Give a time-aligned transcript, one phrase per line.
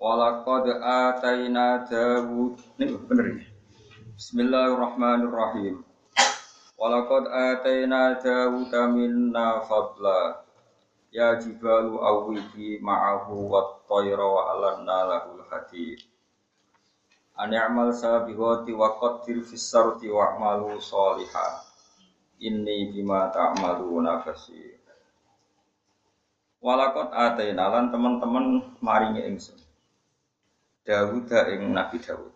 [0.00, 3.44] Walaqad ataina Dawud Ini bener ya?
[4.16, 5.84] Bismillahirrahmanirrahim.
[6.80, 10.40] Walaqad ataina Dawud minna fadla
[11.12, 16.00] Ya jibalu awwibi ma'ahu wat tayra wa alanna lahul hadid
[17.36, 21.60] An ya'mal sabiqati wa qaddir fis sarti wa'malu sholihan
[22.40, 24.80] Inni bima ta'maluna basir.
[26.64, 29.60] Walakot ataina lan teman-teman maringi ingsun
[30.90, 32.34] Dawud ing Nabi Dawud.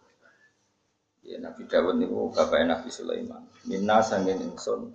[1.26, 3.50] Ya Nabi Dawud niku bapak Nabi Sulaiman.
[3.66, 4.94] Minna sangin ingsun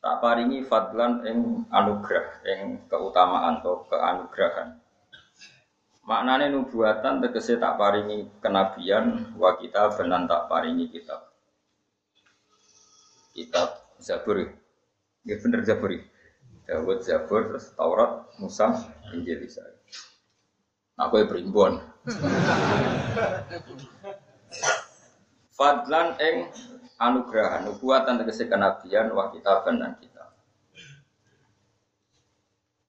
[0.00, 4.80] tak paringi fadlan ing anugerah ing keutamaan atau keanugerahan.
[6.08, 11.28] Maknane nubuatan tegese tak paringi kenabian wa kita benan tak paringi kitab.
[13.36, 13.68] Kitab
[14.00, 14.48] Zabur.
[15.28, 15.92] Ya bener Zabur.
[16.64, 18.72] Dawud Zabur Taurat, Musa,
[19.12, 19.60] Injil Isa.
[20.96, 21.91] Aku ya berimbon.
[25.54, 26.50] Fadlan ing
[26.98, 30.34] anugerah nubuatan tegese kenabian wa kitaban dan kitab.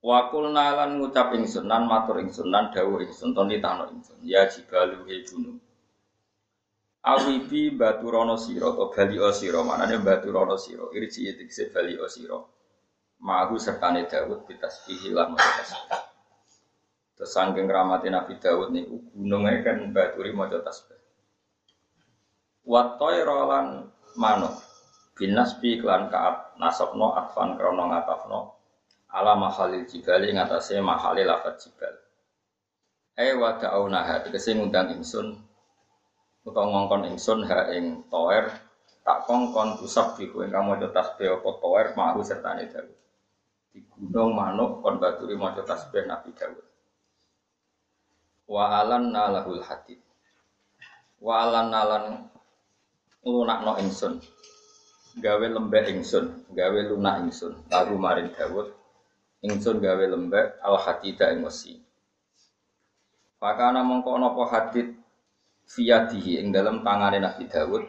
[0.01, 4.49] Wa qulna lan ngucap ingsun lan matur ingsun lan dawuh ingsun ton ditano ingsun ya
[4.49, 5.61] jibalu he gunung.
[7.05, 12.49] Awibi batu rono siro atau bali osiro manane batu rono siro irji tegese bali osiro.
[13.21, 16.12] Mahu sertane Dawud bitasbihi lan tasbih.
[17.13, 20.97] Terus sangking ramati Nabi Dawud nih gunungnya kan baturi mau tasbih.
[22.65, 23.85] Watoy rolan
[24.17, 24.57] manuk
[25.13, 28.39] binas bi klan kaat nasabno atfan krono ngatafno
[29.13, 31.93] ala mahalil jibali ngatasé mahalil lafat jibal.
[33.13, 35.37] Eh wada aunaha tegese ngundang ingsun
[36.41, 38.49] utawa ngongkon ingsun ha ing toer
[39.05, 42.97] tak kongkon tusab biku ing kamu tasbih apa toer mahu sertane Dawud.
[43.69, 46.72] Di gunung manuk kon baturi mau tasbih Nabi Dawud
[48.53, 49.97] wa alan nalahul hadid.
[51.17, 52.05] Wa alan nalan
[53.25, 54.21] lunakno ingsun.
[55.17, 57.57] Gawe lembek ingsun gawe lunak ingsun.
[57.73, 58.69] Lalu maring Dawud
[59.41, 61.81] ingsun gawe lembek al hadida ing wesi.
[63.41, 64.93] Pakana mongko napa hadid
[65.65, 67.83] fiyadihi ing dalam tangane Nabi Dawud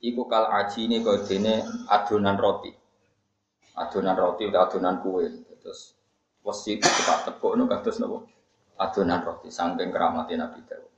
[0.00, 1.60] iku kal aji ini kau dene
[1.92, 2.72] adonan roti.
[3.76, 5.28] Adonan roti atau adonan kue
[5.60, 5.92] terus
[6.40, 6.88] wesi itu
[7.28, 8.24] tepuk nu kados napa
[8.80, 10.92] adonan roti sangking keramatnya Nabi Dawud.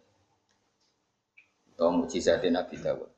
[1.74, 3.10] Atau mujizatnya Nabi Dawud.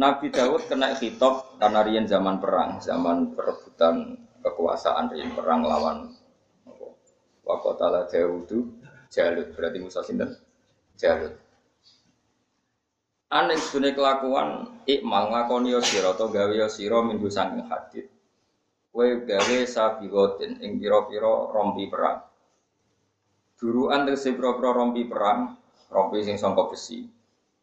[0.00, 5.98] Nabi Dawud kena hitop karena rian zaman perang, zaman perebutan kekuasaan rian perang lawan
[7.46, 8.66] Wakotala Dawudu
[9.06, 10.34] Jalut berarti Musa Sinten
[10.98, 11.38] Jalut.
[13.30, 18.06] Aneh sudah kelakuan ikmal ngakoni yosiro atau gawe yosiro minggu sangking hadit.
[18.90, 22.25] Kue gawe sabigotin ing piro-piro rompi perang
[23.56, 25.56] Duruan tegese pro-pro rompi perang,
[25.88, 27.08] rompi sing sangka besi.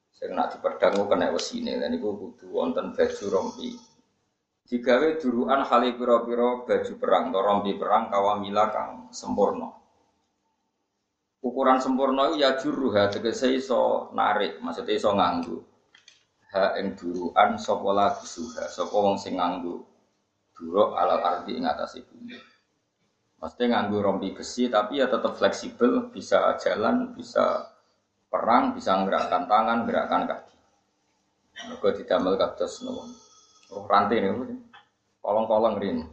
[0.09, 3.77] Sing nak dipedang kena wesine lan iku kudu wonten baju rompi.
[4.63, 9.69] Digawe duruan hale pira-pira baju perang atau rompi perang kawamila kang sempurna.
[11.43, 15.57] Ukuran sempurna ya juruha tegese iso narik, maksudnya iso nganggo.
[16.55, 19.83] Ha ing duruan sapa lagi suha, sapa wong sing nganggo
[20.53, 22.52] duruk alal ardi ing atase bumi.
[23.43, 27.75] Pasti nganggu rompi besi tapi ya tetap fleksibel, bisa jalan, bisa
[28.31, 30.55] perang, bisa menggerakkan tangan, gerakan kaki.
[31.67, 33.03] Mereka didamel kados nopo.
[33.75, 34.31] Oh, rantai nih,
[35.19, 36.07] kolong-kolong rin.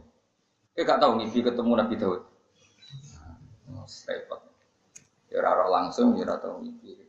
[0.75, 2.19] Eh gak tahu nih ketemu Nabi Daud.
[3.79, 4.41] Oh, repot.
[5.31, 6.99] Ya raro langsung ya tahu mimpi.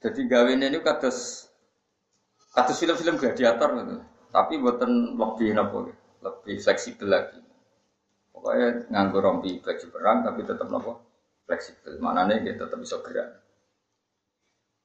[0.00, 1.44] Jadi gawe ini kados
[2.56, 4.00] kados film-film gladiator gitu.
[4.32, 5.92] Tapi buatan lebih nopo,
[6.24, 7.47] lebih fleksibel lagi.
[8.38, 10.92] Pokoknya nganggur rompi baju perang tapi tetap nopo
[11.42, 11.98] fleksibel.
[11.98, 13.34] Mana kita tetap bisa gerak.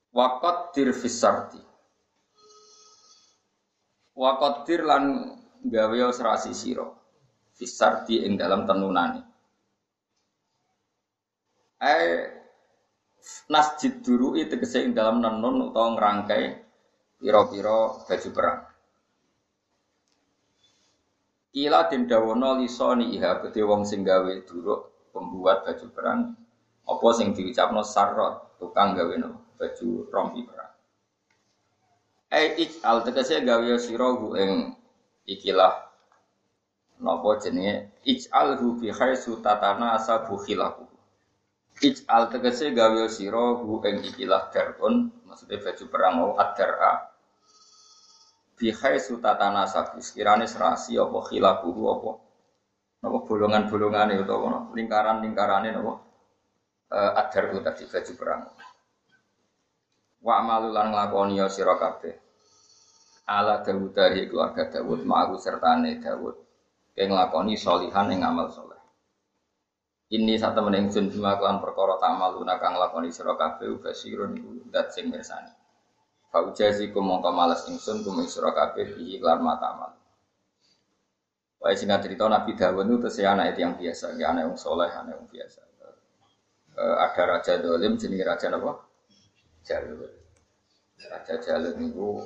[0.10, 1.62] Wakot dir fisarti.
[4.18, 6.98] Wakot dir lan gawe serasi siro.
[7.54, 9.22] Fisarti ing dalam tenunane.
[11.78, 12.26] Eh
[13.54, 16.44] nasjid duru itu ing dalam nenun atau ngerangkai
[17.22, 18.73] piro-piro baju perang.
[21.54, 26.34] Ila den dawono lisoni iha gede wong sing gawe duruk pembuat baju perang
[26.90, 30.74] apa sing diucapno sarrot tukang gawe no baju rompi perang.
[32.34, 34.74] Ai al tegese gawe sira hu ing
[35.30, 35.94] ikilah
[36.98, 37.94] napa jenenge?
[38.02, 40.90] Ij'alhu fi khaisu tatana asabu khilahu.
[41.86, 47.13] Ij'al tegese gawe sira hu ing ikilah darun maksudnya baju perang mau adara
[48.64, 52.12] fi khaisu tatana asabu sekirane serasi apa khilahu apa.
[53.04, 56.00] Napa bolongan-bolongane utawa lingkaran-lingkarane napa
[56.96, 58.42] uh, adar tadi baju perang.
[60.24, 62.16] Wa amalu lan nglakoni ya sira kabeh.
[63.28, 66.36] Ala Dawud dari keluarga Dawud ma'ahu sertane Dawud.
[66.96, 68.80] Yang nglakoni solihan yang amal soleh.
[70.08, 74.40] Ini saat temen ingsun bima kelan perkara tamaluna kang lakoni sira kabeh basirun
[74.72, 75.63] dat sing mirsani
[76.34, 79.94] fa ujazi kum mongko males ingsun kum sira kabeh iki lan mata amal
[81.64, 84.92] Wae singkat cerita Nabi Dawud itu terus anak itu yang biasa, ya anak yang soleh,
[84.92, 85.64] anak yang biasa.
[86.76, 88.84] E, ada raja dolim, jenis raja apa?
[89.64, 90.12] Jalur.
[91.08, 92.20] Raja Jalur itu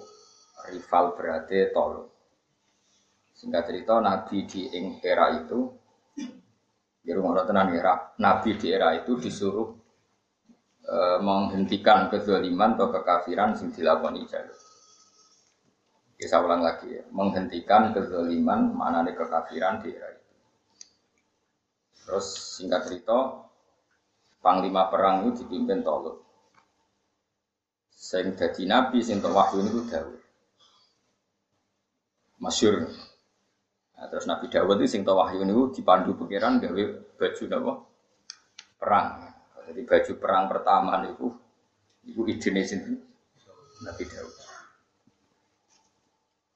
[0.74, 2.10] rival berarti tol.
[3.38, 4.66] Singkat cerita Nabi di
[5.06, 5.70] era itu,
[6.98, 9.77] di rumah tenan era, Nabi di era itu disuruh
[10.88, 14.56] e, menghentikan kezaliman atau kekafiran sing dilakoni Jalur.
[16.18, 20.34] Bisa ulang lagi ya, menghentikan kezaliman mana kekafiran di era itu.
[22.08, 23.46] Terus singkat cerita,
[24.40, 26.24] panglima perang itu dipimpin Tolut.
[27.92, 30.16] Sing dadi nabi sing wahyu niku Daud.
[32.40, 32.88] Masyur.
[33.98, 36.84] Nah, terus Nabi Dawud itu sing wahyu niku dipandu pikiran gawe
[37.18, 37.74] baju napa?
[38.78, 39.27] Perang.
[39.68, 41.28] Jadi baju perang pertama niku
[42.08, 42.96] iku idene sinten?
[43.84, 44.36] Nabi Dawud.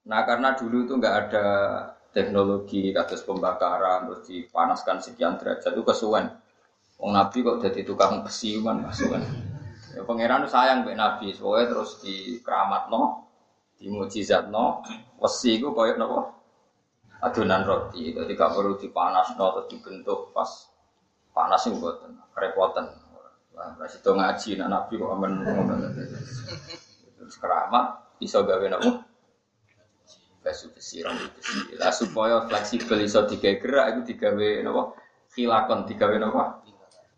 [0.08, 1.46] Nah karena dulu itu nggak ada
[2.16, 6.32] teknologi kasus pembakaran terus dipanaskan sekian derajat itu kesuwen.
[6.98, 9.22] Wong Nabi kok jadi tukang besi kan kesuwen.
[9.92, 13.28] Ya pangeran sayang mbek Nabi, soalnya terus di keramat no,
[13.76, 14.80] di mujizat no,
[15.20, 16.20] besi itu koyok nopo
[17.22, 20.48] adonan roti, jadi gak perlu dipanas no terus dibentuk pas
[21.36, 22.02] panas sih buat
[22.34, 23.01] kerepotan.
[23.62, 25.32] Lah, itu ngaji, nak Nabi kok aman
[27.22, 27.86] terus keramat,
[28.18, 29.06] bisa gawe nopo?
[30.42, 34.98] Besi besi rambut besi lah supaya fleksibel iso tiga gerak itu digawe nopo?
[35.30, 36.66] Khilakon digawe nopo?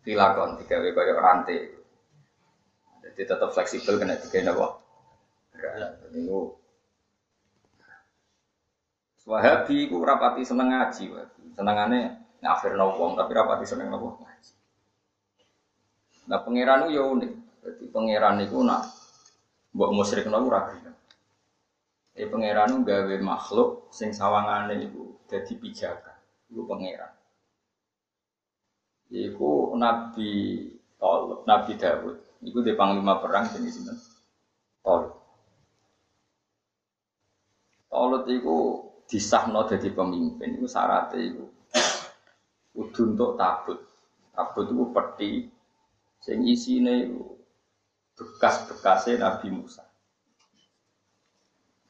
[0.04, 1.60] Khilakon digawe kaya rantai.
[3.00, 4.66] Jadi tetap fleksibel kena tiga nopo?
[5.56, 6.12] Gerak.
[6.12, 6.60] Itu
[9.24, 11.08] Wahabi ku rapati seneng ngaji,
[11.56, 14.52] senengane ngafir wong tapi rapati seneng nopo ngaji.
[16.24, 18.88] Nah pangeran itu ya unik, jadi pangeran itu nak
[19.74, 20.84] buat musyrik nopo ragu.
[22.14, 26.14] Eh pangeran gawe makhluk sing sawangane iku dadi pijakan.
[26.46, 27.12] Iku pangeran.
[29.10, 30.32] Iku Nabi
[30.94, 32.16] Tol, Nabi Dawud.
[32.44, 33.98] Iku di panglima perang jenis sinten?
[34.80, 35.10] Tol.
[37.90, 38.56] Tolut iku
[39.10, 40.54] disahno dadi pemimpin.
[40.54, 41.44] Iku syaratnya iku
[42.78, 43.78] kudu untuk tabut.
[44.30, 45.50] Tabut iku peti
[46.24, 47.12] sing isine
[48.16, 49.84] bekas-bekasnya Nabi Musa.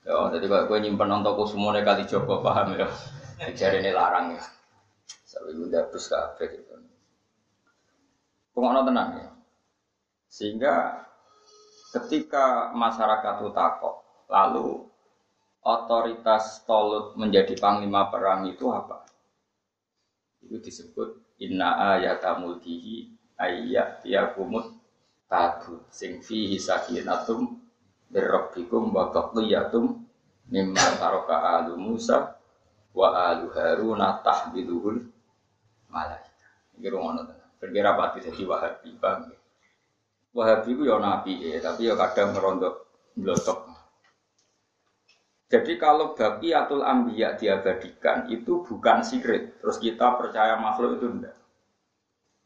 [0.03, 2.91] Ya, jadi kalau gue nyimpen nonton semuanya kali Joko paham ya.
[3.55, 4.43] Jari ini larang ya.
[5.23, 6.75] Sampai gue dapus kafe gitu.
[8.53, 9.29] Pengono tenang ya.
[10.29, 11.07] Sehingga
[11.95, 14.83] ketika masyarakat itu takut, lalu
[15.63, 19.07] otoritas Tolut menjadi panglima perang itu apa?
[20.43, 24.71] Itu disebut inna ayata mulkihi ayat tiakumut
[25.27, 27.59] tabut sing fihi sakinatum
[28.13, 30.05] birrabbikum wa baqiyatum
[30.51, 32.39] mimma taraka alu Musa
[32.95, 35.03] wa alu Haruna tahbiluhul
[35.91, 36.31] malaika.
[36.79, 37.43] Iki rungono tenan.
[37.65, 39.33] Kira pati dadi Wahabi, Bang.
[40.37, 42.85] Wahabi ku ya nabi ya, tapi ya kadang merondok
[43.17, 43.73] blotok.
[45.49, 51.34] Jadi kalau baqiyatul anbiya diabadikan itu bukan sirik, terus kita percaya makhluk itu enggak.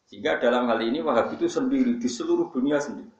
[0.08, 3.12] Sehingga dalam hal ini Wahabi itu sendiri di seluruh dunia sendiri.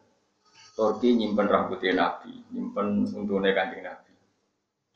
[0.73, 4.13] Turki nyimpen rambutnya Nabi, nyimpen untune kanjeng Nabi.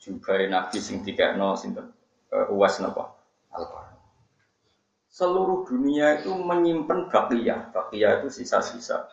[0.01, 1.93] Juga Nabi sing tiga no sinten
[2.33, 3.13] uh, uas napa
[3.53, 3.93] al -Quran.
[5.13, 9.05] Seluruh dunia itu menyimpan bakiyah, bakiyah itu sisa-sisa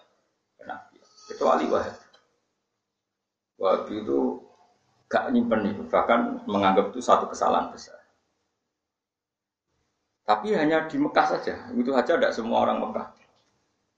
[0.65, 0.97] Nabi.
[1.29, 2.07] Kecuali Wahabi.
[3.61, 4.41] Wahabi itu
[5.05, 8.00] gak nyimpen itu, bahkan menganggap itu satu kesalahan besar.
[10.31, 13.19] Tapi hanya di Mekah saja, itu saja tidak semua orang Mekah.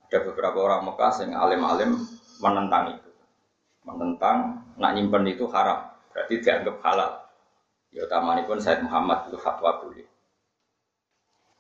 [0.09, 1.93] Ada beberapa orang Mekah yang alim-alim
[2.41, 3.11] menentang itu.
[3.85, 7.29] Menentang, nak nyimpen itu haram, berarti dianggap halal.
[7.93, 10.09] Ya utamanya pun Said Muhammad itu fatwa boleh.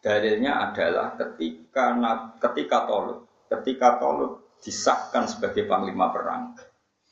[0.00, 1.92] Dalilnya adalah ketika
[2.40, 6.56] ketika Tolut, ketika Tolut disahkan sebagai panglima perang,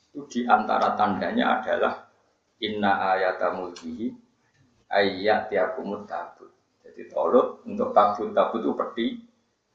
[0.09, 2.09] itu di antara tandanya adalah
[2.57, 4.09] inna ayatamulkihi
[4.89, 6.50] ayat tiakumut tabut.
[6.91, 9.07] Jadi Tolut untuk tabut tabut itu peti,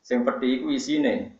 [0.05, 1.33] sing peti itu isine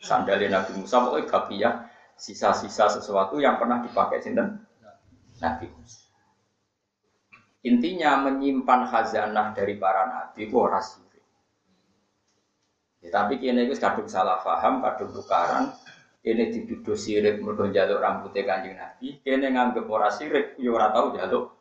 [0.00, 1.74] sandalnya Nabi Musa pokoknya bakiyah
[2.16, 4.64] sisa-sisa sesuatu yang pernah dipakai sinten
[5.44, 6.08] Nabi Musa.
[7.68, 10.80] Intinya menyimpan khazanah dari para nabi itu orang.
[13.04, 15.72] Ya, tapi kini itu kadung salah paham, kadung tukaran.
[16.20, 19.20] Ini dituduh sirik mergo jaluk rambutnya kanjeng Nabi.
[19.24, 21.59] Kini nganggep orang sirik, ya ora tahu jaluk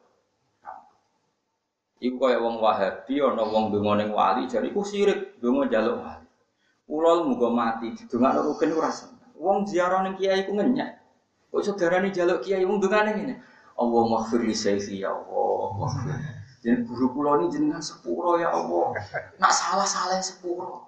[1.99, 6.27] Iku kaya wong Wahabi ana wong donga ning wali jare iku sirik, donga jaluk wali.
[6.87, 9.19] Kula muga mati didongakno rugen ora seneng.
[9.35, 10.95] Wong ziarah ning kiai ku ngenyak.
[11.51, 13.35] Kok saudarane jaluk kiai wong dongane ngene.
[13.75, 15.91] Allah maghfir li sayfi ya Allah.
[16.63, 18.95] Jadi guru kula ini jenengan sepuro ya Allah.
[19.35, 20.87] Nak salah salah sepuro.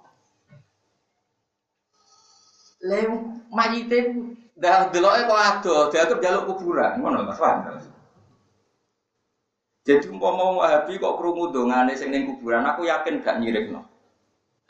[2.88, 4.16] Lem mayite
[4.56, 7.91] dah deloke kok ado, dianggap jaluk kuburan, ngono Mas paham.
[9.82, 13.82] Jadi umpama Wahabi kok krungu dongane sing ning kuburan, aku yakin gak nyirikno.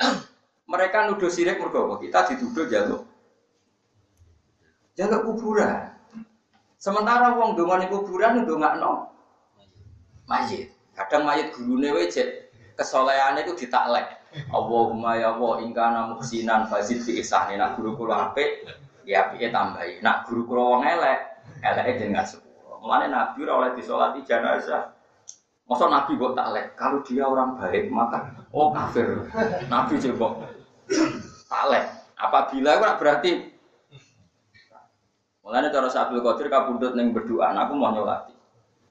[0.72, 3.02] Mereka nuduh sirik mergo kita dituduh jaluk
[4.96, 5.92] jaluk kuburan.
[6.80, 9.12] Sementara wong dongan di kuburan no
[10.26, 10.72] mayit.
[10.92, 14.20] Kadang mayit gurune wae cek kesolehane iku ditaklek.
[14.48, 17.60] Allahumma ya Allah ingkana muhsinan fazid fi ihsani.
[17.60, 18.64] Nak guru kula apik
[19.04, 20.00] ya apike tambahi.
[20.00, 21.20] Nak guru kula wong elek,
[21.60, 22.80] eleke jenengan sepuro.
[22.80, 24.91] Mulane Nabi ora oleh disolati jenazah.
[25.66, 26.66] Masa Nabi kok taklek?
[26.74, 29.26] Kalau dia orang baik maka oh kafir.
[29.70, 30.50] Nabi coba
[31.48, 31.84] taklek.
[32.18, 33.32] Apabila itu berarti
[35.42, 38.30] Mulane cara Abdul Qadir kabundut ning berdoa, aku mau nyolati.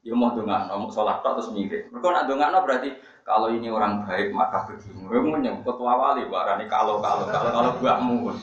[0.04, 1.88] Ya mau dongakno, mau sholat tok terus mirip.
[1.94, 2.90] Mereka nak dongakno berarti
[3.22, 5.08] kalau ini orang baik maka begini.
[5.08, 8.36] Mau nyebut wali warani kalau kalau kalau kalau buahmu.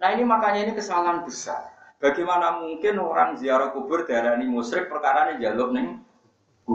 [0.00, 1.70] Nah ini makanya ini kesalahan besar.
[2.00, 6.00] Bagaimana mungkin orang ziarah kubur darani musyrik perkara ini jaluk neng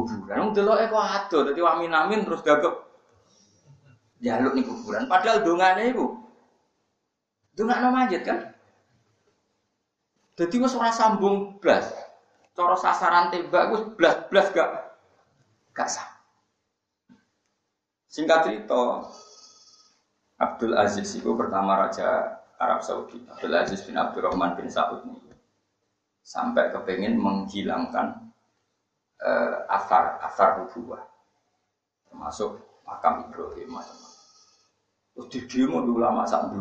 [0.04, 0.38] kuburan.
[0.44, 2.76] Wong deloke kok ado, dadi wamin amin terus gagep
[4.20, 5.08] jaluk ning kuburan.
[5.08, 6.20] Padahal dongane iku
[7.56, 8.40] dongakno majid kan.
[10.36, 11.88] Jadi wis ora sambung blas.
[12.56, 14.70] Cara sasaran tembak wis blas-blas gak
[15.76, 16.08] gak sah.
[18.08, 19.12] Singkat cerita,
[20.40, 23.20] Abdul Aziz itu pertama raja Arab Saudi.
[23.28, 25.20] Abdul Aziz bin Abdurrahman bin Saud ini
[26.24, 28.32] sampai kepengen menghilangkan
[29.26, 31.02] uh, asar asar nubuah
[32.08, 34.24] termasuk makam Ibrahim macam-macam.
[35.16, 36.54] Terus di demo ulama sak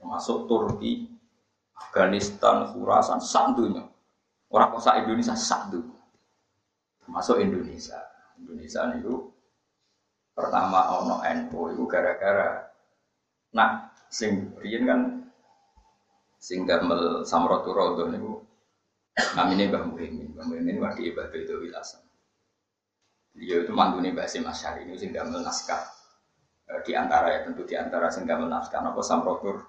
[0.00, 1.08] termasuk Turki,
[1.76, 3.84] Afghanistan, Khurasan, sak dunia.
[4.50, 5.70] Orang kosa Indonesia sak.
[7.04, 8.00] Termasuk Indonesia.
[8.40, 9.30] Indonesia itu
[10.32, 12.64] pertama ono NU itu gara-gara
[13.52, 14.54] nah sing
[14.88, 15.26] kan
[16.40, 18.40] sing gamel samratu rodo niku
[19.36, 20.28] namine Mbah Muhyiddin.
[20.34, 22.02] Mbah Muhyiddin wadi ibadah itu wilasan.
[23.36, 25.82] Beliau itu mantune Mbah Sim ini gamel naskah.
[26.70, 29.66] Eh, di antara ya tentu di antara gamel naskah napa samrotur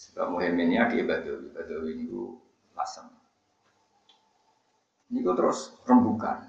[0.00, 2.40] Sebab muhimminnya di Badawi, Badawi itu
[2.72, 3.04] lasem.
[5.12, 6.40] Ini terus rembukan.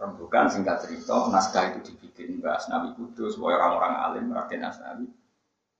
[0.00, 5.06] Rembukan singkat cerita, naskah itu dibikin Mbak Asnawi Kudus, orang-orang alim Raden Asnawi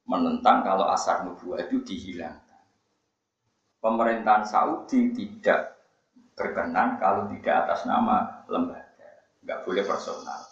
[0.07, 2.56] menentang kalau asar nubuah itu dihilangkan.
[3.87, 5.79] Pemerintahan Saudi tidak
[6.35, 9.11] berkenan kalau tidak atas nama lembaga,
[9.47, 10.43] nggak boleh personal.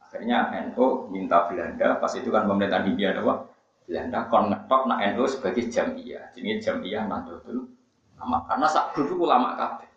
[0.00, 3.44] Akhirnya NU minta Belanda, pas itu kan pemerintahan India bahwa
[3.84, 6.24] Belanda kon ngetok nak NU sebagai jamiah.
[6.32, 7.68] Jadi jamiah Nahdlatul
[8.16, 8.48] Ulama.
[8.48, 9.90] Karena sak grup itu ulama kabeh.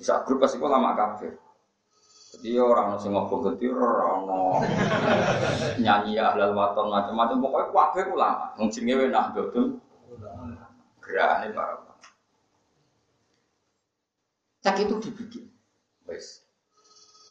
[0.00, 1.36] Sak grup pasti ulama kabeh.
[2.38, 4.24] Jadi orang nasi ngobong getir, orang
[5.76, 7.36] nyanyi ahlal waton macam-macam.
[7.36, 8.46] Pokoknya kabeh ulama.
[8.56, 9.66] Mungkin gue Nahdlatul
[11.08, 12.04] Gerakan para ulama.
[14.60, 15.48] Cak itu dibikin.
[16.04, 16.44] Wes.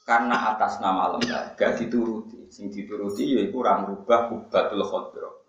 [0.01, 2.49] Karena atas nama lembaga dituruti.
[2.49, 5.45] Sing dituruti yaitu orang rubah kubatul khodro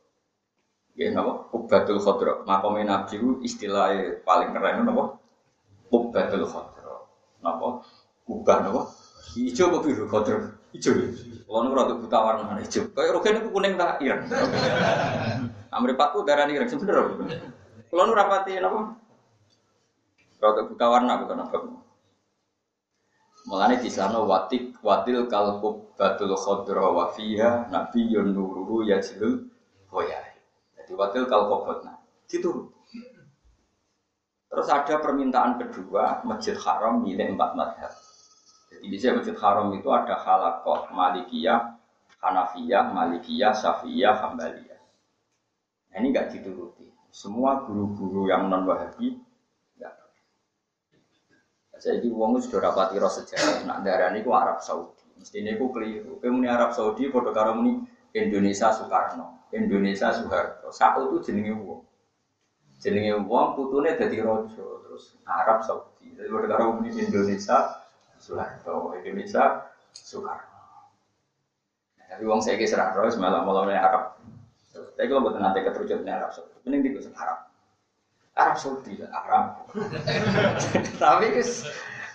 [0.99, 1.47] ya napa?
[1.49, 5.17] Kubatul khodro makomé nabi itu istilahnya paling keren napa?
[5.89, 7.09] Kubatul khodro
[7.41, 7.87] napa?
[8.27, 8.83] Kubah napa?
[9.39, 10.93] Hijau apa biru khodro hijau
[11.49, 14.27] kalau nu rada buta warna hijau kayak rogen itu kuning tak ireng.
[15.73, 16.69] Amripatku darah ireng.
[16.69, 17.57] Sebenernya
[17.89, 18.95] kalau nu rapati napa
[20.39, 21.59] rada buta warna bukan apa
[23.49, 29.49] Mulane di sana watik watil kalkub batul khodro wa fiha nabiyyun nuruhu yajlul
[29.89, 30.37] hoyai.
[30.77, 31.97] Jadi watil kalkubotna
[32.29, 32.69] diturut.
[34.53, 37.93] Terus ada permintaan kedua Masjid Haram milik empat madhab.
[38.69, 41.81] Jadi di Masjid Haram itu ada halakoh Malikiyah,
[42.21, 44.81] Hanafiyah, Malikiyah, Safiyah, Hambaliyah.
[45.89, 46.78] Nah, ini nggak dituruti.
[47.19, 49.19] Semua guru-guru yang non Wahabi
[49.75, 49.91] nggak.
[51.83, 53.67] Saya ini uang sudah rapati roh sejarah.
[53.67, 55.03] Nak darah ini Arab Saudi.
[55.19, 56.23] Mestinya aku keliru.
[56.23, 57.83] Kemudian Arab Saudi, foto karo ini
[58.15, 60.71] Indonesia Soekarno, Indonesia Soeharto.
[60.71, 61.83] Satu itu jenenge uang.
[62.79, 66.15] Jenenge uang putune jadi rojo terus Arab Saudi.
[66.15, 67.83] Jadi foto karo ini Indonesia
[68.23, 70.55] Soeharto, Indonesia Soekarno.
[71.99, 74.05] Tapi uang saya kisah roh, malah malah Arab.
[74.71, 77.49] Tapi kalau buat nanti keterucut Arab Saudi, mending di Arab.
[78.37, 79.65] Arab Saudi, Arab.
[81.03, 81.27] Tapi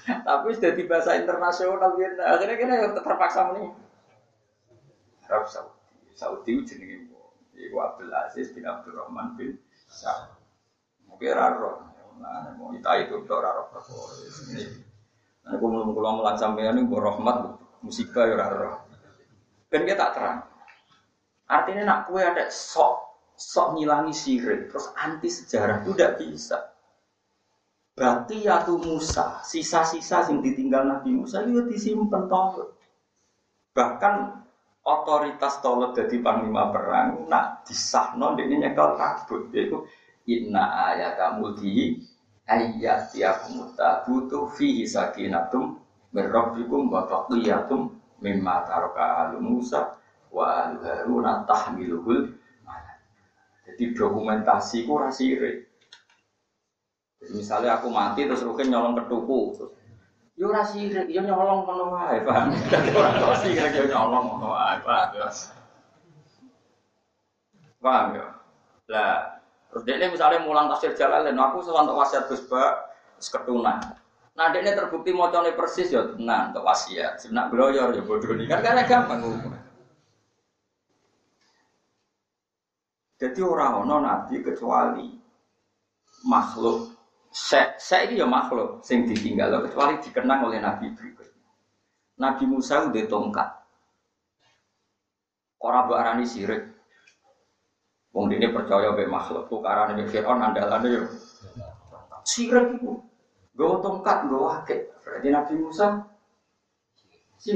[0.03, 3.71] tapi sudah di bahasa internasional akhirnya kita yang terpaksa nih
[5.31, 5.79] Arab Saudi.
[6.13, 7.07] Saudi jenenge
[7.53, 9.55] Iku Abdul Aziz bin Abdurrahman bin
[9.87, 10.35] Saud.
[11.07, 11.87] Mungkin raro.
[12.19, 14.11] Nah, mau kita itu tok raro perkara.
[15.43, 17.55] Nah, aku mau kula mulan sampeyan niku rahmat
[17.85, 18.83] musibah ya raro.
[19.69, 20.39] Ben kita tak terang.
[21.47, 23.12] Artinya nak kue ada sok
[23.43, 26.57] sok ngilangi sirik terus anti sejarah itu tidak bisa.
[27.93, 32.73] Berarti ya tuh Musa, sisa-sisa yang ditinggal Nabi Musa itu disimpan toh.
[33.77, 34.15] Bahkan
[34.81, 39.85] otoritas tolot jadi panglima perang, nak disahno ini nyekel kabut, yaitu
[40.25, 42.01] inna ayat mulki
[42.49, 43.69] ayat tiakum
[44.07, 45.77] butuh fihi sakinatum
[46.09, 49.99] berrabbikum wa taqiyatum mimma alu Musa
[50.31, 52.42] wa alu Harun tahmiluhul
[53.67, 55.71] jadi dokumentasi ku rasire
[57.31, 59.71] misalnya aku mati terus mungkin nyolong ketuku
[60.35, 64.75] yo rasire yo nyolong ngono wae paham dadi ora sirik yo nyolong ngono wae
[65.15, 65.29] yo
[67.79, 68.25] paham yo
[68.91, 69.39] lah
[69.71, 72.93] terus dia misalnya mulang tafsir jalan aku sewantok wasiat Gus Bak
[73.29, 73.79] ketunan.
[74.33, 77.21] Nah, ini terbukti mocone persis ya tenang untuk wasiat.
[77.21, 78.33] Sebenarnya beloyor ya bodoh.
[78.33, 79.21] Ini kan karena gampang
[83.23, 85.07] Jadi orang ono nabi kecuali
[86.27, 86.91] makhluk.
[87.31, 87.71] Saya,
[88.03, 91.47] ini ya makhluk sing ditinggal kecuali dikenang oleh nabi berikutnya.
[92.19, 93.49] Nabi Musa udah tongkat.
[95.63, 96.67] Orang berani sirik.
[98.11, 99.47] Wong ini percaya be makhluk.
[99.47, 101.03] Tukaran be Fir'aun andalannya yo.
[102.27, 102.99] Sirik itu.
[103.55, 104.79] Gue tongkat, gue wakil.
[104.99, 105.87] Berarti Nabi Musa
[107.39, 107.55] sih.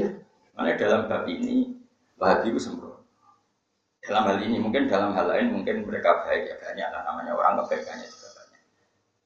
[0.56, 1.78] Karena dalam bab ini
[2.18, 2.87] Wahabi itu sembrono.
[4.08, 7.60] Dalam hal ini mungkin dalam hal lain mungkin mereka baik ya banyak lah namanya orang
[7.60, 8.62] kebaikannya juga banyak.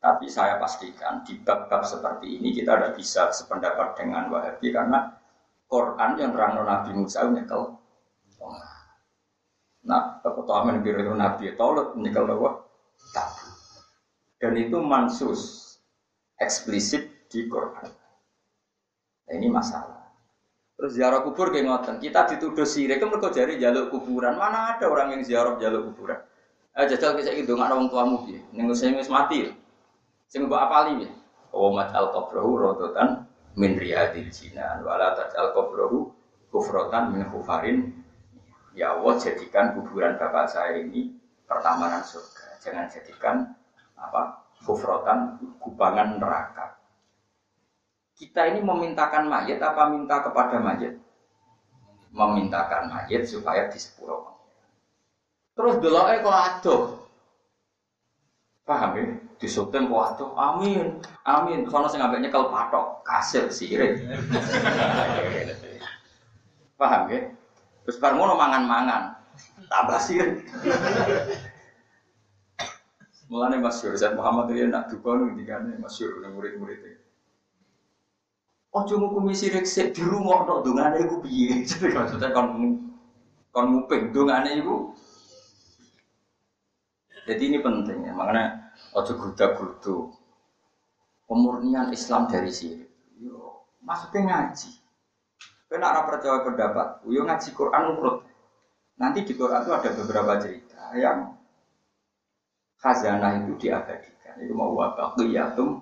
[0.03, 5.23] Tapi saya pastikan di bab-bab seperti ini kita tidak bisa sependapat dengan Wahabi karena
[5.71, 7.79] Quran yang terang Nabi Musa nyekel
[9.83, 12.63] Nah, ketua amin biru Nabi Taulat nyekel bahwa
[13.11, 13.47] tabu.
[14.39, 15.75] Dan itu mansus
[16.39, 17.91] eksplisit di Quran.
[19.27, 20.02] Nah, ini masalah.
[20.83, 22.03] Terus ziarah kubur kayak ngoten.
[22.03, 24.35] Kita dituduh sirik kan mereka jari jaluk kuburan.
[24.35, 26.19] Mana ada orang yang ziarah jaluk kuburan?
[26.75, 28.43] Eh jajal kisah itu nggak orang tuamu dia.
[28.51, 29.47] Nengok saya mati.
[30.27, 31.11] Sing mbok apali ya.
[31.55, 36.11] Wa mat al qabrahu rodotan min riyadil jinan wala al qabrahu
[36.51, 38.03] kufrotan min khufarin.
[38.75, 41.15] Ya Allah jadikan kuburan bapak saya ini
[41.47, 42.59] pertamanan surga.
[42.59, 43.55] Jangan jadikan
[43.95, 46.82] apa kufrotan kubangan neraka.
[48.23, 50.95] Kita ini memintakan mayat apa minta kepada mayat?
[52.15, 54.39] Memintakan mayat supaya disepuro.
[55.59, 56.83] Terus deloknya kok aduh.
[58.63, 59.19] Paham ya?
[59.43, 60.31] Disukten kok aduh.
[60.39, 61.03] Amin.
[61.27, 61.67] Amin.
[61.67, 63.03] Soalnya saya ngambil nyekel patok.
[63.03, 63.99] Kasir sirik.
[66.79, 67.27] Paham ya?
[67.83, 69.19] Terus baru mangan-mangan.
[69.67, 70.47] Tambah sirik.
[73.35, 77.02] Mulane masyhur Zaid Muhammad itu nak duka nu ndikane masyhur nang murid-murid
[78.73, 81.61] Ojo ngukumi sirik sik dirungokno dongane iku piye.
[81.69, 82.49] Jadi maksudnya kon
[83.53, 84.97] kon nguping dongane iku
[87.23, 90.11] jadi ini penting ya, makanya ojo gudak gudu
[91.31, 92.91] pemurnian Islam dari sirik.
[93.23, 94.71] Yo, maksudnya ngaji.
[95.71, 98.27] Kena arah percaya pendapat, yo ngaji Quran urut.
[98.99, 101.39] Nanti di Quran itu ada beberapa cerita yang
[102.83, 104.43] khazanah itu diabadikan.
[104.43, 105.79] Itu mau wabaqiyatum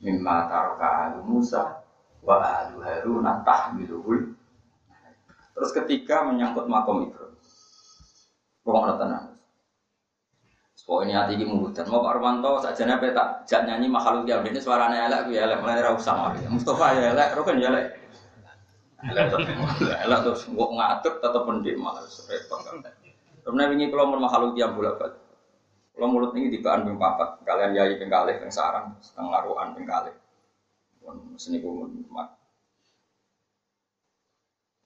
[0.00, 1.87] mimma taraka Musa
[2.22, 4.34] wa alu Harun tahmiluhul.
[5.58, 7.34] Terus ketiga menyangkut makom Ibrahim.
[8.62, 9.26] Pokoknya tenang.
[10.88, 11.84] Pokoknya hati ini mulutan.
[11.92, 15.60] Mau Pak Romanto saja nih tak jak nyanyi makhluk yang ini suaranya elek, gue elek
[15.60, 16.32] mulai rau sama.
[16.48, 17.86] Mustafa ya elek, Rukun ya elek.
[19.04, 22.60] Elek terus gua ngatur tetap pendik malah repot.
[23.44, 25.20] Karena ini kalau mau makhluk yang bolak balik.
[25.92, 30.14] Kalau mulut ini di bahan papat, kalian yai pengkalih, peng sarang, setengah laruan pengkalih.
[31.08, 32.36] Pun seni kumun mat.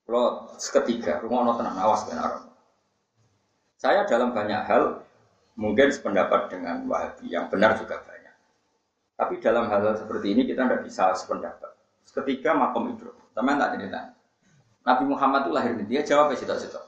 [0.07, 2.47] Kalau ketiga, rumah no tenang awas benar.
[3.75, 5.03] Saya dalam banyak hal
[5.59, 8.37] mungkin sependapat dengan Wahabi yang benar juga banyak.
[9.19, 11.75] Tapi dalam hal, hal seperti ini kita tidak bisa sependapat.
[12.07, 14.15] Ketiga makom itu, teman tak cerita.
[14.87, 16.79] Nabi Muhammad itu lahir di dia jawab ya situ-situ.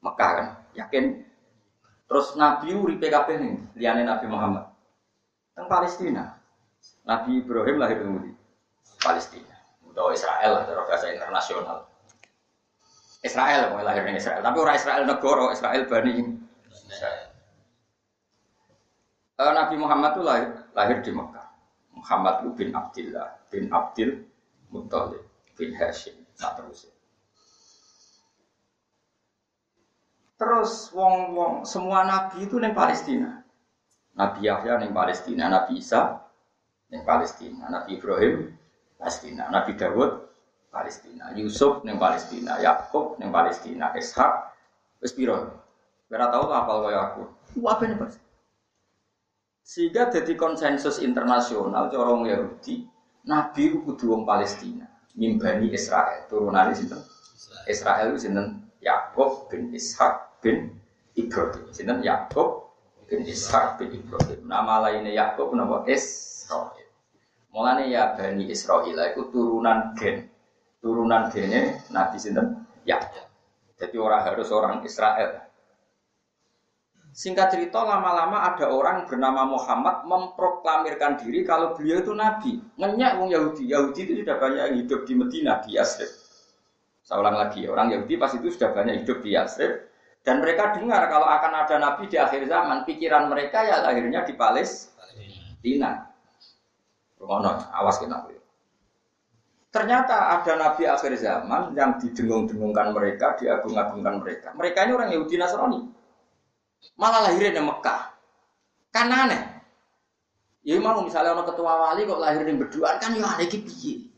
[0.00, 1.20] Mekah kan, yakin.
[2.08, 4.72] Terus Nabi uri PKP nih, liane Nabi Muhammad.
[5.52, 6.40] Teng Palestina.
[7.04, 8.33] Nabi Ibrahim lahir di
[9.00, 9.54] Palestina.
[9.94, 11.86] Atau Israel lah, bahasa internasional.
[13.24, 14.44] Israel, mau lahir Israel.
[14.44, 16.12] Tapi orang Israel negara, Israel bani
[16.92, 17.28] Israel.
[19.34, 21.46] Uh, Nabi Muhammad itu lahir, lahir di Mekah.
[21.94, 24.28] Muhammad bin Abdullah bin Abdul
[24.70, 25.24] Muttalib
[25.56, 26.14] bin Hashim.
[26.38, 26.90] Nah terus.
[30.34, 33.40] Terus wong wong semua nabi itu neng Palestina.
[34.14, 36.20] Nabi Yahya neng Palestina, Nabi Isa
[36.90, 38.52] neng Palestina, Nabi Ibrahim
[39.04, 40.10] Palestina, Nabi Dawud
[40.72, 44.48] Palestina, Yusuf neng Palestina, Yakub neng Palestina, Ishak
[45.04, 45.60] wis piro?
[46.08, 47.22] Ora tau apal kaya aku.
[47.68, 48.16] Apa nih Pak?
[49.60, 52.88] Sehingga jadi konsensus internasional corong Yahudi,
[53.28, 54.88] Nabi itu kudu wong Palestina,
[55.20, 57.04] mimbani Israel, turunan sinten?
[57.68, 58.64] Israel itu sinten?
[58.80, 60.80] Yakub bin Ishak bin
[61.12, 61.68] Ibrahim.
[61.76, 62.72] Sinten Yakub
[63.04, 64.48] bin Ishak bin Ibrahim.
[64.48, 66.83] Nama lainnya Yakub nama Israel.
[67.54, 70.26] Mulane ya Bani Israel itu turunan gen
[70.82, 72.66] turunan dene Nabi sinten?
[72.82, 72.98] Ya.
[73.78, 75.38] Jadi orang harus orang Israel.
[77.14, 82.58] Singkat cerita lama-lama ada orang bernama Muhammad memproklamirkan diri kalau beliau itu nabi.
[82.74, 83.70] Ngenyak wong Yahudi.
[83.70, 86.10] Yahudi itu sudah banyak hidup di Medina, di Yasrib.
[87.06, 89.86] Saya ulang lagi, orang Yahudi pas itu sudah banyak hidup di Yasrib.
[90.26, 94.34] Dan mereka dengar kalau akan ada nabi di akhir zaman, pikiran mereka ya akhirnya di
[94.34, 96.13] Palestina.
[97.24, 98.28] Rumah awas kita.
[99.72, 104.48] Ternyata ada nabi akhir zaman yang didengung-dengungkan mereka, diagung-agungkan mereka.
[104.54, 105.80] Mereka ini orang Yahudi Nasrani.
[106.94, 108.00] Malah lahirnya di Mekah.
[108.94, 109.42] Kan aneh.
[110.62, 114.08] Ya mau misalnya orang ketua wali kok lahir di berduaan kan ya aneh piye.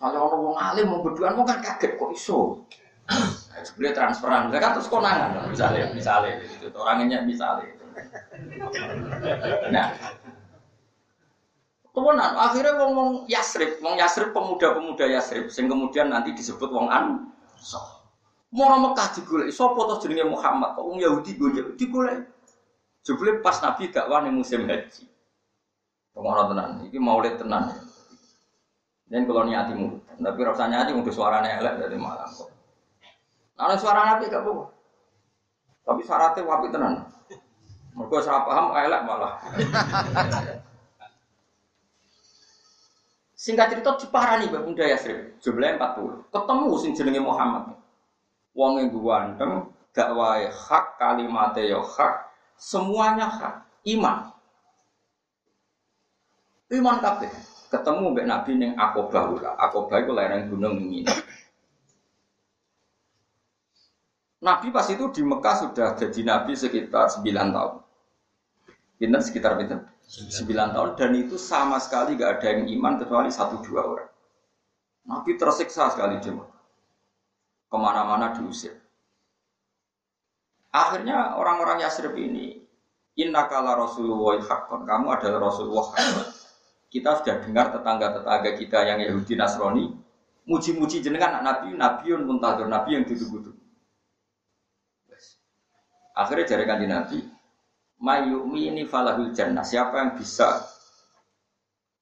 [0.00, 2.64] Kalau orang wong alim mau berduaan mau kan kaget kok iso.
[3.10, 7.66] Nah, sebenarnya transferan, kan terus konangan misalnya, misalnya itu orangnya misalnya.
[9.74, 9.90] Nah,
[11.90, 17.82] Kemudian akhirnya wong wong Yasrib, wong Yasrib pemuda-pemuda Yasrib, sing kemudian nanti disebut wong Ansor.
[18.50, 22.26] Mau Mekah digolek, sapa to jenenge Muhammad, kok wong Yahudi golek, digolek.
[23.00, 25.08] Jebule pas Nabi dakwah ning musim haji.
[26.12, 27.72] Pengono tenan, iki maulid tenan.
[29.10, 32.50] Dan kalau niati murid, tapi rasanya nyati untuk suaranya elek dari malam kok.
[33.58, 34.72] Nah, suara Nabi gak apa
[35.84, 36.94] Tapi syaratnya wapi tenan.
[37.98, 39.34] Mereka salah paham elek malah.
[43.40, 46.28] Singkat cerita nih Mbak Bunda Yasrib, jumlahnya 40.
[46.28, 47.72] Ketemu sing jenenge Muhammad.
[48.52, 52.28] Wong yang ganteng, dakwah hak, kalimatnya ya hak,
[52.60, 53.64] semuanya hak,
[53.96, 54.28] iman.
[56.68, 57.32] Iman kabeh.
[57.72, 59.50] Ketemu Mbak Nabi ning Aqobah ula.
[59.56, 61.08] Aqobah iku lereng gunung ini.
[64.44, 67.74] Nabi pas itu di Mekah sudah jadi nabi sekitar 9 tahun.
[69.00, 69.88] Pinten sekitar pinten?
[70.10, 74.10] Sembilan tahun dan itu sama sekali gak ada yang iman kecuali satu dua orang.
[75.06, 76.50] Nabi tersiksa sekali cuma
[77.70, 78.74] ke mana-mana diusir.
[80.74, 82.62] Akhirnya orang-orang Yasrib ini
[83.18, 86.30] Inna kala Rasulullah hakon Kamu adalah Rasulullah hakon
[86.86, 89.90] Kita sudah dengar tetangga-tetangga kita yang Yahudi Nasrani
[90.46, 93.58] Muji-muji jenengan Nabi Nabiun muntadur Nabi yang ditunggu-tunggu
[96.14, 97.18] Akhirnya jari kanji Nabi
[98.00, 99.62] mayumi ini falahul jannah.
[99.62, 100.64] Siapa yang bisa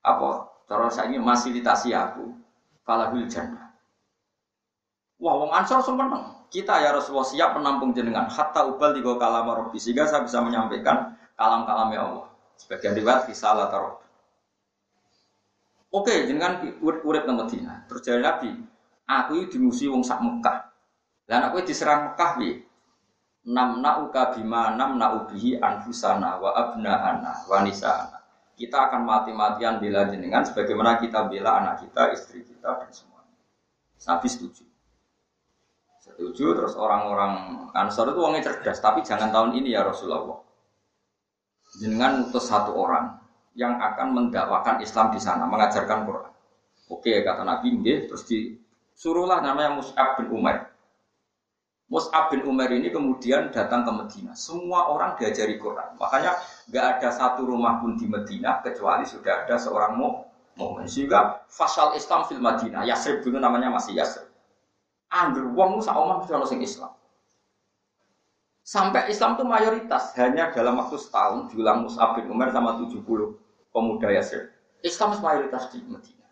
[0.00, 2.32] apa cara saya fasilitasi aku
[2.86, 3.74] falahul jannah.
[5.18, 6.38] Wah, wong ansor seneng.
[6.48, 11.18] Kita ya Rasulullah siap menampung jenengan hatta ubal tiga kalam Rabbi sehingga saya bisa menyampaikan
[11.36, 12.26] kalam-kalam ya Allah.
[12.56, 14.00] Sebagian riwayat risalah taruh.
[15.92, 17.84] Oke, jenengan urip nang Madinah.
[17.90, 18.52] Terus jadi Nabi,
[19.04, 20.68] aku ini dimusuhi wong sak Mekah.
[21.28, 22.67] Dan aku diserang Mekah piye?
[23.46, 28.18] Namna'uka bima namna'u bihi anfusana wa abna'ana wa nisa'ana.
[28.58, 33.38] Kita akan mati-matian bela jenengan sebagaimana kita bela anak kita, istri kita dan semuanya.
[34.10, 34.66] Nabi setuju.
[36.02, 40.42] Setuju terus orang-orang Ansor itu orangnya cerdas, tapi jangan tahun ini ya Rasulullah.
[41.78, 43.22] Jenengan utus satu orang
[43.54, 46.32] yang akan mendakwakan Islam di sana, mengajarkan Quran.
[46.90, 47.78] Oke kata Nabi,
[48.10, 50.77] terus disuruhlah namanya Mus'ab bin Umar
[51.88, 54.36] Mus'ab bin Umar ini kemudian datang ke Medina.
[54.36, 55.96] Semua orang diajari Quran.
[55.96, 56.36] Makanya
[56.68, 60.84] nggak ada satu rumah pun di Medina kecuali sudah ada seorang mukmin.
[60.84, 64.28] Sehingga fasal Islam fil Madinah, Yasrib dulu namanya masih Yasrib.
[65.08, 66.92] Angger wong sak omah mesti sing Islam.
[68.60, 73.00] Sampai Islam itu mayoritas hanya dalam waktu setahun diulang Mus'ab bin Umar sama 70
[73.72, 74.52] pemuda Yasrib.
[74.84, 76.30] Islam mayoritas di Madinah.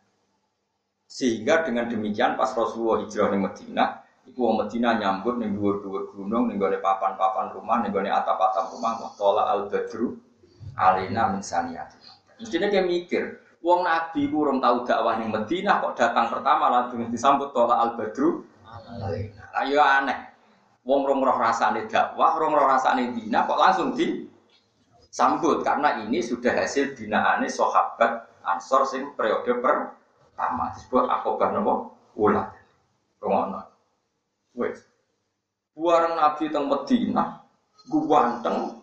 [1.09, 6.51] Sehingga dengan demikian pas Rasulullah hijrah di Madinah, itu orang Madinah nyambut dua dua gunung,
[6.51, 10.19] nih papan-papan rumah, nih atap-atap rumah, tola al badru,
[10.75, 11.97] alina min saniyati.
[12.43, 17.03] Mestinya dia mikir, Wong Nabi ku urung tahu dakwah ning Madinah kok datang pertama langsung
[17.11, 18.47] disambut tola al badru.
[19.59, 20.19] Ayo ya aneh.
[20.87, 26.55] Wong rong roh rasane dakwah, rong roh rasane dina kok langsung disambut karena ini sudah
[26.55, 32.55] hasil binaane sahabat Ansor sing periode pertama disebut akobah nopo ulah.
[33.19, 33.76] Rungono.
[34.57, 34.81] Wes.
[35.77, 37.45] Buareng Nabi teng Madinah,
[37.87, 38.81] ganteng,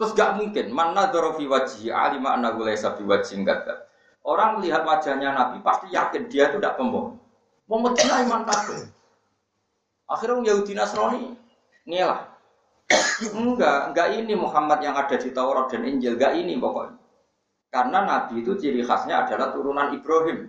[0.00, 3.84] Terus gak mungkin mana dorofi wajhi alima anna laisa biwajhin kadzab.
[4.24, 7.20] Orang melihat wajahnya Nabi pasti yakin dia itu tidak pembohong.
[7.68, 8.88] Mau Medina iman kafir.
[10.08, 11.36] Akhirnya Yahudi Nasrani
[11.84, 12.32] ngelah.
[13.36, 16.96] enggak, enggak ini Muhammad yang ada di Taurat dan Injil, enggak ini pokoknya.
[17.68, 20.48] Karena Nabi itu ciri khasnya adalah turunan Ibrahim.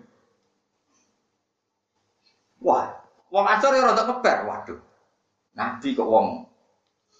[2.63, 3.00] Wah,
[3.31, 4.79] wong Ansor ya rada keber, waduh.
[5.55, 6.27] Nabi kok wong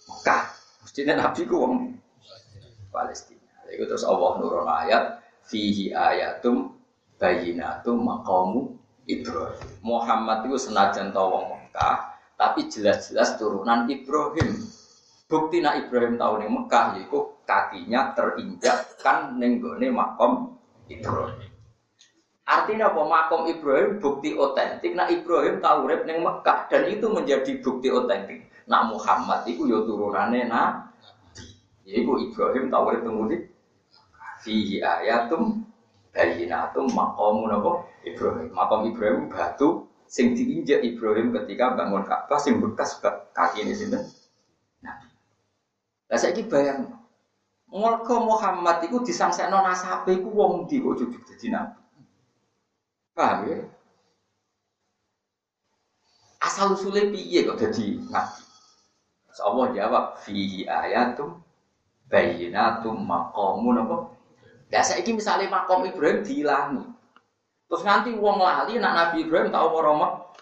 [0.08, 0.44] Mekah.
[0.84, 1.74] Mestinya Nabi kok wong
[2.92, 3.56] Palestina.
[3.72, 6.76] Itu terus Allah nurun ayat fihi ayatum
[7.16, 8.76] bayinatum maqamu
[9.08, 9.70] Ibrahim.
[9.82, 11.96] Muhammad itu senajan tau Mekah,
[12.36, 14.52] tapi jelas-jelas turunan Ibrahim.
[15.26, 20.60] Bukti nak Ibrahim tahu nih Mekah yaitu kakinya terinjak kan nenggone makom
[20.92, 21.51] Ibrahim.
[22.42, 23.00] Artinya apa?
[23.06, 24.98] Makom Ibrahim bukti otentik.
[24.98, 28.50] Nak Ibrahim tahu rep neng Mekah dan itu menjadi bukti otentik.
[28.66, 30.90] Nak Muhammad itu yo turunannya nabi.
[31.86, 33.16] Yaitu Ibrahim tahu rep neng
[34.42, 35.62] fihi ayatum
[36.10, 37.70] bayinatum maqamu napa
[38.02, 38.50] Ibrahim.
[38.50, 42.98] Makam Ibrahim batu sing diinjak Ibrahim ketika bangun Ka'bah sing bekas
[43.32, 44.02] kaki ini sinten.
[44.82, 44.98] Nah.
[46.10, 46.90] Lah saiki bayang
[47.72, 51.81] Mulka Muhammad itu disangsekno nasabe iku wong ndi kok dadi nabi.
[53.12, 53.58] Paham ya?
[56.42, 58.42] Asal usulnya piye kok dadi nabi?
[59.40, 61.40] Allah jawab fihi ayatum
[62.12, 63.96] bayinatum maqamu napa
[64.72, 66.84] Lah saiki misalnya makom Ibrahim dihilangi.
[67.68, 70.32] Terus nanti wong lali nak Nabi Ibrahim tahu mau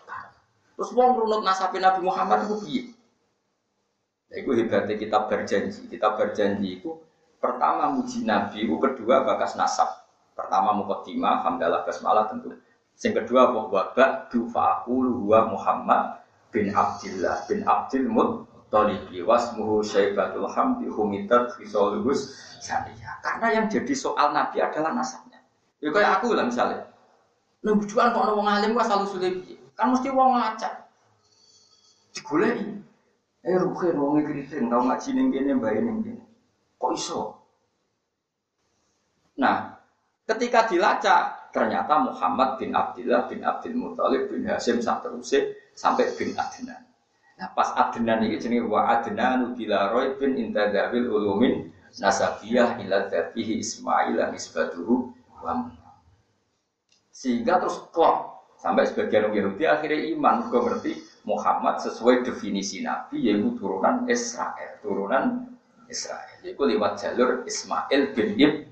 [0.78, 2.82] Terus wong runut nasabe Nabi Muhammad itu piye?
[4.30, 5.90] Itu hebatnya kitab berjanji.
[5.90, 6.94] Kitab berjanji itu
[7.42, 9.90] pertama muji Nabi, itu kedua bakas nasab.
[10.40, 12.56] Pertama mukaddimah, hamdalah basmalah tentu.
[13.00, 16.20] Yang kedua bahwa ba'du fa'akulu huwa Muhammad
[16.52, 22.28] bin Abdillah bin Abdil Muttalibi wasmuhu syaibatul hamdi humitat fisolubus
[22.60, 23.24] saniyah.
[23.24, 25.40] Karena yang jadi soal Nabi adalah nasabnya.
[25.80, 26.84] Ya kayak aku lah misalnya.
[27.64, 29.34] Nah, bujuan kok ngomong alim gua selalu sulit.
[29.76, 30.74] Kan mesti wong ngacak.
[32.12, 32.68] Digoleki.
[33.40, 36.24] Eh ruhe wong kriting tau ngaji ning kene mbae ning kene.
[36.76, 37.20] Kok iso?
[39.40, 39.69] Nah,
[40.30, 46.86] ketika dilacak ternyata Muhammad bin Abdullah bin Abdul Muthalib bin Hasim terusé sampai bin Adnan.
[47.40, 53.58] Nah, pas Adnan ini jenenge wa Adnanu bila roy bin intadawil ulumin nasabiyah ila dzatihi
[53.58, 55.10] Ismail nisbatuhu
[55.42, 55.66] wa
[57.10, 60.46] sehingga terus klop sampai sebagian Yahudi akhirnya iman.
[60.48, 60.92] Gue ngerti
[61.26, 64.78] Muhammad sesuai definisi Nabi yaitu turunan Israel.
[64.80, 65.50] Turunan
[65.90, 68.69] Israel yaitu lewat jalur Ismail bin Ib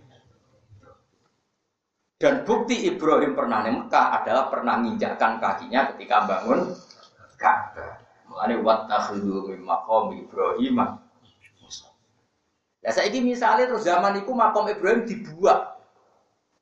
[2.19, 6.75] dan bukti Ibrahim pernah di Mekah adalah pernah menginjakkan kakinya ketika bangun
[7.39, 8.03] Ka'bah.
[8.27, 10.99] Mengenai wat takhudhu min maqam Ibrahim
[12.83, 15.79] Ya saya ini misalnya terus zaman itu makom Ibrahim dibuat.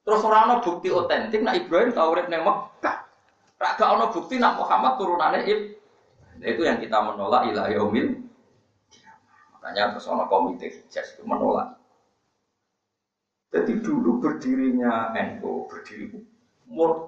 [0.07, 2.97] Terus orang bukti otentik, nak Ibrahim tahu urip neng Mekah.
[3.57, 5.61] Raga ono bukti nak Muhammad turunannya Ib.
[6.37, 8.21] Nah, itu yang kita menolak ilah yaumil.
[9.57, 11.81] Makanya terus ono komite hijaz itu menolak.
[13.57, 16.13] Jadi dulu berdirinya NU, berdiri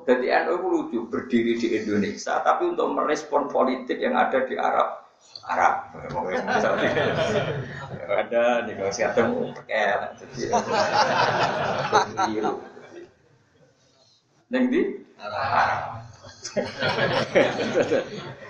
[0.09, 5.05] jadi NU itu lucu, berdiri di Indonesia, tapi untuk merespon politik yang ada di Arab
[5.49, 5.93] Arab.
[8.09, 10.15] Ada nih kalau siapa mau pakai
[12.29, 12.53] biru.
[14.49, 16.07] Neng di Arab.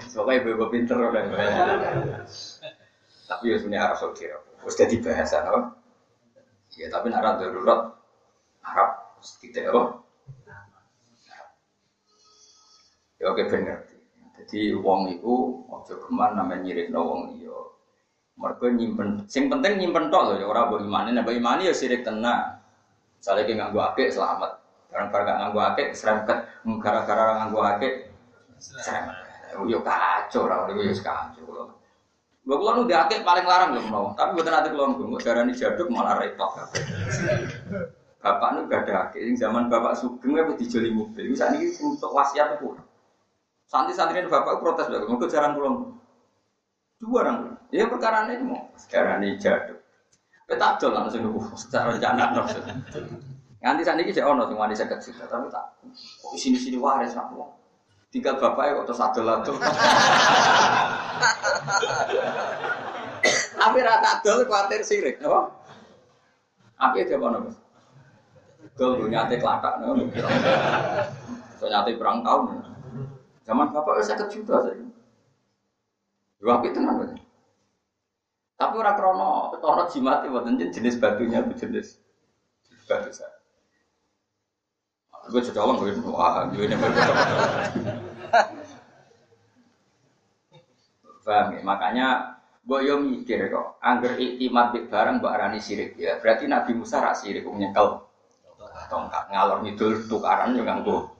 [0.06, 1.24] Soalnya ibu-ibu pinter udah
[3.28, 4.28] Tapi ya sebenarnya Arab Saudi.
[4.28, 5.60] Terus jadi bahasa apa?
[6.78, 7.98] Ya tapi Arab darurat
[8.62, 8.90] Arab
[9.42, 9.82] tidak apa?
[13.18, 13.82] Ya oke benar.
[14.38, 15.34] Jadi wong itu
[15.66, 17.58] ojo geman namanya nyirikno wong liya.
[18.38, 22.06] Mergo nyimpen sing penting nyimpen tok lho ya ora mbok imani, nek imani ya sirik
[22.06, 22.62] tenang.
[23.18, 24.62] Misalnya ki nganggo apik selamat.
[24.88, 26.38] Barang-barang gak nganggo akeh serempet,
[26.80, 28.08] gara-gara nganggo akeh
[28.62, 29.26] serempet.
[29.66, 31.74] Yo kacau lah, yo kacau.
[32.46, 35.52] Gue kalau nu diake paling larang loh mau, tapi bukan nanti kalau gue darah ini
[35.92, 36.50] malah repot.
[38.18, 42.58] Bapak nu gak ada ake, zaman bapak sugeng gue dijoli mobil, bisa ini untuk wasiat
[42.58, 42.80] pun.
[43.68, 45.76] Santri-santri bapak protes lagi, mau jarang pulang.
[46.98, 49.78] Dua orang, ya perkara ini mau, darah ini jaduk.
[50.48, 52.32] Jual langsung nunggu, secara rencana
[53.58, 55.66] Nganti saat ini saya ono, semua saya kecil, tapi tak.
[56.22, 57.42] Kok sini sini waris aku.
[58.08, 59.52] Tinggal bapaknya kok terus latu.
[63.58, 65.52] Tapi rata dol khawatir sirik, no?
[66.78, 67.50] Apa dia apa nopo?
[68.78, 69.98] Dol nyate kelatak, no?
[71.60, 72.64] So nyate perang tahun.
[73.44, 74.84] Zaman bapak saya kejuta saja.
[76.38, 77.18] Dua api tenang.
[78.58, 80.34] Tapi orang krono, krono jimat itu
[80.74, 81.98] jenis batunya itu jenis
[82.86, 83.37] batu saya.
[85.28, 86.76] Gue coba gue wah, gue ini
[91.28, 91.60] Paham ya?
[91.60, 92.06] Makanya
[92.68, 96.20] Boyo mikir kok, angger iktimat di barang mbak Arani sirik ya.
[96.20, 98.04] Berarti Nabi Musa rak sirik nyekel
[98.88, 101.12] tongkat ngalor ngidul tukaran yang nganggo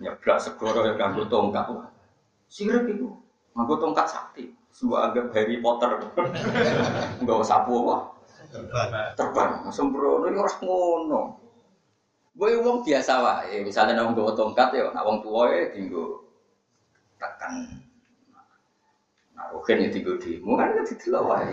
[0.00, 1.68] nyeblak segoro yang nganggo tongkat.
[2.48, 3.16] Sirik itu
[3.56, 4.52] nganggo tongkat sakti.
[4.76, 5.88] Sebuah agak Harry Potter.
[7.20, 7.96] Enggak usah apa
[9.16, 9.64] Terbang.
[9.72, 11.43] Sembrono ini orang ngono.
[12.34, 16.26] Boy wong biasa wae, misalnya nang nggawa tongkat ya, nak wong tuwa ya tinggo
[17.14, 17.84] tekan
[19.34, 21.46] Nah, oke nih tiga demo kan kan tidak wae.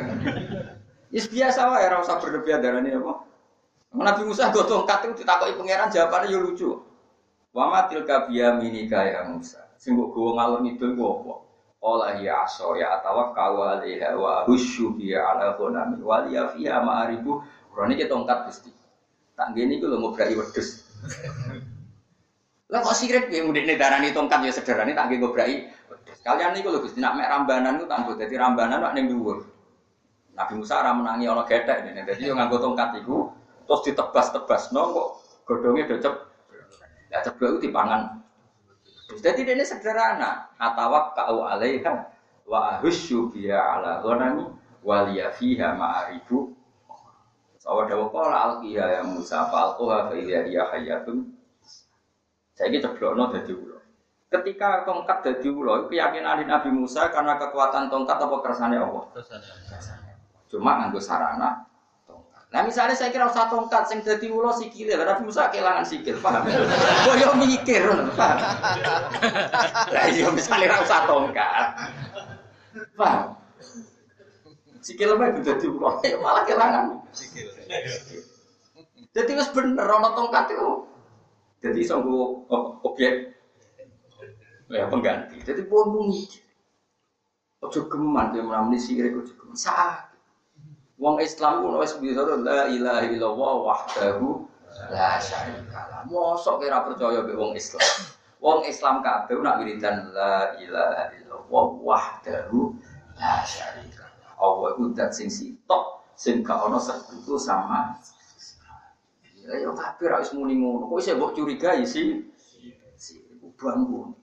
[1.09, 3.13] Is biasa wae, ora usah berlebihan darane apa.
[3.91, 6.69] Nabi Musa go tongkat itu ditakoki pangeran jawabannya yo lucu.
[7.51, 9.65] Wa matil kabiyamini kaya Musa.
[9.75, 11.33] Sing gowo ngalor ngidul ku apa?
[11.81, 17.41] Ola ya aso ya atawakkal alaiha wa husyu bi ala ghanami wa liya fiha ma'aribu.
[17.73, 18.71] Ora niki tongkat Gusti.
[19.41, 20.85] Tak ngene iku lho ngobraki wedhus.
[22.69, 25.55] Lah kok sirik ya mudine darani tongkat ya sederhana tak nggih ngobraki
[26.21, 29.41] Kalian niku lho Gusti nak mek rambanan ku tanggo dadi rambanan ning dhuwur.
[30.37, 32.05] Nabi Musa ora menangi ana gethek dene.
[32.05, 33.33] Dadi yo nganggo tongkat iku
[33.65, 35.07] terus ditebas-tebasno kok
[35.49, 36.13] godhonge docep.
[37.09, 38.21] Ya ceblok itu dipangan.
[39.17, 40.53] Jadi ini sederhana.
[40.61, 42.05] Atawak kau alaiha
[42.45, 44.45] wa ahusyu biya ala ghanami
[44.85, 46.53] waliya fiha ma'aribu.
[47.61, 51.29] Sawa dawa qala alqiha ya Musa fa alquha fa idza hiya hayyatun.
[52.57, 53.77] Saiki ceblokno dadi ulo.
[54.33, 59.05] Ketika tongkat jadi ulo, keyakinan Nabi Musa karena kekuatan tongkat apa kersane Allah?
[60.49, 61.69] Cuma nganggo sarana
[62.09, 62.49] tongkat.
[62.49, 66.49] Nah misalnya saya kira usah tongkat sing dadi ulo sikile, Nabi Musa kehilangan sikil, paham?
[67.13, 67.85] Oh yo mikir,
[68.17, 68.39] paham?
[69.93, 71.65] Lah iya misalnya ora usah tongkat.
[72.97, 73.40] Paham?
[74.81, 77.53] Sikil mah dadi ulo, malah kehilangan sikil.
[79.13, 80.89] Jadi wis bener ana tongkat itu.
[81.61, 82.49] Jadi sanggo
[82.81, 83.37] objek
[84.71, 85.37] ya pengganti.
[85.45, 86.41] Jadi pun mikir.
[87.61, 89.53] Ojo geman dia melamani sirik ojo geman.
[89.53, 90.09] Saat
[90.97, 94.49] Wong Islam pun wis bisa la ilaha illallah wahdahu
[94.89, 96.09] la syarikalah.
[96.09, 97.85] Mosok kira percaya be wong Islam.
[98.41, 102.73] Wong Islam kabeh nak wiridan la ilaha illallah wahdahu
[103.13, 104.00] la syarikalah.
[104.41, 107.95] Allah iku dat sing sitok sing gak ana sekutu sama
[109.41, 110.85] Ya yo kabeh ra wis muni ngono.
[110.85, 112.29] Kok isih mbok curigai sih?
[112.93, 113.17] Si
[113.57, 114.13] bangun.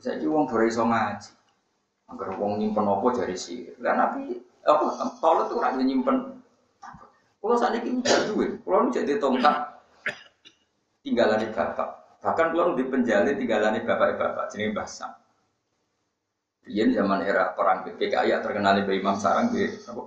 [0.00, 1.30] Saya wong ora iso ngaji.
[2.08, 3.68] Angger wong nyimpen apa dari sih.
[3.84, 6.40] Lah nabi apa kalau tuh ora nyimpen.
[7.40, 9.56] Kalau saat ini tidak duit, kalau jadi tongkat
[11.00, 11.88] tinggalan bapak.
[12.20, 15.08] Bahkan kalau di penjalin tinggalan bapak-bapak jenis basam.
[16.68, 20.02] Iya zaman era perang PKI ya terkenal di Imam Sarang di apa?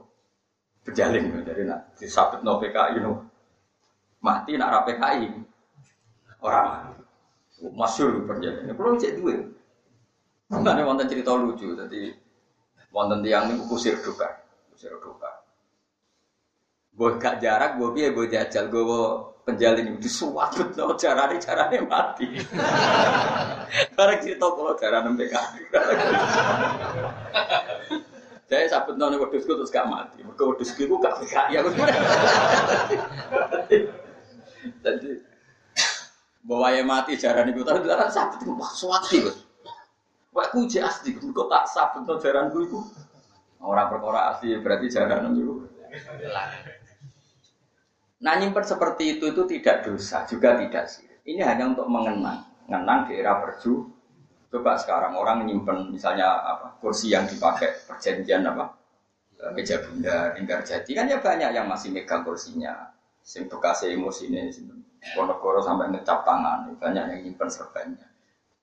[0.84, 3.24] Penjalin jadi nak disabet no PKI no
[4.20, 5.28] mati nak PKI
[6.44, 6.94] orang
[7.72, 8.68] masyur penjalin.
[8.76, 9.40] Kalau cek duit,
[10.54, 12.14] Mana wonten cerita lucu, jadi
[12.94, 15.42] wonten tiang ini kusir duka, kusir duka.
[16.94, 18.86] Gue gak jarak, gue biar gue jajal, gue
[19.44, 22.28] penjalin itu suwabut no carane carane mati.
[23.96, 25.62] Barang cerita kalau carane PKI.
[28.48, 30.24] Saya sabut nol wedusku terus gak mati.
[30.24, 31.70] Mereka wedusku gue gak PKI aku.
[34.84, 35.10] Jadi
[36.44, 39.18] bahwa ya mati carane gue tapi dalam sabut itu suwati.
[40.34, 42.80] Wah, aku uji asli, kok tak sabut no jaran gue itu.
[43.62, 45.68] Orang perkara asli berarti jaran itu.
[48.24, 51.04] Nah nyimpen seperti itu itu tidak dosa, juga tidak sih.
[51.28, 53.84] Ini hanya untuk mengenang, mengenang di era perju.
[54.48, 58.80] Coba sekarang orang nyimpen misalnya apa kursi yang dipakai perjanjian apa
[59.52, 64.48] meja bunda, lingkar jati kan ya banyak yang masih megang kursinya, sing bekas emosi ini
[65.04, 68.08] Ponegoro sampai ngecap tangan, banyak yang nyimpen serbannya.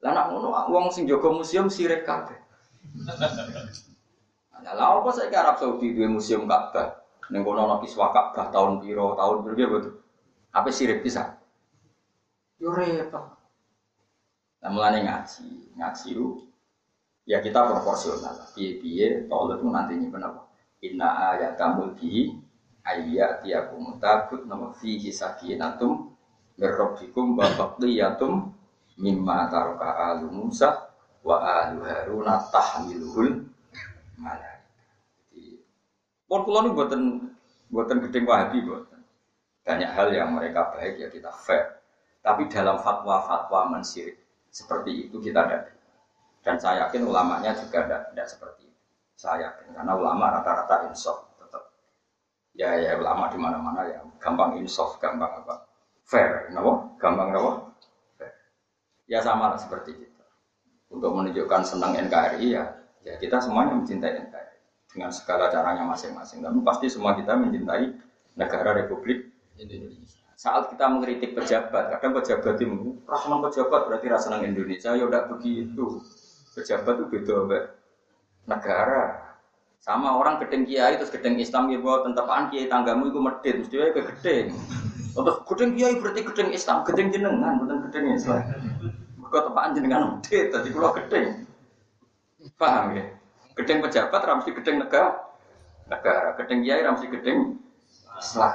[0.00, 2.38] Lah nak ngono sing jaga museum sirik kabeh.
[4.64, 6.99] Lah apa saya Arab Saudi duwe museum Ka'bah?
[7.30, 9.78] Ning kono ana kiswa Ka'bah tahun piro, tahun piro.
[10.50, 11.38] Apa sirik bisa?
[12.58, 13.38] Yo repot.
[14.60, 16.26] Nah, mulane ngaji, ngaji itu
[17.24, 18.50] ya kita proporsional.
[18.52, 20.50] Piye-piye tolong itu nanti nyimpen apa?
[20.84, 22.28] Inna ayatamul bi
[22.84, 26.12] ayat tiakum takut nama fihi sakinatum
[26.60, 28.52] mirrabbikum wa baqiyatum
[29.00, 30.92] mimma taraka alu Musa
[31.24, 33.48] wa alu Haruna tahmiluhul
[34.20, 34.59] malaika.
[36.30, 37.26] Pun kula nu buatan
[37.74, 39.02] buatan gedeng wahabi buatan.
[39.66, 41.82] Banyak hal yang mereka baik ya kita fair.
[42.22, 44.14] Tapi dalam fatwa-fatwa mensirik
[44.54, 45.74] seperti itu kita tidak.
[46.46, 48.78] Dan saya yakin ulamanya juga tidak seperti itu.
[49.18, 51.30] Saya yakin karena ulama rata-rata insaf
[52.60, 55.64] ya ya ulama di mana-mana ya gampang insaf, gampang apa?
[56.04, 56.92] Fair, kenapa?
[56.98, 57.52] Gampang kenapa?
[58.18, 58.32] Fair.
[59.06, 60.22] Ya sama lah seperti itu.
[60.90, 62.64] Untuk menunjukkan senang NKRI ya,
[63.06, 64.49] ya kita semuanya mencintai NKRI
[64.90, 66.42] dengan segala caranya masing-masing.
[66.42, 67.94] Tapi pasti semua kita mencintai
[68.34, 70.18] negara Republik Indonesia.
[70.34, 74.96] Saat kita mengkritik pejabat, kadang pejabat itu rahman pejabat berarti rasa senang Indonesia.
[74.96, 76.00] Ya udah begitu.
[76.56, 77.70] Pejabat itu beda
[78.48, 79.30] negara
[79.80, 83.74] sama orang gedeng kiai terus gedeng Islam ya bahwa tentapaan kiai tanggamu itu medit, mesti
[83.80, 84.46] wae ke gedeng.
[85.16, 88.40] Terus gedeng kiai berarti gedeng Islam, gedeng jenengan bukan gedeng Islam.
[89.30, 91.48] Kok tepaan jenengan medit, tadi kula gedeng.
[92.56, 93.04] Paham ya?
[93.58, 95.16] Gedeng pejabat ramsi gedeng negara.
[95.90, 97.58] Negara, gedeng kiai ramsi gedeng
[98.20, 98.54] Islam.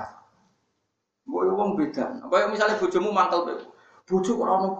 [1.25, 2.21] Boy wong beda.
[2.21, 3.65] Apa misalnya bojomu mangkel
[4.05, 4.77] Bojo ora ono.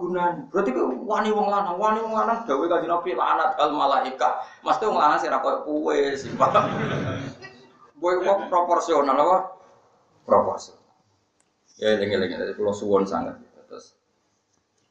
[0.53, 4.45] Berarti kowe wani wong lanang, wani wong lanang dawuh kanjeng Nabi lanat al malaika.
[4.61, 6.70] Mesti wong lanang sing ra koyo kowe sing paham.
[7.97, 9.38] Boy wong proporsional apa?
[10.30, 10.86] Proporsional.
[11.82, 13.41] Ya eling-eling dari pulau suwon sangat.
[13.66, 13.97] Terus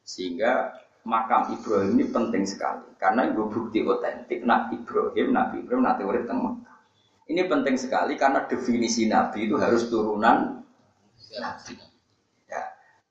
[0.03, 6.01] sehingga makam Ibrahim ini penting sekali karena itu bukti otentik Nabi Ibrahim, Nabi Ibrahim nanti
[6.01, 6.65] urip teng.
[7.25, 10.61] Ini penting sekali karena definisi Nabi itu harus turunan
[11.37, 11.73] Nabi.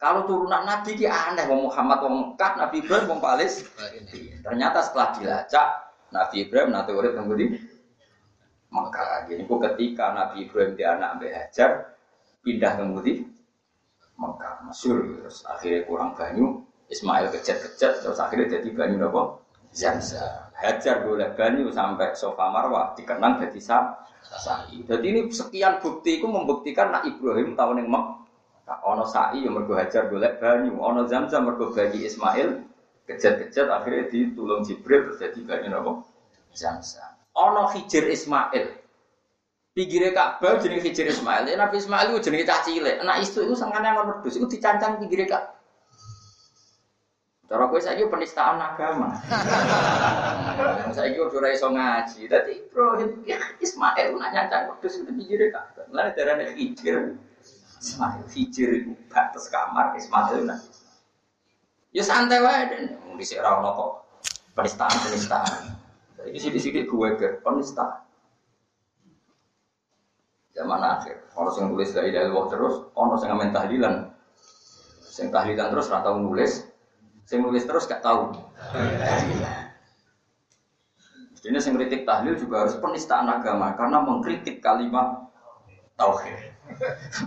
[0.04, 3.64] Kalau turunan Nabi ki aneh, wong Muhammad wong Mekah, Nabi Ibrahim wong Palis.
[4.44, 5.66] Ternyata setelah dilacak,
[6.12, 7.46] Nabi Ibrahim nanti urip di
[8.68, 9.24] Mekah.
[9.32, 11.70] Jadi ketika Nabi Ibrahim dia anak Mbak Hajar,
[12.44, 13.24] pindah di
[14.20, 14.54] Mekah.
[14.68, 16.60] Masyur, terus akhirnya kurang banyu,
[16.92, 19.40] Ismail kejat-kejat, terus akhirnya jadi banyu apa?
[19.74, 20.52] Zamzam.
[20.54, 23.84] Hajar boleh banyu sampai sofa marwah dikenang jadi sah.
[24.70, 28.24] Jadi ini sekian bukti itu membuktikan nak Ibrahim tahun yang Mekah
[28.84, 32.64] ono sa'i yang mergo hajar golek banyu, ono zam-zam mergo bagi Ismail
[33.04, 35.92] kejat-kejat akhirnya ditulung Jibril terus jadi banyu nopo
[36.56, 37.12] zam-zam.
[37.36, 38.80] Ono hijir Ismail.
[39.74, 41.50] Pinggire Ka'bah jenenge hijir Ismail.
[41.50, 43.02] Ya Nabi Ismail itu jenenge cah cilik.
[43.02, 45.52] Anak isu itu sangkane yang wedhus itu dicancang pinggire Ka'bah.
[47.54, 49.14] Cara kowe saiki penistaan agama.
[50.98, 52.26] saiki udah iso ngaji.
[52.26, 55.86] Dadi Ibrahim ya Ismail nak nyancang wedhus itu pinggire Ka'bah.
[55.94, 57.14] Lah darane hijir.
[57.78, 60.58] Ismail hijir itu batas kamar Ismail nah.
[61.94, 64.02] Ya santai wae dan di sini orang kok
[64.58, 65.78] penistaan penistaan.
[66.18, 68.02] Jadi sini sini gue ke penistaan.
[70.58, 73.94] Zaman akhir, orang yang tulis dari dari terus, orang yang ngamen tahlilan,
[75.22, 76.73] yang tahlilan terus rata nulis,
[77.32, 78.36] yang nulis terus gak tahu.
[81.40, 85.28] Jadi yang kritik tahlil juga harus penistaan agama karena mengkritik kalimat
[85.96, 86.56] tauhid.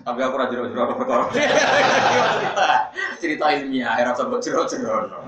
[0.02, 1.24] Tapi aku rajin rajin apa perkara.
[3.22, 5.22] Cerita ilmiah, era sebut jero-jero.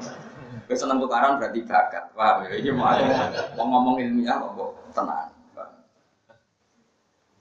[0.66, 2.14] Gue seneng tukaran berarti bakat.
[2.18, 5.30] Wah, ini mau ngomong ilmiah kok tenang.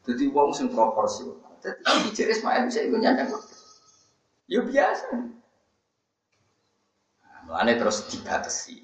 [0.08, 1.36] Jadi wong sing proporsional.
[2.16, 3.28] Jadi Ismail bisa ikut nyandang.
[4.48, 5.36] Ya biasa.
[7.48, 8.76] Mulane terus dibatasi.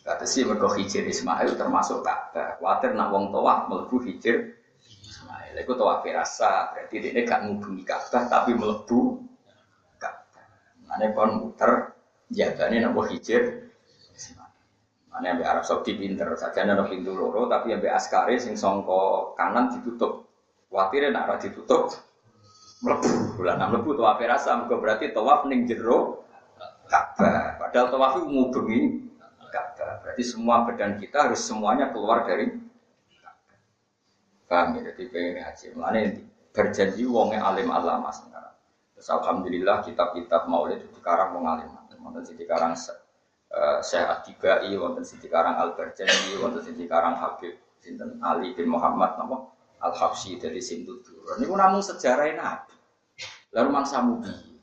[0.00, 2.56] Dibatasi mergo hijir Ismail termasuk Ka'bah.
[2.56, 4.56] Kuatir nak wong tawaf mlebu hijir
[5.04, 5.52] Ismail.
[5.60, 9.20] Iku tawaf rasa, berarti dia gak ngubungi Ka'bah tapi melebu
[10.00, 10.48] Ka'bah.
[10.88, 11.92] Mana pun muter,
[12.32, 13.68] jaganya nopo hijir.
[15.12, 19.70] Mana yang Arab Saudi pinter, saja ada pintu loro, tapi yang askari sing songko kanan
[19.70, 20.26] ditutup.
[20.66, 21.94] Khawatirnya nak ditutup,
[22.82, 23.38] melebu.
[23.46, 26.26] Lah nak melebu rasa, mereka berarti tawaf ning jero
[26.90, 27.53] Ka'bah.
[27.74, 28.30] Padahal tawaf itu
[29.50, 29.98] Ka'bah.
[30.06, 32.54] Berarti semua badan kita harus semuanya keluar dari
[34.46, 34.94] Paham ya?
[34.94, 35.66] Jadi pengen ngaji.
[35.74, 35.98] Mana
[36.54, 38.54] berjanji wongnya alim alama sekarang.
[38.94, 41.66] Terus alhamdulillah kitab-kitab maulid itu sekarang mengalim.
[41.98, 45.02] Wonten sing sekarang uh, Syekh Atibai, wonten
[45.34, 49.50] Al Berjanji, wonten sing sekarang Habib sinten Ali bin Muhammad nama
[49.82, 50.62] Al Habsyi dari.
[50.62, 52.76] Ini pun namun sejarah Nabi.
[53.50, 54.53] Lalu mangsa mubi.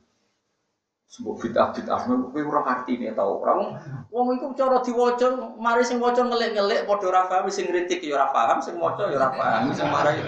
[1.11, 3.43] Sebuah bid'ah bid'ah, kowe ora artine tau.
[3.43, 3.59] Ora
[4.07, 8.31] wong iku cara diwaca, mari sing waca ngelik-ngelik padha ora paham sing kritik ya ora
[8.31, 10.23] paham, sing maca ya ora paham, sing mari.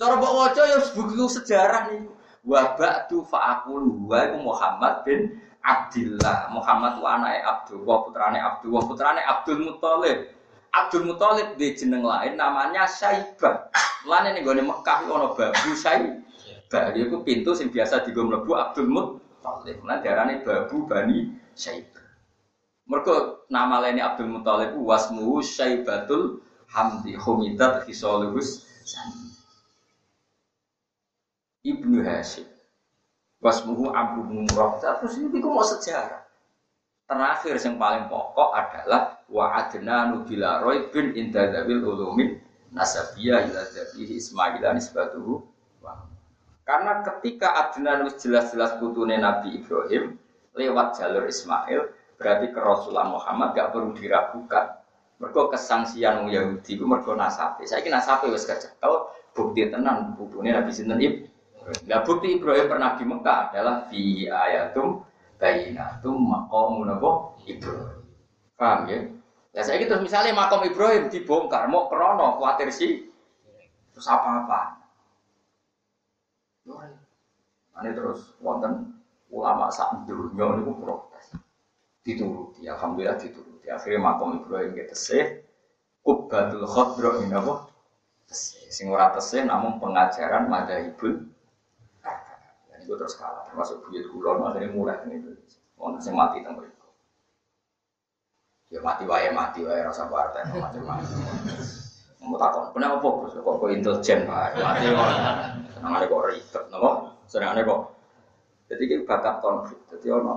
[0.00, 2.08] Cara mbok waca ya buku sejarah nih.
[2.40, 6.48] Wa ba'du fa'aqul wa Muhammad bin Abdillah.
[6.56, 10.32] Muhammad wa anake Abdullah, putrane Abdullah, putrane Abdul Muthalib.
[10.72, 13.68] Abdul Muthalib di jeneng lain namanya Syaibah.
[14.08, 16.96] Lan ning gone Mekah ana babu Syaibah.
[16.96, 19.20] Iku pintu sing biasa digo Abdul Muthalib.
[19.44, 19.84] Muthalib.
[19.84, 22.00] Nah diarani babu Bani Syaibah.
[22.88, 26.40] Mereka nama lainnya Abdul Muthalib wasmuhu Syaibatul
[26.72, 28.64] Hamdi Humidat Hisolihus
[31.60, 32.48] Ibnu Hashim.
[33.44, 34.80] Wasmuhu Abu Murrah.
[34.80, 36.24] Terus ini mau sejarah.
[37.04, 42.40] Terakhir yang paling pokok adalah wa adna nubila roy bin indadabil ulumin
[42.72, 44.72] nasabiyah ila dhabihi ismaila
[46.64, 50.16] karena ketika Adnan jelas-jelas putune Nabi Ibrahim
[50.56, 54.80] lewat jalur Ismail, berarti Rasulullah Muhammad gak perlu diragukan.
[55.20, 57.68] Mereka kesangsian Yahudi itu mereka nasabe.
[57.68, 61.30] Saya kira nasabe wes Kalau bukti tenan putune Nabi Sinten Ibrahim.
[61.84, 65.04] Nah bukti Ibrahim pernah di Mekah adalah fi ayatum
[65.36, 66.88] bayinatum maqamun
[67.44, 68.00] Ibrahim.
[68.56, 69.00] Paham ya?
[69.54, 73.06] Ya saya gitu misalnya makam Ibrahim dibongkar, mau krono khawatir sih,
[73.94, 74.83] terus apa-apa?
[76.64, 78.96] Ini terus wonten
[79.28, 81.36] ulama sak dunya niku protes.
[82.00, 83.66] Dituruti, alhamdulillah dituruti.
[83.68, 85.24] Akhirnya makom Ibrahim kita tesih
[86.04, 87.68] Kubbatul Khadra ini apa?
[88.28, 88.68] Tesih.
[88.68, 91.32] Sing ora tesih namun pengajaran madzhabul
[92.68, 95.32] Dan itu terus kalah termasuk buyut kula akhirnya mulai ini.
[95.80, 96.60] Wonten sing mati teng.
[98.72, 101.83] Ya mati wae mati wae rasa partai mati mati.
[102.24, 103.36] Mau takon, kenapa fokus?
[103.36, 104.56] Kok kok intelijen pak?
[104.56, 104.88] Mati
[105.76, 106.90] Senangane kok ribet, nopo?
[107.28, 107.80] Senangane kok.
[108.72, 109.80] Jadi kita bakat konflik.
[109.92, 110.34] Jadi ono.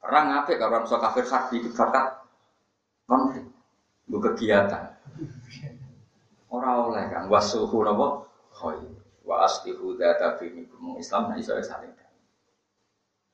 [0.00, 2.06] Perang ngapik kalau orang kafir harbi itu bakat
[3.08, 3.44] konflik.
[4.12, 5.00] Lu kegiatan.
[6.52, 8.28] Orang oleh kan wasuhu nopo?
[8.60, 8.76] Hoi.
[9.24, 10.68] Wa aslihu data bini
[11.00, 11.92] Islam nah iso saling.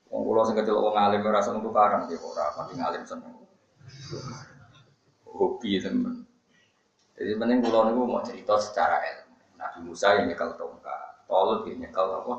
[0.06, 3.45] Wong kula sing kecil wong alim ora seneng tukaran nggih ora pati ngalim seneng.
[5.26, 6.24] Hobi temen.
[7.16, 9.34] Jadi penting pulau niku mau cerita secara ilmu.
[9.56, 12.34] Nabi Musa yang nyekel tongkat, Tolut yang nyekel apa?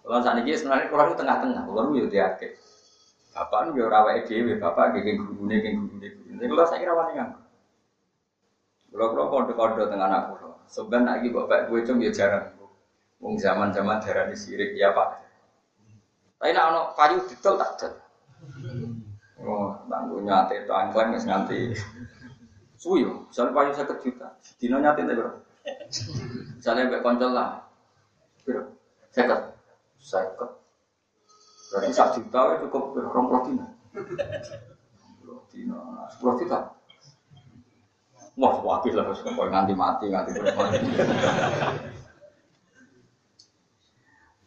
[0.00, 2.56] Kalau saat ini sebenarnya pulau itu tengah-tengah, pulau itu ya diake.
[3.36, 6.08] Bapak nu ora wae dhewe, bapak geng gurune geng gurune.
[6.32, 7.28] Nek kula saiki rawani kan.
[8.88, 10.58] Kula-kula kode-kode tengah anak kula.
[10.66, 12.56] Sebenarnya iki bapak gue cung ya jarang.
[13.18, 15.08] Wong zaman-zaman darah sirik ya Pak.
[16.38, 17.92] Tapi nak ono kayu didol tak jat.
[19.98, 21.74] Tangguhnya nyate itu angkleng wis nganti
[22.78, 25.42] Suwi yo, misalnya payu saya juta, dino nyatin deh bro.
[26.54, 27.66] Misalnya mbak koncol lah,
[28.46, 28.70] bro,
[29.10, 29.50] saya
[29.98, 30.30] saya
[31.74, 33.66] Berarti satu juta cukup berapa puluh dino.
[35.50, 35.78] Dino,
[36.22, 36.70] juta.
[38.38, 40.78] Wah, wakil lah, pokoknya nganti mati, nganti mati.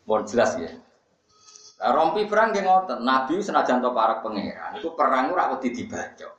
[0.08, 0.72] Mohon jelas ya.
[1.82, 6.30] Nah, rompi perang yang ngotot, Nabi senajan to para pangeran, itu perang ora wedi dibaca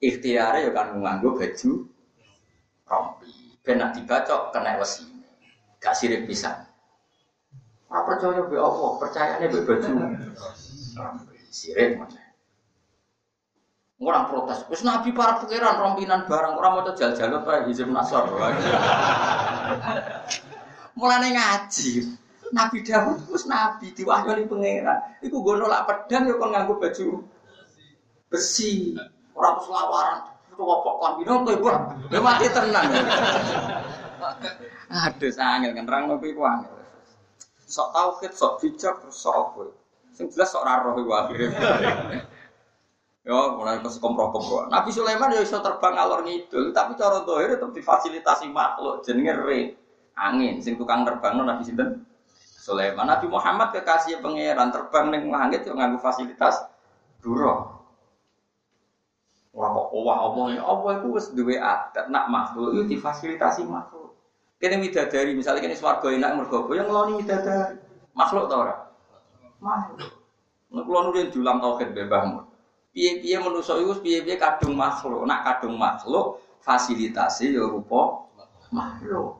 [0.00, 1.70] ikhtiare ya kan nganggo baju
[2.88, 3.30] rompi.
[3.60, 5.04] Ben nak dibacok kena wesi.
[5.76, 6.64] Gak sirik pisan.
[7.92, 8.86] Ora percaya be apa?
[9.02, 9.90] Percayane be baju
[10.96, 11.36] rompi.
[11.52, 12.16] Sirik mana?
[14.00, 18.32] Orang protes, wis nabi para pangeran rompinan barang orang mau jal-jal apa hizib nasor.
[20.96, 22.08] Mulane ngaji.
[22.50, 24.98] Nabi Dawud wis nabi diwahyoni pangeran.
[25.22, 27.06] Iku gue nolak pedang ya kon nganggo baju
[28.30, 28.98] besi.
[29.34, 30.18] Orang terus lawaran,
[30.52, 31.68] itu kok kambing tuh ibu,
[32.12, 32.92] dia mati tenang.
[34.90, 36.76] Aduh, sangil kan rang ngopi ku angel.
[37.64, 39.62] Sok tauhid, sok bijak, sok apa?
[40.12, 41.56] Sing jelas sok raro iku akhirnya.
[43.30, 44.66] Yo, mulai ke kompro-kompro.
[44.72, 49.78] Nabi Sulaiman ya iso terbang alor ngidul, tapi cara dohir tetap difasilitasi makhluk jenenge.
[50.18, 52.09] Angin sing tukang terbang Nabi sinten?
[52.60, 53.08] Sulaiman.
[53.08, 56.60] Nabi Muhammad kekasih pangeran terbang ning langit yo nganggo fasilitas
[57.24, 57.80] duro.
[59.56, 64.12] Wah kok wah Allah ya Allah itu wis duwe adat nak makhluk itu difasilitasi makhluk.
[64.60, 67.80] Kene widadari misalnya kene swarga enak mergo yang ngeloni widadari.
[68.12, 68.76] Makhluk ta ora?
[69.64, 70.12] Makhluk.
[70.70, 72.44] Nek kula nurin julang tauhid bebahmu.
[72.92, 75.24] Piye-piye manusa iku piye-piye kadung makhluk.
[75.24, 78.28] Nak kadung makhluk fasilitasi ya rupa
[78.68, 79.39] makhluk.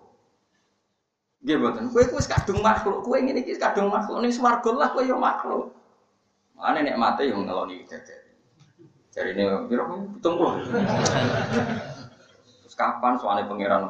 [1.40, 1.88] Nggih mboten.
[1.88, 5.72] Kowe wis kadung makhluk, kowe ngene iki kadung makhluk ning swarga lah kowe ya makhluk.
[6.52, 7.88] Mane nek mate yo ngeloni.
[9.10, 10.60] Jadi ini biro hitung puluh.
[12.62, 13.88] Terus kapan soalnya pangeran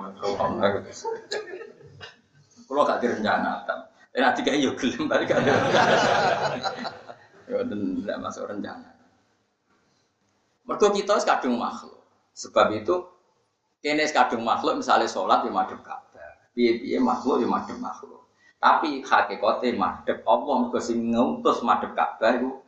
[2.71, 3.83] Kalau gak direncana, dan
[4.15, 5.75] nanti kayak yo gelem balik direncana.
[7.51, 8.95] Ya tidak masuk rencana.
[10.71, 11.99] Mergo kita kadung makhluk.
[12.31, 13.11] Sebab itu
[13.83, 15.83] kene kadung makhluk misalnya sholat ya madhep.
[16.55, 18.27] Piye-piye makhluk ya madhep makhluk.
[18.61, 22.61] Tapi hakikate madhep Allah mergo sing ngutus madhep Ka'bah iku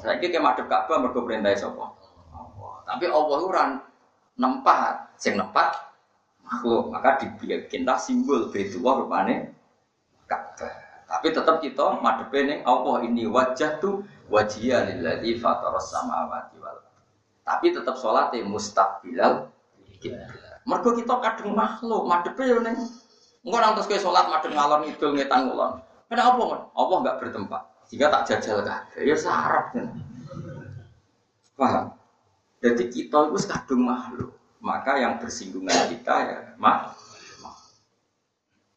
[0.00, 1.92] Saiki ke madhep Ka'bah mergo perintah sapa?
[2.32, 2.72] Allah.
[2.88, 3.64] Tapi Allah ora
[4.40, 5.76] nempat, sing nempat
[6.46, 6.88] makhluk.
[6.88, 9.52] Maka dibikinlah simbol Baitullah rupane
[10.24, 10.92] Ka'bah.
[11.12, 14.00] Tapi tetap kita madhepe ning Allah ini wajah tuh
[14.32, 16.80] wajhiya lilladzi fataras samawati wal
[17.44, 19.52] Tapi tetap sholat mustaqbilal
[20.62, 22.78] Mergo kita kadung makhluk, madhepe yo ning
[23.42, 25.72] engko nang terus kowe salat madhep ngalor ngidul ngetan ngulon.
[26.06, 27.62] Kenapa apa, Allah enggak bertempat.
[27.90, 29.90] Jika tak jajal kan, ya sarap kan.
[31.58, 31.84] Paham?
[32.62, 34.30] Jadi kita itu kadung makhluk.
[34.62, 36.94] Maka yang bersinggungan kita ya makhluk.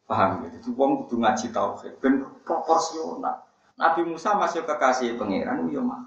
[0.06, 0.48] Paham ya?
[0.58, 3.46] Jadi wong kudu ngaji tauhid ben proporsional.
[3.76, 6.06] Nabi Musa masih kekasih pangeran yo mah.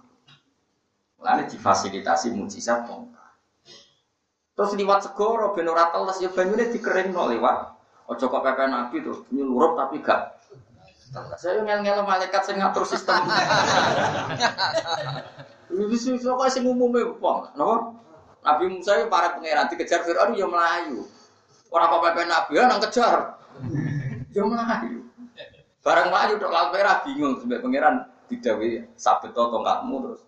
[1.20, 3.19] Lalu difasilitasi mujizat tongkat.
[4.60, 7.80] Terus liwat segoro ben ora teles ya banyune dikeringno lewat.
[8.12, 10.36] Ojo kok pepe Nabi terus nyulurup tapi gak
[11.40, 13.24] saya ngel-ngel malaikat sing ngatur sistem.
[15.72, 17.96] Wis iso kok sing umume wong, napa?
[18.44, 21.08] Nabi Musa yo para pangeran dikejar Firaun yo melayu.
[21.72, 23.40] Ora kok pepe Nabi ya nang kejar.
[24.36, 25.08] Yo melayu.
[25.80, 30.22] Barang melayu tok laut merah bingung sampai pangeran didawi sabet to tongkatmu terus.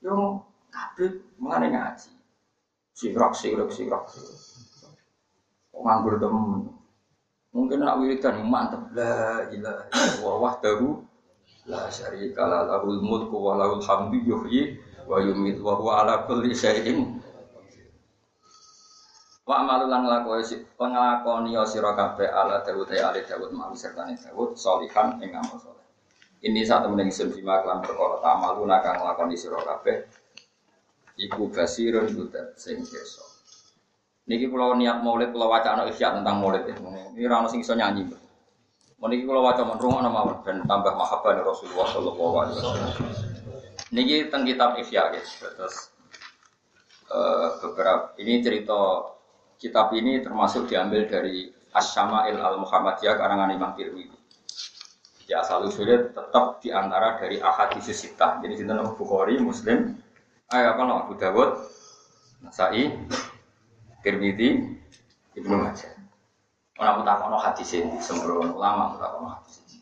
[0.00, 0.40] Yo
[0.72, 2.21] kabeh mengane ngaji.
[2.92, 4.04] Sirak sirak sirak.
[5.72, 6.68] Nganggur temen.
[7.52, 11.04] Mungkin nak wiridan mantep la ilaha illallah wahdahu
[11.68, 16.56] la syarika la lahul mulku wa lahul hamdu yuhyi wa yumiitu wa huwa ala kulli
[16.56, 17.20] syai'in
[19.42, 24.54] Wa amalu lan nglakoni penglakoni sira kabeh ala Dawud ya ali Dawud malu sertane Dawud
[24.54, 25.82] solihan ing amal saleh.
[26.46, 30.06] Ini saat temen ingsun bima kelan perkara amalu nakang nglakoni sira kabeh
[31.22, 32.82] iku basirun budak sing.
[34.26, 36.74] Niki kula niat maulid kula wacana isya tentang maulid ya.
[36.78, 38.10] Ini ora ono sing iso nyanyi.
[39.02, 42.90] Niki kula waca men rungokno mawon ben tambah mahabbah Rasulullah sallallahu alaihi wasallam.
[43.94, 45.30] Niki teng kitab Ihya guys.
[45.38, 45.76] Terus
[47.10, 49.10] uh, beberapa ini cerita
[49.62, 54.18] Kitab ini termasuk diambil dari As-Syama'il Al-Muhammadiyah karangan Imam Tirmidzi.
[55.30, 58.42] Ya asal usulnya tetap di antara dari ahadis sita.
[58.42, 59.94] Jadi sinten Bukhari, Muslim,
[60.52, 61.50] ayo apa nama Abu Dawud,
[62.44, 62.92] Nasai,
[64.04, 64.60] Tirmidzi,
[65.32, 65.96] Ibnu Majah.
[66.76, 69.80] Orang tak kono hadis ini sembrono ulama tak kono hadis ini.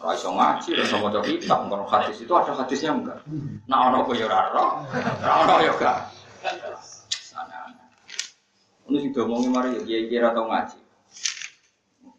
[0.00, 3.18] Ora iso ngaji, iso maca kitab, kono hadis itu ada hadisnya enggak.
[3.64, 4.66] Nah ono kok ya ora ora.
[5.24, 5.98] Ono ya enggak.
[8.90, 10.78] Ini sih domongi mari ya kira atau ngaji.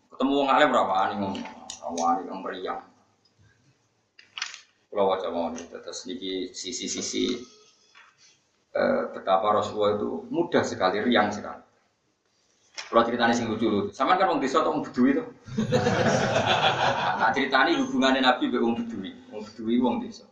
[0.10, 1.46] Ketemu wong alim berapa ani ngomong,
[1.84, 2.82] awani yang meriang.
[4.92, 7.40] Kalau wajah mau nih, terus niki sisi-sisi
[8.76, 11.64] eh, betapa Rasulullah itu mudah sekali, riang sekali.
[12.92, 15.24] Kalau ceritanya sing lucu lucu, sama kan wong desa atau wong bedui itu.
[17.24, 20.28] nah ceritanya hubungannya Nabi be wong bedui, wong bedui wong desa.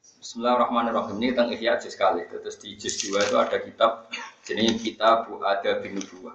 [0.00, 1.16] Bismillahirrahmanirrahim.
[1.20, 2.24] Ini tentang Ihya juz kali.
[2.24, 4.08] Terus di juz dua itu ada kitab
[4.44, 6.34] jadi kitab ada bin dua.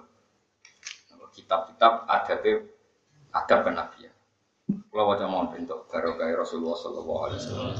[1.34, 2.64] Kitab-kitab ada be
[3.28, 4.15] ada penabian.
[4.66, 7.74] Kalau wajah mohon bentuk barokah Rasulullah Shallallahu Alaihi Wasallam.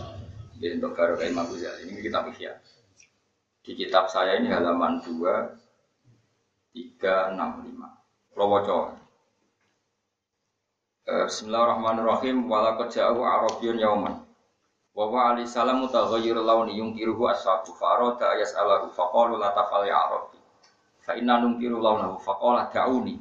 [0.56, 2.52] Bentuk barokah Imam Ghazali ini kitab Ihya.
[3.66, 5.50] Di kitab saya ini halaman dua
[6.70, 7.90] tiga enam lima.
[8.30, 8.94] Kalau wajah
[11.06, 12.46] Bismillahirrahmanirrahim.
[12.46, 14.26] Walakad ja'ahu Arabiyyun yauman.
[14.96, 19.36] Wa ali salam mutaghayyir launi yungkiruhu ashabu fa arada yas'alahu fa qalu
[19.84, 20.40] ya arabi
[21.06, 22.18] fa nungkiru launahu
[22.74, 23.20] da'uni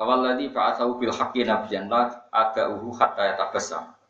[0.00, 4.00] fa walladhi ba'athahu bil haqqi nabiyyan la ada'uhu hatta yatabassam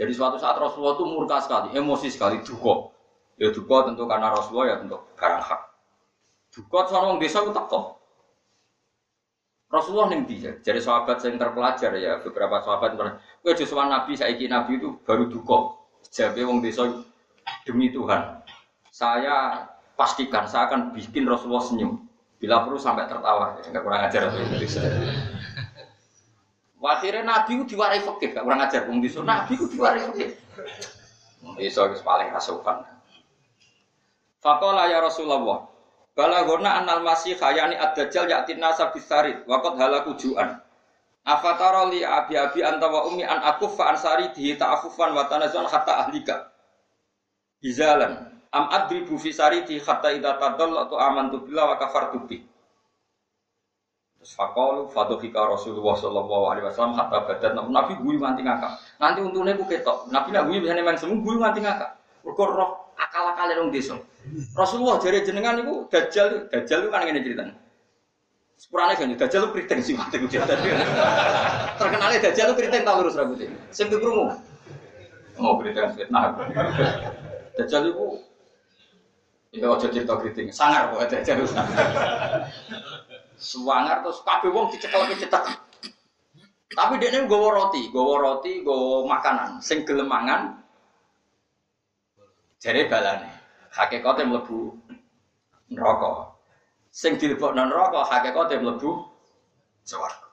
[0.00, 2.88] jadi suatu saat Rasulullah itu murka sekali, emosi sekali, duka.
[3.36, 5.60] Ya duka tentu karena Rasulullah ya tentu barang hak.
[6.56, 8.00] Duka seorang desa itu teko.
[9.68, 12.98] Rasulullah ning dia, jadi sahabat yang terpelajar ya beberapa sahabat
[13.38, 15.78] kowe justru nabi saiki nabi itu baru duka.
[16.10, 16.90] Jabe wong desa
[17.68, 18.40] demi Tuhan.
[18.90, 22.02] Saya pastikan saya akan bikin Rasulullah senyum.
[22.40, 24.80] Bila perlu sampai tertawa, ya, enggak kurang ajar Indonesia.
[26.80, 28.88] Akhirnya Nabi itu diwarai fakir, gak kurang ajar.
[28.88, 30.32] Wong desa Nabi itu diwarai fakir.
[31.60, 32.88] Desa itu paling rasukan.
[34.40, 35.68] Fakola ya Rasulullah.
[36.16, 39.44] Balagona anal masih khayani ad-dajjal yaktin nasa bisarit.
[39.44, 40.56] Wakot halaku ju'an.
[41.20, 46.08] Afatara li abi abi anta wa ummi an akufa ansari di ta'afufan wa tanazun hatta
[46.08, 46.48] ahlika.
[47.60, 48.40] Bizalan.
[48.50, 52.49] Am adribu fi sariti hatta idza tadallatu amantu billah wa kafartu bi.
[54.20, 58.72] Terus fakol fadohika Rasulullah Shallallahu Alaihi Wasallam hatta badat Nabi guyu nganti ngakak.
[59.00, 60.12] Nanti untungnya gue ketok.
[60.12, 61.90] Nabi nak guyu biasanya memang semua guyu nganti ngakak.
[62.20, 63.96] Mergo roh akal-akal yang desa.
[64.52, 67.54] Rasulullah jari jenengan itu dajjal, dajjal itu kan ngene ceritanya.
[68.60, 70.68] Sepurane kan dajjal lu keriting sih mate kuwi tadi.
[71.80, 73.48] Terkenalnya dajjal lu keriting tau lurus rambutnya.
[73.72, 74.36] Sing krungu.
[75.40, 76.36] Oh, keriting fitnah.
[77.56, 78.06] Dajjal itu
[79.50, 81.42] Ya aja cerita keriting, sangar kok dajjal.
[83.40, 85.44] Suwangar terus kabeh wong dicekel cetek.
[86.70, 90.60] Tapi dia ini gowo roti, gowo roti, gowo makanan, sing gelemangan.
[92.60, 93.26] Jadi balane,
[93.74, 94.76] hakikatnya melebu
[95.72, 96.36] neraka.
[96.92, 99.02] Sing dilebok non neraka, hakikatnya melebu
[99.82, 100.28] swarga.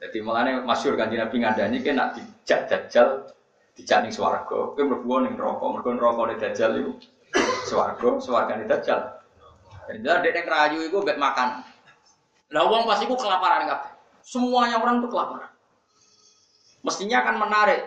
[0.00, 3.30] Jadi mulane masyur kan Nabi ngandani kan nak dijak dajjal
[3.76, 6.92] dijak ning swarga, kowe mlebu ning neraka, mergo neraka ne dajjal iku
[7.68, 9.00] swarga, swarga ne dajjal.
[9.86, 11.62] Jadi dia yang rayu itu bek makan.
[12.50, 13.90] Lah uang pasti itu kelaparan kabeh.
[14.26, 15.50] Semuanya orang itu kelaparan.
[16.82, 17.80] Mestinya akan menarik.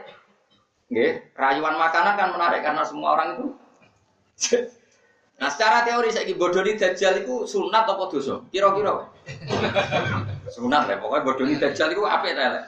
[0.90, 3.46] Nggih, rayuan makanan kan menarik karena semua orang itu.
[5.40, 8.42] nah, secara teori saya bodoni dajjal itu sunat apa dosa?
[8.50, 9.06] Kira-kira.
[10.56, 12.64] sunat lah, pokoknya bodoni dajjal itu apik ta elek?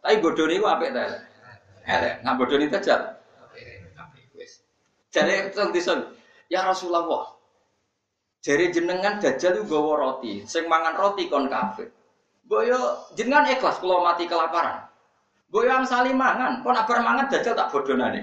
[0.00, 1.22] Tapi bodoni itu apik ta elek?
[1.86, 2.14] Elek.
[2.24, 3.00] Nah bodoni dajjal.
[4.00, 4.24] Apik.
[4.34, 4.64] Wis.
[5.12, 5.70] Jadi teng
[6.46, 7.35] Ya Rasulullah,
[8.46, 11.90] Jari jenengan dajjal itu gawa roti, sing mangan roti kon kafir.
[12.46, 12.78] Boyo
[13.18, 14.86] jenengan ikhlas kalau mati kelaparan.
[15.50, 18.22] Boyo yang saling mangan, kon abar mangan dajjal tak nih.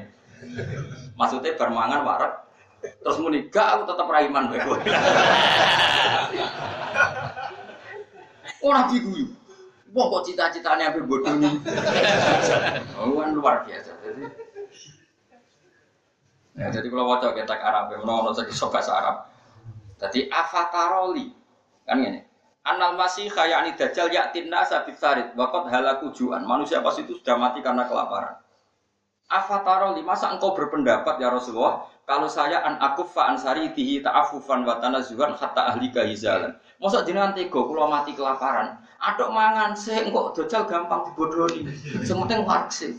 [1.20, 2.34] Maksudnya bermangan warak,
[3.04, 4.64] terus muni gak aku tetap raiman bae
[8.64, 9.28] Oh nabi guyu.
[9.92, 11.52] Wah kok cita-citanya sampai bodoh nih.
[12.96, 13.92] Oh kan luar biasa.
[14.08, 14.24] Jadi,
[16.56, 19.33] ya, jadi kalau wajah kita Arab, mau nonton bahasa Arab.
[20.04, 21.32] Jadi afataroli
[21.88, 22.20] kan ini.
[22.64, 26.48] Anal masih ini dajjal yaktin nasa bisarid wakot halaku juan.
[26.48, 28.40] Manusia pas itu sudah mati karena kelaparan.
[29.32, 35.36] Afataroli masa engkau berpendapat ya Rasulullah kalau saya an akufa ansari tihi ta'afufan wa tanazuhan
[35.36, 36.56] hatta ahli kahizalan.
[36.80, 38.80] Masa jenengan tega kula mati kelaparan.
[39.00, 41.68] Aduk mangan sih engkau dajjal gampang dibodohi.
[42.04, 42.96] Sementing warksi.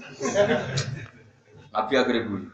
[1.73, 2.49] Nabi akhirnya guyu.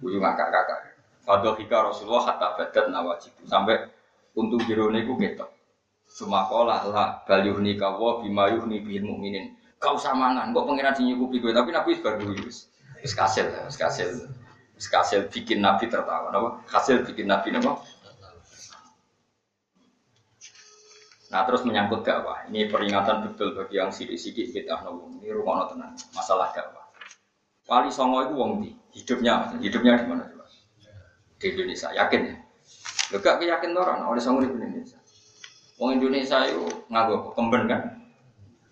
[0.00, 0.89] Guyu ngakak-kakak.
[1.30, 3.86] Fadohika Rasulullah hatta badat nawajib sampai
[4.34, 5.46] untung jerone ku ketok.
[6.10, 9.54] Sumakola lah bal yuhni kawo bima yuhni bil mukminin.
[9.78, 12.66] Kau samangan, kok pengiran sing nyukupi gue, tapi Nabi baru wis
[12.98, 14.26] wis kasil, kasil.
[14.74, 16.66] Kasil bikin Nabi tertawa, napa?
[16.66, 17.78] Hasil bikin Nabi napa?
[21.30, 22.42] Nah terus menyangkut dakwah.
[22.50, 25.14] Ini peringatan betul bagi yang sidik-sidik kita nopo.
[25.22, 25.94] Ini rumah tenang.
[26.10, 26.90] Masalah dakwah.
[27.70, 30.26] Wali Songo itu wong di hidupnya, hidupnya di mana?
[31.40, 31.88] Di Indonesia.
[31.96, 32.36] Yakin ya?
[33.10, 35.00] Lo gak yakin orang oleh sang di Indonesia.
[35.80, 37.82] Wong Indonesia itu nganggo kemben kan?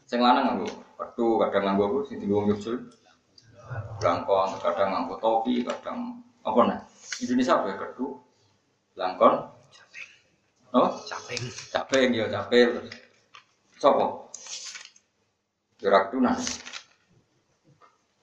[0.05, 0.69] Sing lanang nganggo
[1.01, 1.99] petu kadang nganggo apa?
[2.13, 2.77] Sing dienggo nyusul
[4.05, 6.81] langkon kadang nganggo topi kadang apa nih
[7.25, 8.07] Indonesia apa ya kedu
[8.95, 9.35] langkon?
[10.77, 11.43] Oh caping.
[11.73, 12.93] Caping ya caping.
[13.81, 14.29] Sopo?
[15.81, 16.37] Gerak tunan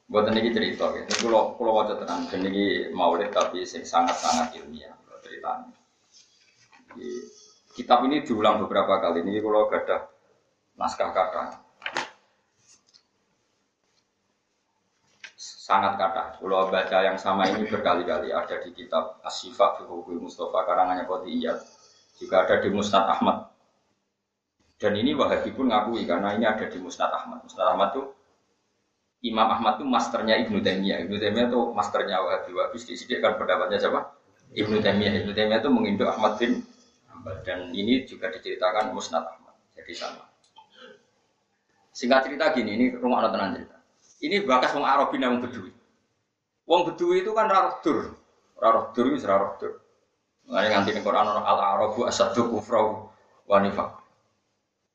[0.05, 4.93] Buat ini cerita, ini kalau kalau wajah tenang, ini maulid tapi sangat sangat ilmiah
[5.25, 5.73] ceritanya.
[7.75, 9.25] Kitab ini diulang beberapa kali.
[9.25, 10.07] Ini kalau ada
[10.77, 11.43] naskah kata,
[15.35, 16.37] sangat kata.
[16.37, 21.57] Kalau baca yang sama ini berkali-kali ada di kitab Asyifa Fihubi Mustafa karangannya Koti Iyad.
[22.21, 23.51] Juga ada di Musnad Ahmad.
[24.79, 27.43] Dan ini Wahabi pun ngakui karena ini ada di Musnad Ahmad.
[27.43, 28.14] Musnad Ahmad itu
[29.25, 31.01] Imam Ahmad itu masternya Ibnu Taimiyah.
[31.09, 32.53] Ibnu Taimiyah itu masternya Wahabi.
[32.53, 34.13] Wahabi sedikit kan pendapatnya siapa?
[34.53, 35.25] Ibnu Taimiyah.
[35.25, 36.61] Ibnu Taimiyah itu menginduk Ahmad bin
[37.41, 39.57] dan ini juga diceritakan Musnad Ahmad.
[39.73, 40.29] Jadi sama.
[41.89, 43.77] Singkat cerita gini, ini rumah anak tenang cerita.
[44.21, 45.73] Ini bakas wong Arabi wong Bedui.
[46.69, 48.13] Wong Bedui itu kan rarah dur.
[48.61, 49.81] Rarah dur itu rarah dur.
[50.45, 53.09] Makanya nganti Quran al Arabu asadu kufrau
[53.49, 54.04] wanifak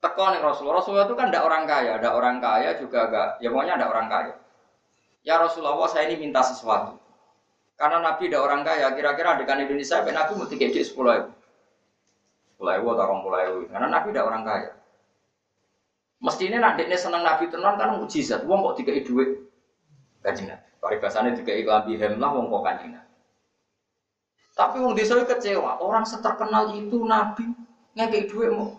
[0.01, 0.81] teko nih Rasulullah.
[0.81, 4.07] Rasulullah itu kan tidak orang kaya, ada orang kaya juga agak, ya pokoknya ada orang
[4.09, 4.35] kaya.
[5.21, 6.97] Ya Rasulullah saya ini minta sesuatu.
[7.77, 11.33] Karena Nabi tidak orang kaya, kira-kira adegan Indonesia, Nabi mau tiga di sepuluh ribu.
[12.53, 13.61] Sepuluh ribu atau orang puluh ribu.
[13.73, 14.71] Karena Nabi tidak orang kaya.
[16.21, 18.45] Mesti ini nak senang Nabi tenan kan mujizat.
[18.45, 19.41] Wong kok tiga duit
[20.21, 20.61] kajian.
[20.81, 23.01] Paribasannya tiga iklan bihem lah wong kok kajian.
[24.53, 25.81] Tapi wong desa kecewa.
[25.81, 27.49] Orang seterkenal itu Nabi
[27.97, 28.77] ngekei duit mau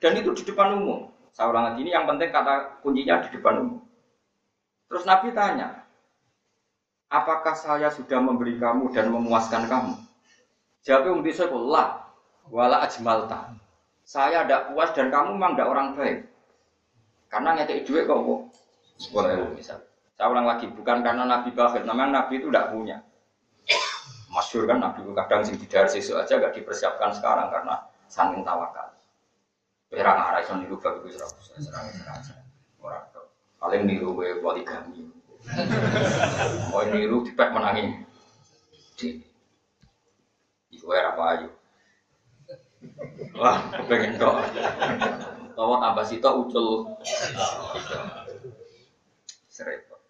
[0.00, 1.08] dan itu di depan umum.
[1.30, 3.80] Saya ulang lagi ini yang penting kata kuncinya di depan umum.
[4.90, 5.86] Terus Nabi tanya,
[7.06, 9.94] apakah saya sudah memberi kamu dan memuaskan kamu?
[10.80, 11.90] Jawabnya Umbi saya lah,
[12.48, 13.52] wala ajmalta.
[14.10, 16.18] saya tidak puas dan kamu memang tidak orang baik.
[17.30, 18.40] Karena ngekei duit kok kok
[19.54, 19.78] misal.
[20.18, 22.98] Saya ulang lagi, bukan karena Nabi bakhil, namanya Nabi itu tidak punya.
[24.34, 27.74] Masyur kan Nabi itu kadang sing tidak sesuatu aja gak dipersiapkan sekarang karena
[28.10, 28.90] saking tawakal.
[29.90, 31.86] Perang arah iso niru bagi gue serang serang
[32.78, 33.04] orang
[33.58, 35.10] paling niru gue poligami.
[36.70, 38.06] Oh niru tipek menangin.
[38.94, 39.18] Di,
[40.70, 41.48] Iku apa ayo.
[43.36, 44.36] Wah, kepengen kok.
[45.58, 46.88] Tawa tambah sito ucul.
[49.50, 50.00] Serempet.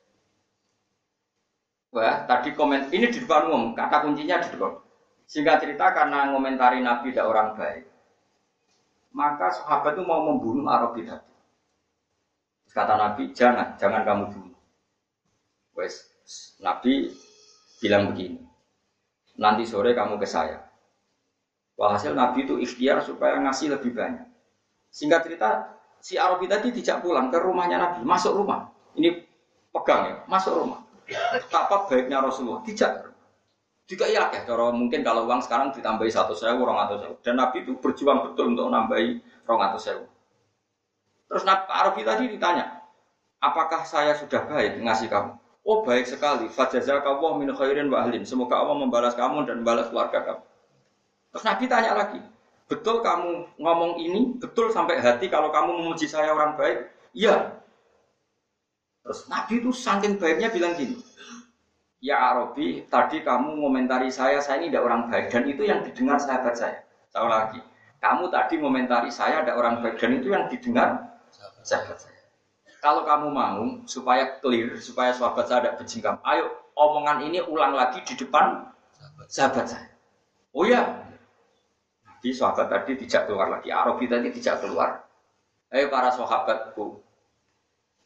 [1.90, 4.78] Wah, tadi komen ini di depan umum, kata kuncinya di depan.
[5.26, 7.89] Singkat cerita karena ngomentari Nabi tidak orang baik,
[9.10, 11.30] maka sahabat itu mau membunuh Arabi tadi.
[12.70, 14.58] Kata Nabi, jangan, jangan kamu bunuh.
[15.74, 16.06] Wes,
[16.62, 17.10] Nabi
[17.82, 18.38] bilang begini,
[19.34, 20.70] nanti sore kamu ke saya.
[21.74, 24.22] Walhasil Nabi itu ikhtiar supaya ngasih lebih banyak.
[24.94, 25.48] Singkat cerita,
[25.98, 28.70] si Arabi tadi tidak pulang ke rumahnya Nabi, masuk rumah.
[28.94, 29.18] Ini
[29.74, 30.86] pegang ya, masuk rumah.
[31.10, 32.62] Betapa baiknya Rasulullah.
[32.62, 33.09] Tidak.
[33.90, 37.14] Juga iya ya, kalau mungkin kalau uang sekarang ditambahi satu sewu, orang atau sewu.
[37.26, 39.18] Dan Nabi itu berjuang betul untuk nambahi
[39.50, 40.04] orang atau sewu.
[41.26, 42.86] Terus Nabi Arabi tadi ditanya,
[43.42, 45.34] apakah saya sudah baik ngasih kamu?
[45.66, 46.46] Oh baik sekali.
[46.46, 48.22] Fajazakallah min khairin wa ahlin.
[48.22, 50.42] Semoga Allah membalas kamu dan membalas keluarga kamu.
[51.34, 52.22] Terus Nabi tanya lagi,
[52.70, 56.94] betul kamu ngomong ini, betul sampai hati kalau kamu memuji saya orang baik?
[57.10, 57.58] Iya.
[59.02, 60.94] Terus Nabi itu saking baiknya bilang gini,
[62.00, 66.16] ya Arabi, tadi kamu komentari saya, saya ini tidak orang baik dan itu yang didengar
[66.16, 66.80] sahabat saya.
[67.12, 67.60] Tahu lagi,
[68.00, 71.20] kamu tadi komentari saya ada orang baik dan itu yang didengar
[71.60, 72.20] sahabat saya.
[72.80, 78.00] Kalau kamu mau supaya clear, supaya sahabat saya tidak berjingkam, ayo omongan ini ulang lagi
[78.08, 78.64] di depan
[79.28, 79.92] sahabat saya.
[80.56, 81.04] Oh ya,
[82.24, 85.04] di sahabat tadi tidak keluar lagi, Arabi tadi tidak keluar.
[85.70, 87.04] Ayo para sahabatku,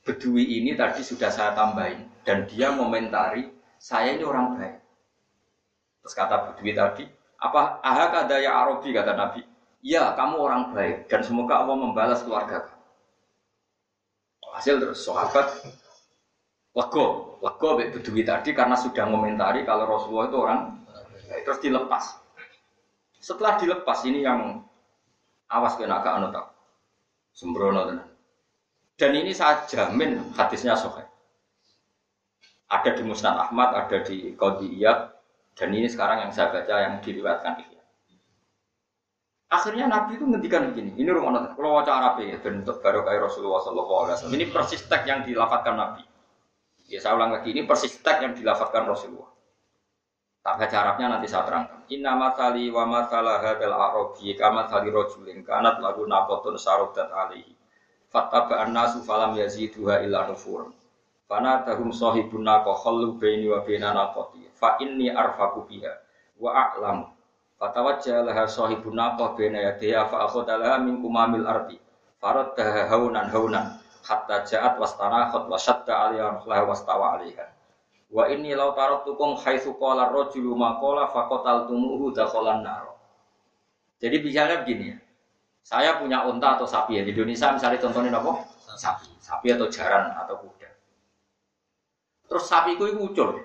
[0.05, 3.54] Bedui ini tadi sudah saya tambahin dan dia momentari
[3.85, 4.81] saya ini orang baik.
[6.01, 7.05] Terus kata Bedui tadi,
[7.37, 9.45] apa aha kada ya Arabi kata Nabi.
[9.85, 12.65] Ya kamu orang baik dan semoga Allah membalas keluarga.
[14.57, 15.69] Hasil terus sahabat
[16.73, 20.61] lego, lego Bedui tadi karena sudah momentari kalau Rasulullah itu orang
[21.29, 21.45] baik.
[21.45, 22.05] Terus dilepas.
[23.21, 24.65] Setelah dilepas ini yang
[25.53, 26.57] awas kena ke anu tak
[27.37, 28.09] sembrono tenan.
[28.97, 31.05] Dan ini saya jamin hadisnya sahih.
[32.75, 35.15] Ada di Musnad Ahmad, ada di Qadiyah,
[35.55, 37.83] dan ini sekarang yang saya baca yang diriwayatkan Ihya.
[39.55, 43.31] Akhirnya Nabi itu ngendikan begini, ini rumah nanti, kalau wajah Arab ya, bentuk baru kayak
[43.31, 44.35] Rasulullah SAW.
[44.35, 46.03] Ini persis teks yang dilafatkan Nabi.
[46.91, 49.31] Ya saya ulang lagi, ini persis teks yang dilafatkan Rasulullah.
[50.45, 51.89] Tak baca Arabnya nanti saya terangkan.
[51.89, 57.49] Inna matali wa matala hadal arabi kama tali rojulin kanat lagu nakotun sarodat alihi
[58.13, 60.69] Fattaba'an nasu falam yaziduha illa nufur.
[61.25, 64.45] Fana tahum sahibun nako khallu baini wa baina naqati.
[64.53, 65.93] Fa inni arfaku biha
[66.37, 67.09] wa a'lamu.
[67.57, 71.81] Fatawajjah laha sahibun nako baina yadiha fa akhudha laha min kumamil ardi.
[72.21, 77.49] Faraddaha haunan haunan hatta ja'at wastanakhat wa syadda alaiha laha wastawa alaiha.
[78.13, 82.95] Wa inni law taraktukum haitsu qala ar-rajulu ma qala faqataltumuhu dakhalan nar.
[83.99, 84.99] Jadi bicara begini ya.
[85.65, 88.45] Saya punya unta atau sapi ya di Indonesia misalnya contohnya apa?
[88.77, 90.64] Sapi, sapi atau jaran atau kuda.
[92.29, 93.45] Terus sapi itu ucul.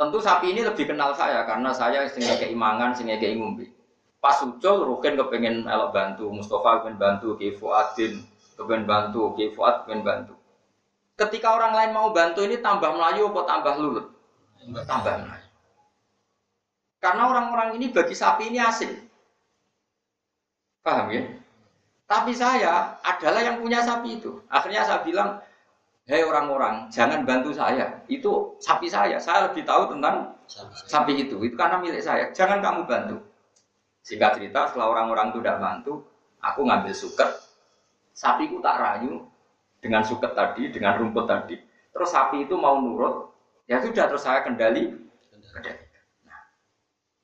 [0.00, 3.68] Tentu sapi ini lebih kenal saya karena saya sehingga keimangan, sehingga keingumbi.
[4.20, 8.24] Pas ucul, Rukin kepengen elok bantu, Mustafa kepengen bantu, Ki Fuadin
[8.60, 10.34] kepengen bantu, Ki Fuad kepengen bantu.
[11.16, 14.06] Ketika orang lain mau bantu ini tambah Melayu apa tambah lulut?
[14.84, 15.48] Tambah Melayu.
[17.00, 18.92] Karena orang-orang ini bagi sapi ini asing.
[20.84, 21.24] Paham ya?
[22.04, 24.40] Tapi saya adalah yang punya sapi itu.
[24.48, 25.40] Akhirnya saya bilang,
[26.10, 28.02] hei orang-orang, jangan bantu saya.
[28.10, 29.22] Itu sapi saya.
[29.22, 30.34] Saya lebih tahu tentang
[30.90, 31.38] sapi itu.
[31.46, 32.34] Itu karena milik saya.
[32.34, 33.16] Jangan kamu bantu.
[34.02, 36.02] Singkat cerita, setelah orang-orang itu tidak bantu,
[36.42, 37.30] aku ngambil suket.
[38.10, 39.22] Sapiku tak rayu
[39.78, 41.54] dengan suket tadi, dengan rumput tadi.
[41.94, 43.30] Terus sapi itu mau nurut.
[43.70, 44.90] Ya sudah, terus saya kendali.
[46.26, 46.40] Nah,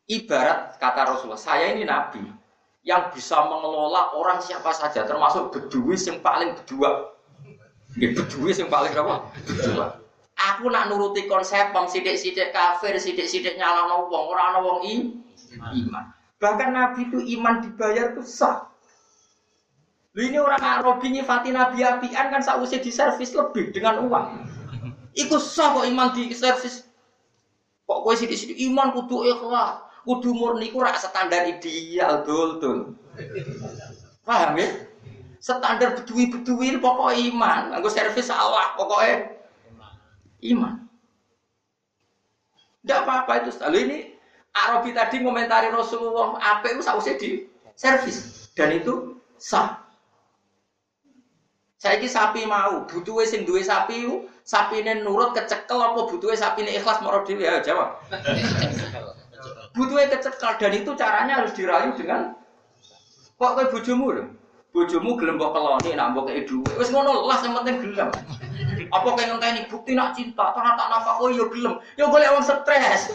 [0.06, 2.22] ibarat kata Rasulullah, saya ini nabi
[2.86, 7.15] yang bisa mengelola orang siapa saja, termasuk beduis yang paling berdua.
[7.96, 9.32] Ya, beduis yang paling apa?
[10.36, 16.04] Aku nak nuruti konsep bang sidik-sidik kafir, sidik-sidik nyala wong, orang wong iman.
[16.36, 18.68] Bahkan Nabi itu iman dibayar tuh sah.
[20.16, 24.48] ini orang Arabi nyifati Nabi apian kan sausnya di servis lebih dengan uang.
[25.16, 26.88] Ikut sah kok iman di servis.
[27.84, 32.78] Kok gue sidik-sidik iman kudu ikhlas kudu murni ku rak standar ideal dul dul
[34.22, 34.68] Paham ya?
[35.46, 37.70] Standar bedui-bedui pokok iman.
[37.70, 39.30] Anggo servis salah pokoknya
[40.50, 40.82] iman.
[42.82, 43.54] Tidak apa-apa itu.
[43.62, 43.98] Lalu ini
[44.50, 47.46] Arabi tadi komentari Rasulullah apa itu sausnya di
[47.78, 49.86] servis dan itu sah.
[51.78, 54.02] Saya ini sapi mau, butuh sing duwe sapi
[54.42, 58.02] sapi ini nurut kecekel apa butuh sapi ini ikhlas mau dhewe ya jawab.
[59.78, 62.34] butuh kecekel dan itu caranya harus dirayu dengan
[63.38, 64.26] kok kayak bujumu loh
[64.74, 66.74] bojomu gelem mbok keloni nak mbok kei dhuwit.
[66.76, 68.08] Wis ngono lah sing penting gelem.
[68.92, 71.80] Apa kaya ngenteni bukti nak cinta, ora tak nafkah yo gelem.
[71.96, 73.14] Yo golek wong stres.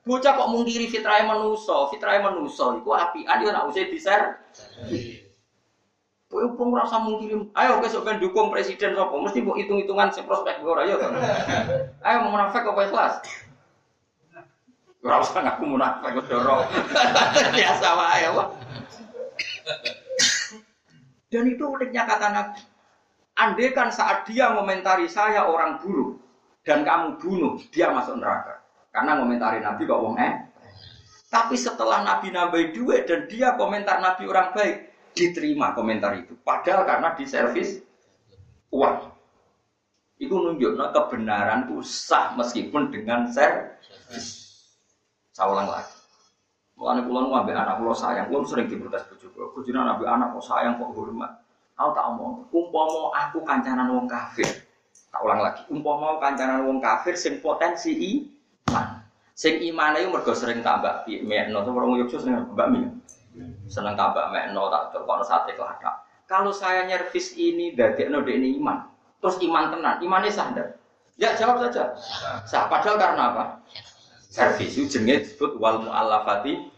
[0.00, 4.22] Bocah kok mungkiri fitrahe manusa, fitrahe manusa iku apian yo nak usah diser.
[6.30, 7.36] Kowe upung rasa mungkiri.
[7.58, 9.14] Ayo besok ben dukung presiden sapa?
[9.14, 10.98] Mesti mbok hitung-hitungan sing prospek ora yo.
[12.06, 13.14] Ayo mau munafik apa ikhlas?
[15.00, 16.62] Ora usah ngaku munafik kok dorong.
[17.56, 18.48] Biasa wae, Pak.
[21.30, 22.62] Dan itu uniknya kata Nabi.
[23.38, 26.18] Andai kan saat dia komentari saya orang buruk
[26.66, 28.60] dan kamu bunuh, dia masuk neraka.
[28.90, 30.34] Karena komentari Nabi kok wong eh.
[31.30, 34.76] Tapi setelah Nabi nambahin duit dan dia komentar Nabi orang baik,
[35.14, 36.34] diterima komentar itu.
[36.42, 37.78] Padahal karena diservis
[38.74, 39.14] uang.
[40.20, 44.50] Itu nunjuknya kebenaran itu sah meskipun dengan servis.
[45.32, 45.99] Saya ulang lagi.
[46.80, 49.46] Mulane kula nu ambek anak kula sayang, kula sering diprotes bojo kula.
[49.52, 51.44] Bojone ambek anak kok sayang kok hormat.
[51.76, 54.48] Aku tak omong, umpama aku kancanan wong kafir.
[55.12, 59.04] Tak ulang lagi, umpama kancanan wong kafir sing potensi iman.
[59.36, 62.80] Sing imane iku mergo sering tambah mekno, to wong Yogyakarta sering mbak mi.
[63.68, 66.04] Seneng tambah mekno tak terkono sate keladak.
[66.24, 68.88] Kalau saya nyervis ini dadekno ini iman,
[69.20, 70.80] terus iman tenan, imannya sah ndak?
[71.20, 71.92] Ya jawab saja.
[72.48, 72.72] Sah.
[72.72, 73.44] Padahal karena apa?
[74.30, 76.69] Servis itu jenenge disebut wal muallafati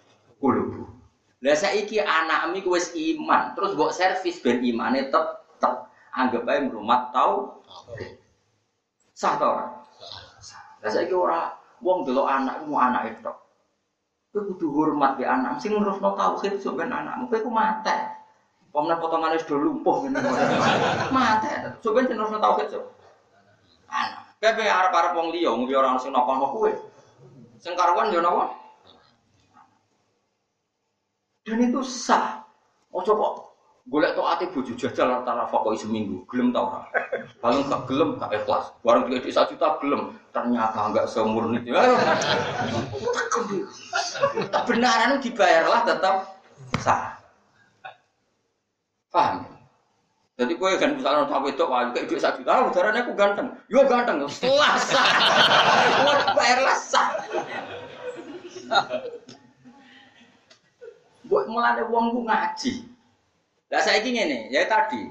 [0.42, 0.90] kulubu.
[1.42, 7.14] Lah saiki anak mi wis iman, terus mbok servis ben imane tetep anggap ae merumat
[7.14, 7.62] tau.
[9.14, 9.66] Sah ta ora?
[10.82, 13.32] Lah saiki ora wong delok anak mu anak itu.
[14.32, 17.28] Kowe kudu hormat be anak, sing nerusno tauhid sok ben anakmu.
[17.28, 18.22] Kowe ku mate.
[18.72, 20.24] Pomne potongane sudah lumpuh ngene.
[21.12, 21.76] Mate.
[21.84, 22.86] Sok ben nerusno tauhid sok.
[23.90, 24.38] Anak.
[24.40, 26.70] Kowe arep-arep wong liya, ngombe ora sing napa kowe.
[27.60, 28.61] Sing karuan yo napa?
[31.42, 32.46] Dan itu sah.
[32.94, 33.50] Oh coba
[33.90, 36.86] golek tok ati bojo jajal antara fakoi seminggu, gelem tau ora?
[37.42, 38.70] Paling gak gelem gak ikhlas.
[38.86, 41.58] Barang duit satu juta gelem, ternyata enggak semurni.
[44.54, 46.14] Kebenaran dibayarlah tetap
[46.78, 47.18] sah.
[49.10, 49.50] Paham?
[50.38, 53.84] Jadi kue kan misalnya tahu itu wah kayak duit satu juta, udaranya aku ganteng, yo
[53.84, 55.10] ganteng, setelah sah,
[56.38, 57.08] bayarlah sah.
[61.32, 62.84] Buat mulai wong ku ngaji.
[63.72, 65.08] Lah ingin nih, ya tadi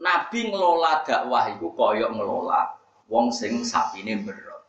[0.00, 2.80] Nabi ngelola dakwah itu koyok ngelola
[3.12, 3.60] wong sing
[4.00, 4.64] ini berot.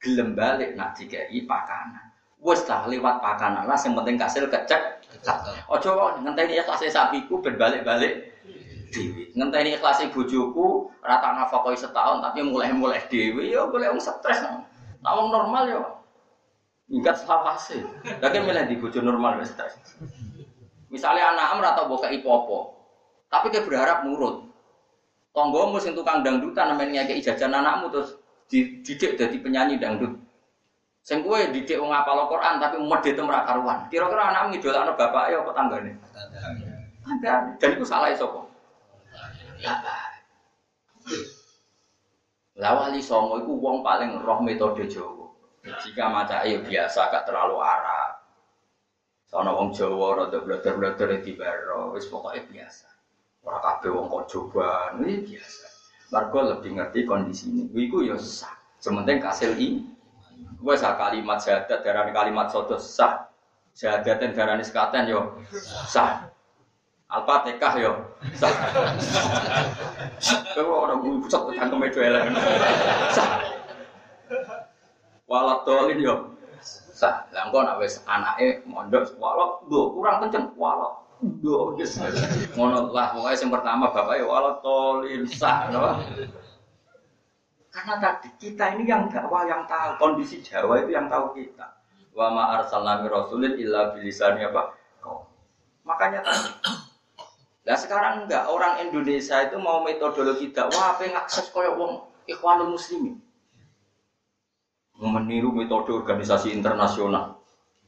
[0.00, 2.08] Gelem balik nak dikai pakanan.
[2.40, 5.04] Wes lah lewat pakanan lah yang penting kasil kecek.
[5.68, 8.32] Ojo kok ngenteni ikhlas sapiku ben balik-balik
[8.88, 9.28] dewi.
[9.36, 14.40] Ngenteni ikhlas bojoku rata nafakoi setahun tapi mulai-mulai dewi ya boleh wong stres.
[15.04, 16.00] Nah wong normal ya
[16.90, 17.86] Ingat selawase.
[18.18, 19.78] Lagi milih di bojo normal wis stres.
[20.90, 22.74] Misalnya anak am atau boka ipopo,
[23.30, 24.50] tapi dia berharap nurut.
[25.30, 28.18] Tonggomu sing tukang dangdutan namanya kayak ijajan anakmu terus
[28.50, 30.18] dididik jadi penyanyi dangdut.
[31.06, 33.86] Sing kowe didik wong apal Quran tapi medhit ora karuan.
[33.86, 35.92] Kira-kira ngidolakno bapak ya apa tanggane?
[37.06, 37.50] Tanggane.
[37.62, 38.42] Dan itu salah sapa?
[42.60, 45.30] Lah wali songo iku wong paling roh metode Jawa.
[45.64, 48.09] Jika maca ayo biasa gak terlalu arah.
[49.30, 52.90] Soalnya wong Jawa rada blader-blader di baro, wis pokoknya biasa.
[53.46, 55.66] Ora kabeh wong kok coba, ini biasa.
[56.10, 57.70] Margo lebih ngerti kondisi ini.
[57.70, 58.58] Iku ya sah.
[58.82, 59.86] Sementing kasil i.
[60.58, 63.30] Gue sah kalimat syahadat darah kalimat sodo sah.
[63.78, 65.38] Syahadatin darah sekaten yo
[65.86, 66.26] sah.
[67.06, 67.92] Al-Fatihah yo
[68.34, 68.50] sah.
[70.58, 72.34] Kalau orang gue pusat tentang elek.
[73.14, 73.30] Sah.
[75.30, 76.29] Walat dolin yo
[77.00, 77.24] sah.
[77.32, 81.00] Lah engko nek wis anake mondok walau do kurang kenceng walau
[81.40, 81.96] do wis.
[82.52, 85.96] Ngono lah pokoke sing pertama bapak ya walau tolin sah no.
[87.72, 91.80] Karena tadi kita ini yang dakwah yang tahu kondisi Jawa itu yang tahu kita.
[92.12, 94.76] Wa ma arsalna rasulin illa bilisani apa?
[95.86, 96.50] Makanya tadi
[97.60, 101.92] Nah sekarang enggak orang Indonesia itu mau metodologi dakwah apa ngakses koyo wong
[102.26, 103.20] ikhwanul muslimin
[105.00, 107.40] meniru metode organisasi internasional,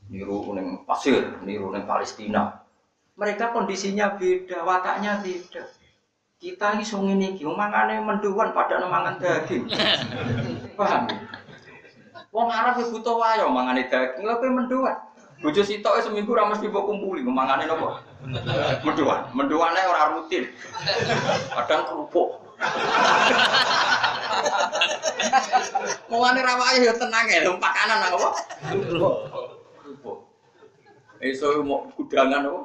[0.08, 2.64] niru neng pasir, niru neng Palestina,
[3.12, 5.68] Mereka kondisinya beda, wataknya beda.
[6.40, 9.68] Kita ini sung ini, mangane menduan pada mangan daging.
[10.80, 11.12] Paham?
[12.32, 14.96] Wong Arab ya butuh wayo mangane daging, lha kowe menduan.
[15.44, 18.00] Bojo sitok seminggu ra mesti mbok kumpuli mangane napa?
[18.86, 19.28] Menduan.
[19.36, 20.48] Menduane ora rutin.
[21.52, 22.40] Kadang kerupuk.
[26.12, 28.30] Mangane ra wayo ya tenang ya, numpak kanan nang apa?
[31.22, 32.60] Iso mau kudangan apa?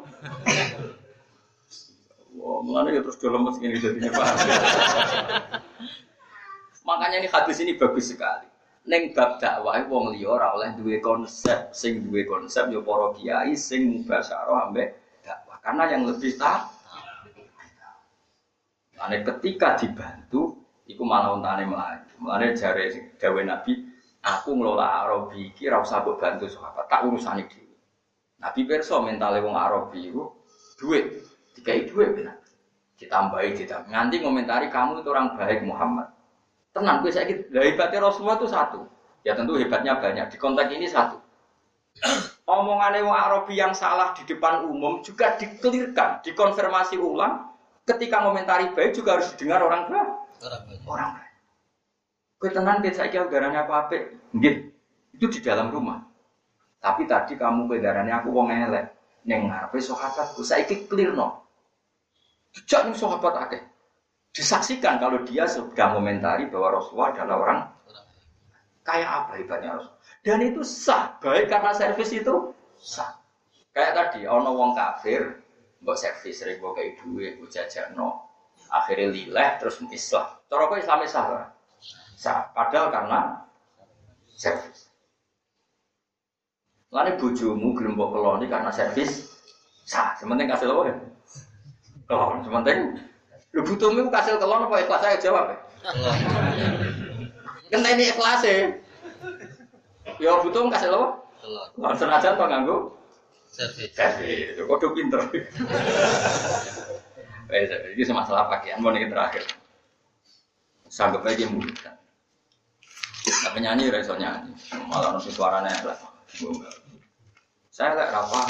[2.38, 4.38] Wah, mana ya terus dalam mesin ini jadinya paham.
[6.88, 8.48] Makanya ini hadis ini bagus sekali.
[8.88, 13.52] Neng bab dakwah wong liya ora oleh duwe konsep, sing duwe konsep ya para kiai
[13.60, 14.96] sing mubasyarah ambek
[15.28, 15.60] dakwah.
[15.60, 16.72] Karena yang lebih tak
[18.98, 20.58] Ane ketika dibantu,
[20.88, 22.08] iku malah untane melayu.
[22.18, 23.86] Mulane jare dawe Nabi,
[24.24, 27.76] aku ngelola Arabi iki ora usah bantu sahabat, tak urusane dhewe.
[28.42, 30.34] Nabi perso mentale wong Arabi iku
[30.78, 31.28] duit
[31.58, 32.38] Dikai duit benar.
[33.02, 33.90] Ditambahi, ditambahi.
[33.90, 36.14] Nganti komentari kamu itu orang baik Muhammad.
[36.70, 37.50] Tenang, gue sakit.
[37.50, 38.86] Hebatnya Rasulullah itu satu.
[39.26, 40.30] Ya tentu hebatnya banyak.
[40.30, 41.18] Di konteks ini satu.
[42.46, 47.50] Omongannya wong Arabi yang salah di depan umum juga dikelirkan, dikonfirmasi ulang.
[47.90, 50.10] Ketika komentari baik juga harus didengar orang baik.
[50.88, 51.34] Orang baik.
[52.38, 53.98] Gue tenang, gue saya udaranya apa apa.
[55.14, 56.06] Itu di dalam rumah.
[56.78, 58.94] Tapi tadi kamu kedarannya aku wong elek.
[59.28, 61.44] Neng ngarepe sahabatku saiki clear no.
[62.56, 63.62] Jejak nih sahabat akeh.
[64.32, 67.60] Disaksikan kalau dia sudah komentari bahwa Rasulullah adalah orang
[68.88, 69.94] kayak apa hebatnya Rasul.
[70.24, 73.20] Dan itu sah, baik karena servis itu sah.
[73.76, 75.44] Kayak tadi, ono wong kafir,
[75.84, 77.52] mbok servis mbok kayak duit, mbok
[77.98, 78.27] no.
[78.72, 80.28] Akhirnya lileh terus Islam.
[80.48, 81.26] Cara apa Islam sah?
[82.18, 82.52] Sah.
[82.52, 83.20] Padahal karena
[84.36, 84.92] servis.
[86.92, 89.28] Lalu bujumu gelem mbok keloni karena servis
[89.84, 90.16] sah.
[90.20, 90.98] Sementing kasih lo kan?
[92.08, 92.80] Kelon, sementing
[93.56, 95.58] lu butuhmu kasih kelon apa ikhlas saya jawab ya?
[97.74, 98.72] Kan ini ikhlas ya.
[100.20, 101.26] Ya butuh kasih lo?
[101.44, 101.96] Kelon.
[102.00, 102.78] Senajan apa nganggu?
[103.52, 103.92] Servis.
[103.96, 104.60] Servis.
[104.64, 105.22] Kode pinter.
[107.48, 109.48] Ini masalah pakaian, mau nih terakhir.
[110.92, 111.72] Sanggup aja mulut.
[113.28, 114.56] Nah, penyanyi reso nyanyi,
[114.88, 116.00] malah nasi suaranya lah.
[117.72, 118.48] Saya lek rapah.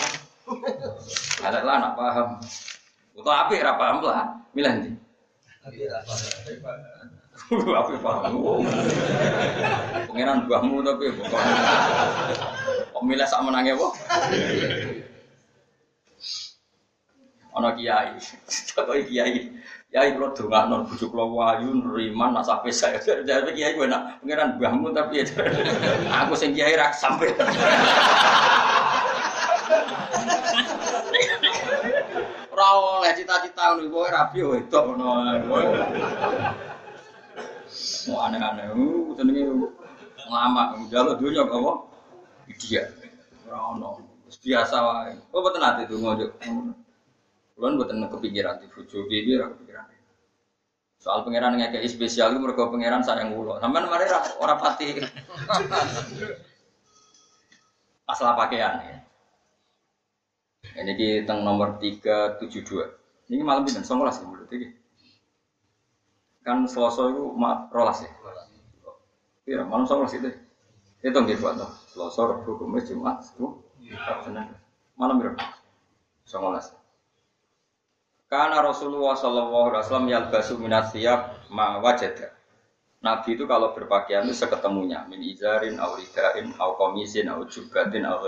[1.45, 2.39] Ada lah nak paham.
[3.17, 4.91] Untuk api ra paham lah, milih nanti.
[5.65, 5.89] Api
[8.01, 8.33] paham.
[10.09, 11.41] Pengiran buahmu tapi bukan.
[12.93, 13.73] Kok milih sak menangnya?
[17.57, 18.13] Ono kiai,
[18.77, 19.49] kok kiai,
[19.89, 24.21] kiai kalau dongak non bujuk lo wayu neriman nak sampai saya jadi kiai gue nak
[24.21, 25.25] pengiran buahmu tapi
[26.21, 27.33] aku sing kiai rak sampai.
[32.53, 32.67] Ora
[33.01, 35.09] oleh cita-cita ngono kowe rabi wedok ngono.
[38.07, 39.43] Mau aneh-aneh, uh, jenenge
[40.31, 41.73] lama, njaluk dunya apa?
[42.61, 42.85] Dia.
[43.49, 43.89] Ora ono.
[44.45, 45.11] Biasa wae.
[45.33, 46.27] Kok boten ate donga yo.
[47.57, 49.89] Kulo boten kepikiran di bojo piye ora kepikiran.
[51.01, 53.57] Soal pangeran ngekei spesial itu mereka pangeran sayang ulo.
[53.57, 55.01] Sampai kemarin orang pati.
[58.05, 58.97] Masalah pakaian ya.
[60.77, 63.33] Ini kita nomor 372.
[63.33, 64.77] Ini malam ini, songolas ya menurut ini.
[66.45, 67.33] Kan Selasa itu
[67.73, 68.11] rolas ya.
[69.49, 70.29] Iya, malam songolas itu.
[71.01, 71.57] Itu nggih buat.
[71.89, 73.65] Selasa, Rabu, Kamis, Jumat, Sabtu,
[74.23, 74.53] Senin.
[74.93, 75.33] Malam itu.
[76.23, 76.71] Songolas.
[78.27, 82.35] Karena Rasulullah Shallallahu Alaihi Wasallam yalbasu minat siap ma wajada.
[82.99, 88.19] Nabi itu kalau berpakaian itu seketemunya min izarin, auridain, au komisin, au jubatin, au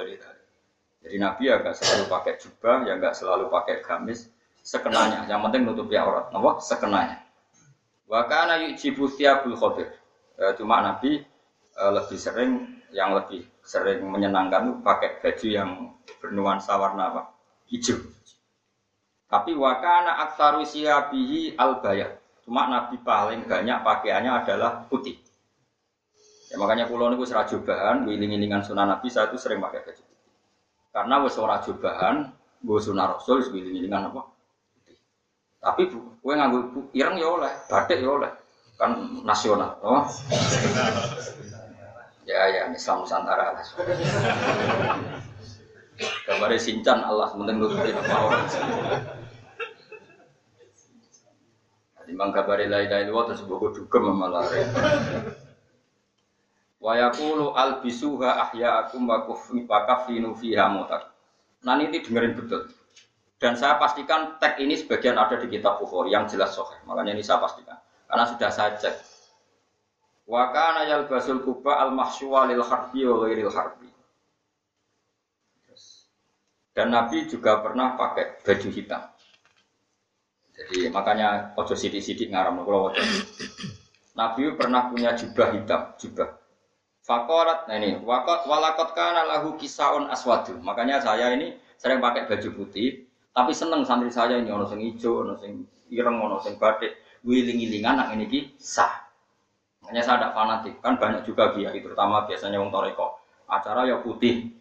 [0.99, 4.27] jadi Nabi ya nggak selalu pakai jubah, ya nggak selalu pakai gamis,
[4.59, 5.25] sekenanya.
[5.31, 6.59] Yang penting nutupi aurat, apa?
[6.59, 7.17] Sekenanya.
[8.09, 9.87] Wakana yujibu tiabul khodir.
[10.35, 11.23] E, cuma Nabi
[11.71, 12.51] e, lebih sering,
[12.91, 15.69] yang lebih sering menyenangkan pakai baju yang
[16.19, 17.21] bernuansa warna apa?
[17.71, 18.01] Hijau.
[19.29, 22.17] Tapi wakana aktaru siabihi al bayat.
[22.41, 25.21] Cuma Nabi paling banyak pakaiannya adalah putih.
[26.49, 30.09] Ya makanya pulau ini serajubahan, wiling-wilingan sunnah Nabi saya itu sering pakai baju
[30.89, 32.33] karena wes ora cobahan,
[32.65, 34.21] gue sunah rasul segiling-gilingan apa.
[35.59, 38.31] Tapi gue nganggo ireng ya oleh, batik ya oleh,
[38.79, 40.07] kan nasional, oh.
[42.23, 43.65] ya ya Islam Nusantara lah.
[45.99, 48.47] Kabar sincan Allah sementing nutupi apa orang.
[52.09, 54.49] Timbang kabare la ilaha illallah terus bogo dugem malah.
[56.81, 61.13] Wa yaqulu albisuha ahya'akum wa kafinu fiha mutak.
[61.61, 62.65] Nah ini dengerin betul.
[63.37, 66.81] Dan saya pastikan tag ini sebagian ada di kitab Bukhari yang jelas soheh.
[66.89, 67.77] Makanya ini saya pastikan.
[68.09, 68.95] Karena sudah saya cek.
[70.25, 73.89] Wa kana yalbasul kuba al mahsyuwa lil harbi wa ghairil harbi.
[76.73, 79.03] Dan Nabi juga pernah pakai baju hitam.
[80.59, 82.99] Jadi makanya ojo sidik-sidik ngaram kalau ojo.
[84.19, 86.35] Nabi pernah punya jubah hitam, jubah.
[86.99, 90.59] Fakorat, nah ini, wakot walakot kana lahu kisaun aswadu.
[90.59, 95.23] Makanya saya ini sering pakai baju putih, tapi seneng santri saya ini ono sing ijo,
[95.23, 99.09] ono sing ireng, ono sing batik, wiling-wilingan nak ini ki sah.
[99.81, 103.23] Makanya saya tidak fanatik, kan banyak juga kiai, terutama biasanya wong toreko.
[103.49, 104.51] Acara ya putih,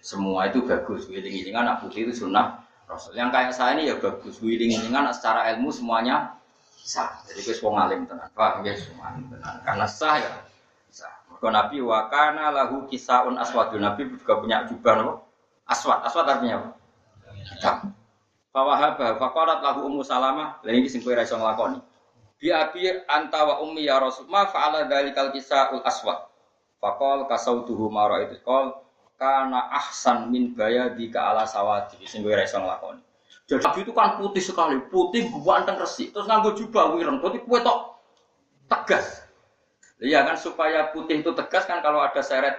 [0.00, 1.10] semua itu bagus.
[1.10, 2.62] Wiling-wilingan nak putih itu sunnah
[2.92, 3.16] Rasul.
[3.16, 6.36] Yang kayak saya ini ya bagus, wiling-wilingan secara ilmu semuanya
[6.82, 7.24] sah.
[7.24, 9.56] Jadi gue wong alim tenan, paham ya semua tenan.
[9.64, 10.30] Karena sah ya
[10.92, 11.12] sah.
[11.32, 13.80] Mergo Nabi wakana lahu kisaun aswadun.
[13.80, 15.12] Nabi juga punya jubah no?
[15.64, 16.70] Aswad, aswad artinya apa?
[17.48, 17.76] Hitam.
[18.52, 20.60] Fawahabah faqarat lahu ummu salamah.
[20.60, 21.80] Lah ini sing kowe ra iso nglakoni.
[22.36, 24.28] Bi abi anta wa ummi ya rasul.
[24.28, 26.28] Ma fa'ala dzalikal kisaul aswad.
[26.82, 28.82] Faqal kasautuhu ma ra'aitu qal
[29.22, 32.02] kana ahsan min bayadi ka ala sawati.
[32.10, 33.02] Sing kowe iso nglakoni.
[33.46, 38.00] Jadi itu kan putih sekali, putih ganteng resik, terus nganggo jubah wireng, berarti kue tok
[38.70, 39.28] tegas.
[40.02, 42.58] Iya kan supaya putih itu tegas kan kalau ada seret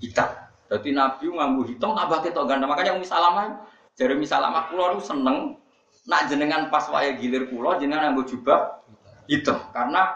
[0.00, 0.28] hitam.
[0.72, 2.68] Jadi Nabi nganggo hitam tambah ketok ganteng.
[2.68, 3.68] Makanya Umi Salamah
[3.98, 5.58] jadi misalnya kulo itu seneng
[6.06, 8.78] nak jenengan pas waya gilir kulo jenengan nganggo jubah
[9.26, 10.14] hitam karena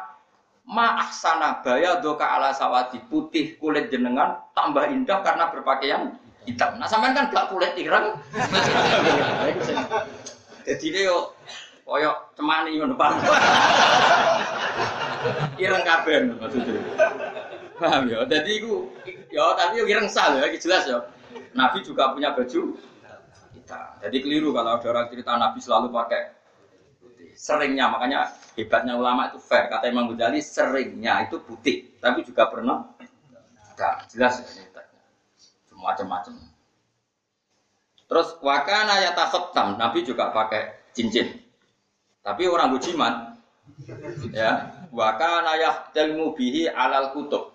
[0.63, 6.15] ma ahsana baya doka ala sawati putih kulit jenengan tambah indah karena berpakaian
[6.47, 6.79] hitam.
[6.79, 8.15] Nah sampean kan gak kulit ireng.
[10.67, 11.35] Jadi yo
[11.83, 13.11] koyo cemani ngono Pak.
[15.63, 16.83] ireng kabeh maksudnya.
[17.79, 18.23] Paham ya?
[18.31, 18.87] Jadi iku
[19.35, 21.03] ya tapi yo ireng sal ya jelas ya.
[21.53, 22.79] Nabi juga punya baju
[23.53, 23.81] kita.
[24.09, 26.23] Jadi keliru kalau ada orang cerita Nabi selalu pakai
[27.01, 27.31] putih.
[27.37, 29.69] Seringnya, makanya hebatnya ulama itu fair.
[29.73, 31.97] Kata Imam Ghazali, seringnya itu putih.
[31.99, 32.93] Tapi juga pernah
[33.73, 34.73] tidak jelas ya
[35.83, 36.39] macam-macam.
[38.07, 41.43] Terus wakana ya takhotam, Nabi juga pakai cincin.
[42.23, 43.35] Tapi orang bujiman,
[44.31, 47.51] ya wakana ya telmu bihi alal kutub.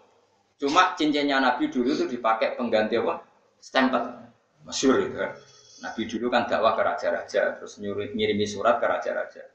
[0.58, 3.24] Cuma cincinnya Nabi dulu itu dipakai pengganti apa?
[3.62, 4.28] Stempel.
[4.66, 5.32] Masyur itu kan.
[5.78, 9.46] Nabi dulu kan dakwah ke raja-raja, terus nyuruh ngirimi surat ke raja-raja.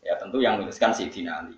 [0.00, 1.56] Ya tentu yang menuliskan si Ali.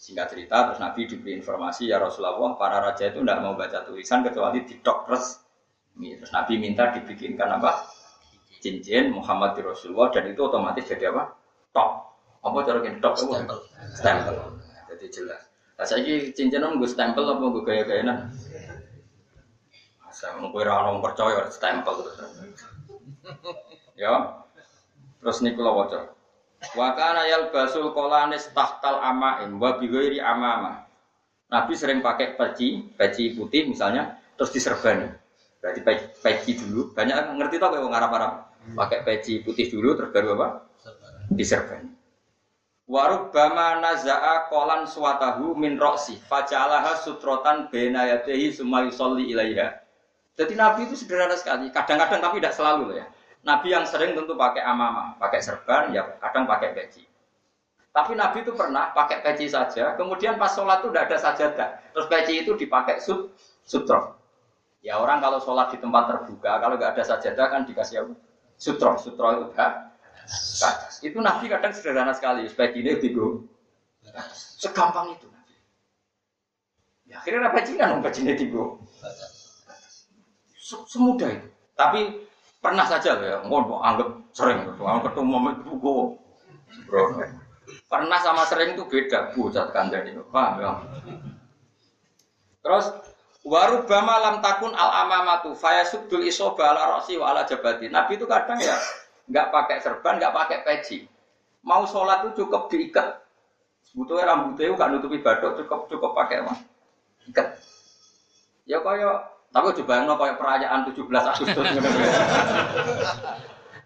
[0.00, 4.24] Singkat cerita, terus Nabi diberi informasi, ya Rasulullah, para raja itu tidak mau baca tulisan
[4.24, 5.44] kecuali di terus.
[5.92, 7.84] Terus Nabi minta dibikinkan apa?
[8.60, 11.36] Cincin Muhammad di Rasulullah dan itu otomatis jadi apa?
[11.76, 12.16] Top.
[12.40, 13.14] Apa cara top?
[13.16, 13.58] Stempel.
[13.92, 14.36] Stempel.
[14.88, 15.42] Jadi jelas.
[15.80, 18.18] Nah, saya ini cincin gue stempel apa gue gaya-gaya nah?
[20.12, 22.16] Saya mau gue orang percaya stempel terus
[23.96, 24.44] ya.
[25.20, 26.19] Terus niku lho waca.
[26.60, 30.84] Wa kana basul qolanis tahtal amain wa bi ghairi amama.
[31.50, 35.08] Nabi sering pakai peci, peci putih misalnya, terus diserbani.
[35.58, 35.80] Berarti
[36.20, 36.94] peci dulu.
[36.94, 38.32] Banyak ngerti tau kayak Arab-Arab.
[38.76, 40.48] Pakai peci putih dulu, terus baru apa?
[41.32, 41.90] Diserbani.
[42.90, 49.78] Warubbama naza'a kolan suwatahu min roksi faja'alaha sutrotan bena yadehi summa yusolli ilaiha.
[50.34, 51.70] Jadi Nabi itu sederhana sekali.
[51.70, 53.06] Kadang-kadang tapi tidak selalu loh ya.
[53.40, 57.08] Nabi yang sering tentu pakai amamah, pakai serban, ya kadang pakai peci.
[57.90, 61.68] Tapi Nabi itu pernah pakai peci saja, kemudian pas sholat itu tidak ada sajadah.
[61.90, 63.34] Terus peci itu dipakai sut,
[63.64, 64.20] sutro.
[64.84, 68.14] Ya orang kalau sholat di tempat terbuka, kalau nggak ada sajadah kan dikasih apa?
[68.60, 69.72] Sutro, sutro itu enggak.
[71.00, 73.48] Itu Nabi kadang sederhana sekali, supaya gini tigo.
[74.60, 75.56] Segampang itu Nabi.
[77.08, 78.84] Ya akhirnya peci kan, peci ini tigo.
[80.86, 81.48] Semudah itu.
[81.74, 82.29] Tapi
[82.60, 86.04] Pernah saja ya, mau anggap sering, anggap ketemu momen itu gue.
[87.88, 90.72] Pernah sama sering itu beda, bucat kandani, paham ya?
[92.60, 92.92] Terus
[93.40, 97.88] warubama lam takun al amamatu fayasubdul isoba ala rosi wa ala jabati.
[97.88, 98.76] Nabi itu kadang ya
[99.32, 101.08] nggak pakai serban, nggak pakai peci.
[101.64, 103.24] Mau sholat itu cukup diikat.
[103.88, 106.54] Sebetulnya rambutnya nggak nutupi badok, cukup cukup pakai apa?
[107.24, 107.48] Ikat.
[108.68, 111.66] Ya kayak tapi coba yang kayak perayaan 17 Agustus.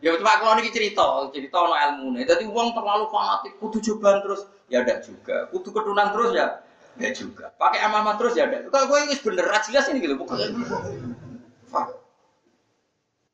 [0.05, 2.29] ya cuma kalau ini cerita, cerita no ilmu nih.
[2.29, 5.49] Jadi uang terlalu fanatik, kudu cobaan terus, ya ada juga.
[5.49, 6.61] Kudu ketunan terus ya,
[7.01, 7.49] ya juga.
[7.57, 8.69] Pakai amama terus ya ada.
[8.69, 10.37] Kalau gue ini bener, jelas ini gitu, bukan.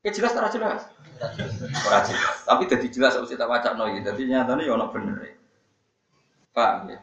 [0.00, 0.86] Ya jelas tak jelas.
[1.84, 2.36] Ora jelas.
[2.48, 4.06] Tapi jadi jelas harus kita baca no gitu.
[4.06, 5.36] Jadi nyatanya ya ono bener.
[6.56, 7.00] Paham ya?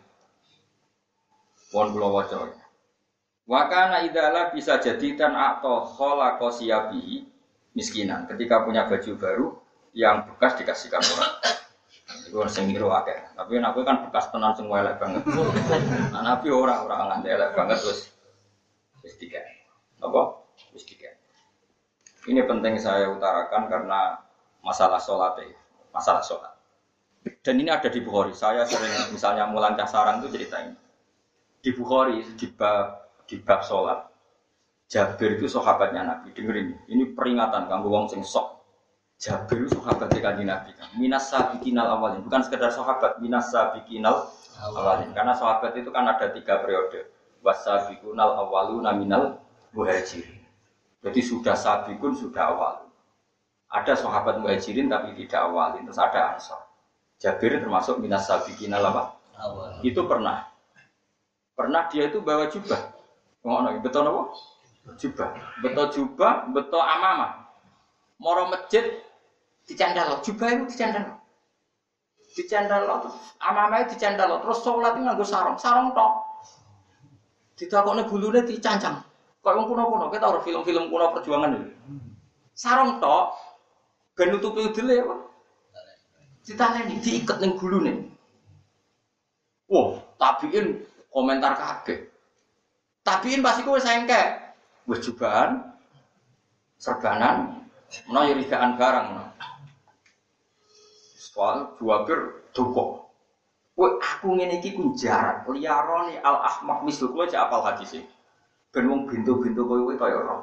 [1.70, 2.50] Pon kula waca.
[3.48, 7.24] Wakana idala bisa jadi tan atau khola kosiabi
[7.72, 8.28] miskinan.
[8.28, 9.48] Ketika punya baju baru,
[9.98, 11.34] yang bekas dikasihkan orang.
[12.28, 13.34] Itu harus yang niru akeh.
[13.40, 15.24] Tapi aku kan bekas tenan semua elek banget.
[16.12, 18.12] Nah, nabi orang orang nganti elek banget terus
[19.00, 19.40] wis tiga.
[20.04, 20.44] Apa?
[20.76, 21.16] Wis tiga.
[22.28, 24.20] Ini penting saya utarakan karena
[24.60, 25.48] masalah sholat ya,
[25.96, 26.52] masalah sholat.
[27.44, 28.36] Dan ini ada di Bukhari.
[28.36, 30.76] Saya sering misalnya mulan casaran itu ceritain.
[31.64, 34.08] Di Bukhari di bab di bab sholat.
[34.88, 36.32] Jabir itu sahabatnya Nabi.
[36.32, 38.64] Dengerin, ini peringatan kanggo wong sing sok.
[39.20, 40.72] Jabir itu sahabat kanji Nabi.
[40.96, 44.32] Minas sabiqinal awalin, bukan sekedar sahabat, minas sabiqinal
[44.64, 45.12] awalin.
[45.12, 47.12] Karena sahabat itu kan ada tiga periode.
[47.44, 49.44] Wasabiqunal awaluna minal
[49.76, 50.40] muhajirin.
[51.04, 52.76] Jadi sudah sabikun, sudah awal.
[53.68, 55.84] Ada sahabat muhajirin tapi tidak awalin.
[55.84, 56.64] Terus ada ansor.
[57.20, 59.20] Jabir termasuk minas sabiqinal apa?
[59.36, 59.84] Awal.
[59.84, 60.48] Itu pernah.
[61.58, 62.97] Pernah dia itu bawa jubah.
[63.48, 64.22] Ngono, betul apa?
[65.00, 65.30] Jubah.
[65.64, 67.48] Betul jubah, betul amama.
[68.20, 69.00] Moro masjid
[69.64, 71.16] dicandal, jubah itu dicandal.
[72.36, 76.28] Dicandal terus amama itu dicandal terus sholat itu nganggo sarung, sarung tok.
[77.56, 79.00] Ditakokne gulune dicancang.
[79.40, 81.72] Kok wong kuno-kuno, kita ora film-film kuno perjuangan itu.
[82.52, 83.32] Sarung tok
[84.12, 85.16] ben nutupi udele apa?
[86.44, 88.12] Ditaleni, diikat ning gulune.
[89.72, 92.17] Wah, tabiin komentar kabeh.
[93.08, 94.20] Tabiin pasti kowe sengke.
[94.84, 95.64] Wis jubahan,
[96.76, 97.64] serbanan,
[98.12, 99.32] menawa yurigaan barang.
[101.16, 103.08] Soal juabir duko.
[103.80, 108.04] Kowe aku ngene iki ku jarak liyarone al ahmak mislu kowe cek apal hadis e.
[108.76, 110.36] Ben wong bintu-bintu kowe kowe kaya ora.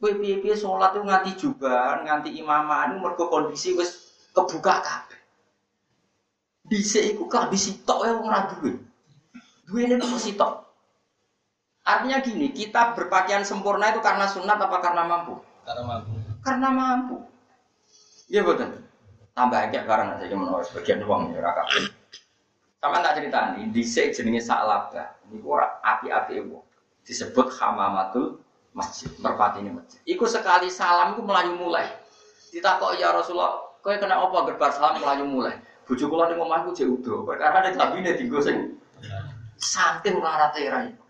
[0.00, 5.20] Kowe piye-piye salat itu nganti jubahan, nganti imaman mergo kondisi wis kebuka kabeh.
[6.64, 8.72] Dhisik iku kabeh sitok wong ora duwe.
[9.68, 10.67] Duwene kok sitok.
[11.88, 15.40] Artinya gini, kita berpakaian sempurna itu karena sunat apa karena mampu?
[15.64, 16.12] Karena mampu.
[16.44, 17.16] Karena mampu.
[18.28, 18.84] Iya betul.
[19.32, 21.64] Tambah aja karena saya menurut sebagian uang ya raka.
[22.78, 25.16] Sama tak cerita nih, di jenenge Sa'labah.
[25.32, 26.64] Ini ora api-api uang.
[27.08, 28.36] Disebut hamamatul
[28.76, 29.96] masjid, merpati ini masjid.
[30.04, 31.88] Iku sekali salam itu melayu mulai.
[32.52, 35.56] Ditakok ya Rasulullah, kau kena apa gerbar salam melayu mulai.
[35.88, 37.24] Bujuk kula ning omahku jek udo.
[37.24, 38.76] Karena ada kabine dienggo sing
[39.56, 41.07] saking larate ra iku.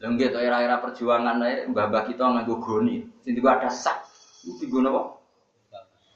[0.00, 3.04] Lha nggih era-era perjuangan ae mbah-mbah kita nganggo goni.
[3.20, 4.08] Sing ada sak.
[4.48, 5.20] Itu digo napa?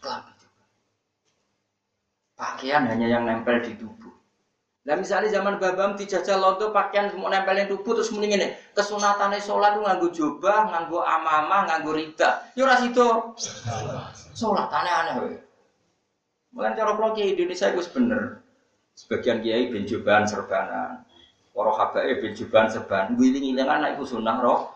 [0.01, 0.33] Kelambi.
[2.35, 4.11] Pakaian hanya yang nempel di tubuh.
[4.85, 9.37] Nah misalnya zaman babam dijajal londo pakaian semua nempel di tubuh terus mending ini kesunatan
[9.39, 12.41] sholat itu nganggo jubah, nganggo amama, nganggo rida.
[12.57, 13.05] Yo ras itu
[14.33, 15.45] sholat aneh-aneh.
[16.57, 18.41] Mungkin cara kalau Indonesia itu bener.
[18.97, 21.03] Sebagian kiai ben serbanan.
[21.55, 24.75] Para habae ben jubahan serban, ngiling-iling anak iku sunah roh.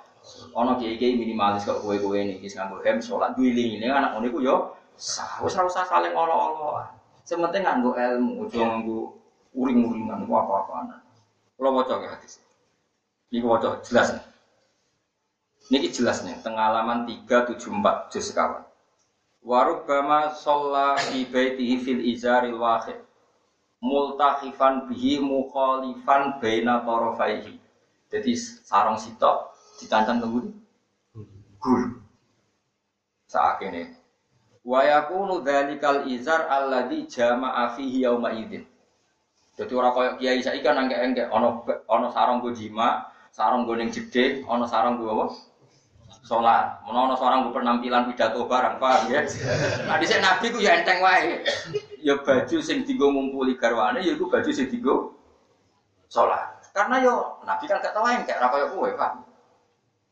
[0.55, 4.57] Ana kiai-kiai minimalis kok kowe-kowe niki nganggo hem salat ngiling-iling anak ngono iku yo
[4.95, 5.43] sah.
[5.43, 6.87] Wis ora usah saling olo-olo.
[7.27, 9.19] Sementing nganggo ilmu, aja nganggo
[9.59, 11.03] uring-uringan ku apa-apaan.
[11.59, 12.39] Kula waca ke hadis.
[13.35, 14.15] Niki waca jelas.
[15.69, 18.63] Niki jelas nih, halaman 374 juz sekawan.
[19.43, 23.08] Warubama sholla fi baitihi fil izaril wahid
[23.79, 27.59] multakhifan bihi mukhalifan baina tarafaihi.
[28.09, 28.33] Jadi
[28.65, 30.27] sarong sitok ditancang ke
[31.61, 31.85] gul.
[33.29, 33.85] Saat ini.
[34.65, 38.65] Wa yakunu dzalikal izar alladzi jama'a fihi yauma idzin.
[39.59, 41.61] Jadi orang koyok kiai saiki kan engke-engke ana
[41.91, 45.27] ana sarong go jima, sarong go ning jedhe, ana sarong go apa?
[46.23, 46.79] Salat.
[46.87, 49.21] Menawa ana sarong go penampilan pidato barang, paham ya?
[49.91, 51.43] Nah dhisik nabi ku ya enteng wae
[52.09, 55.13] ya baju sing dienggo ngumpuli garwane ya iku baju sing dienggo
[56.09, 56.57] salat.
[56.73, 59.13] Karena yo Nabi kan gak tau kayak ra koyo kowe, Pak.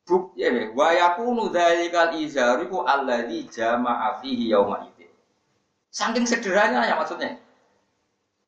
[0.04, 5.10] Buk ya ne wa yakunu dzalikal izar iku alladzi jama'a fihi yauma idzin.
[5.88, 7.40] Saking sederhananya ya maksudnya.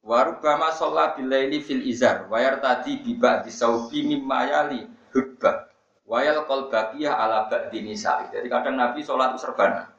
[0.05, 5.73] Warubama sholat bilaili fil izar wayar tadi biba disaubi mimma yali hubba
[6.07, 8.29] wayal kol baqiyah ala ba'di nisa'i.
[8.31, 9.98] Jadi kadang Nabi sholat itu serbanan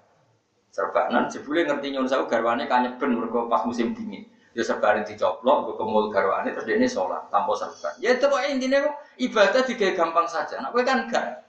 [0.70, 4.26] serbanan jebule ngerti nyun sewu garwane kanyeben mergo pas musim dingin.
[4.54, 7.94] Ya serbanan dicoplok gue kemul garwane terus dia sholat tanpa serban.
[8.02, 10.62] Ya itu kok intinya kok ibadah digawe gampang saja.
[10.62, 11.46] Nah gue kan gak.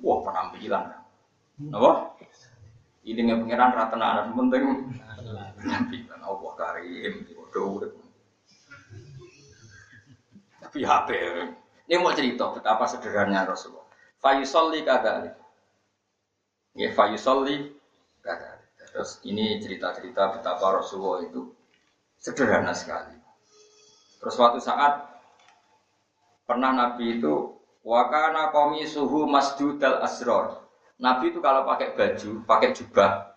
[0.00, 0.92] Wah penampilan.
[1.72, 1.92] Apa?
[3.06, 4.62] Ini nggak pengiran rata anak penting
[5.62, 6.20] penampilan.
[6.20, 8.06] Allah karim bodoh
[10.66, 11.08] tapi HP
[11.86, 13.86] ini mau cerita betapa sederhananya Rasulullah.
[14.18, 15.30] Fayusolli kadali
[16.74, 17.70] ya Fayusolli
[18.96, 21.52] Terus ini cerita-cerita betapa Rasulullah itu
[22.18, 23.14] sederhana sekali.
[24.18, 25.04] Terus suatu saat
[26.48, 27.54] pernah Nabi itu
[27.84, 30.64] wakana komi suhu masjud al asror.
[30.96, 33.36] Nabi itu kalau pakai baju, pakai jubah,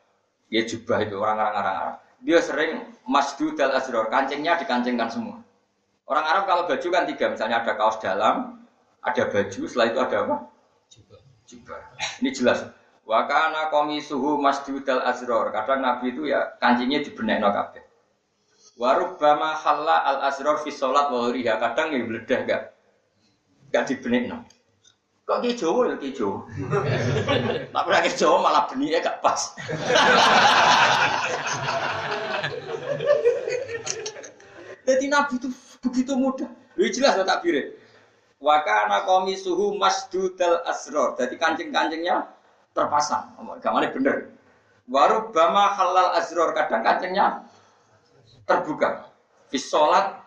[0.49, 1.95] Ya jubah itu orang-orang Arab.
[2.25, 5.37] Dia sering masdud al azror, kancingnya dikancingkan semua.
[6.09, 8.65] Orang Arab kalau baju kan tiga, misalnya ada kaos dalam,
[9.05, 10.35] ada baju, setelah itu ada apa?
[11.45, 11.79] Jubah.
[12.25, 12.65] Ini jelas.
[13.09, 15.49] Wakana komisuhu masdud al azror.
[15.49, 17.81] Kadang Nabi itu ya kancingnya dibenek kabeh.
[18.77, 22.77] Warubama halla al azror fi sholat wa Kadang ya beledah gak?
[23.73, 24.45] Gak dibenek no.
[25.25, 26.45] Kok ki Jawa ya ki Jawa.
[27.73, 29.57] Tak pernah ki Jawa malah benihnya gak pas.
[34.85, 35.49] Jadi Nabi itu
[35.81, 36.49] begitu mudah.
[36.77, 37.73] Lu jelas tak takbir.
[38.37, 39.01] Wa kana
[39.33, 41.17] suhu masdudal asror.
[41.17, 42.38] Jadi kancing-kancingnya
[42.79, 43.35] terpasang.
[43.59, 44.31] Gamane bener.
[44.87, 46.55] Waru bama halal asror.
[46.55, 47.43] Kadang kancingnya
[48.47, 49.11] terbuka.
[49.51, 50.23] Fis sholat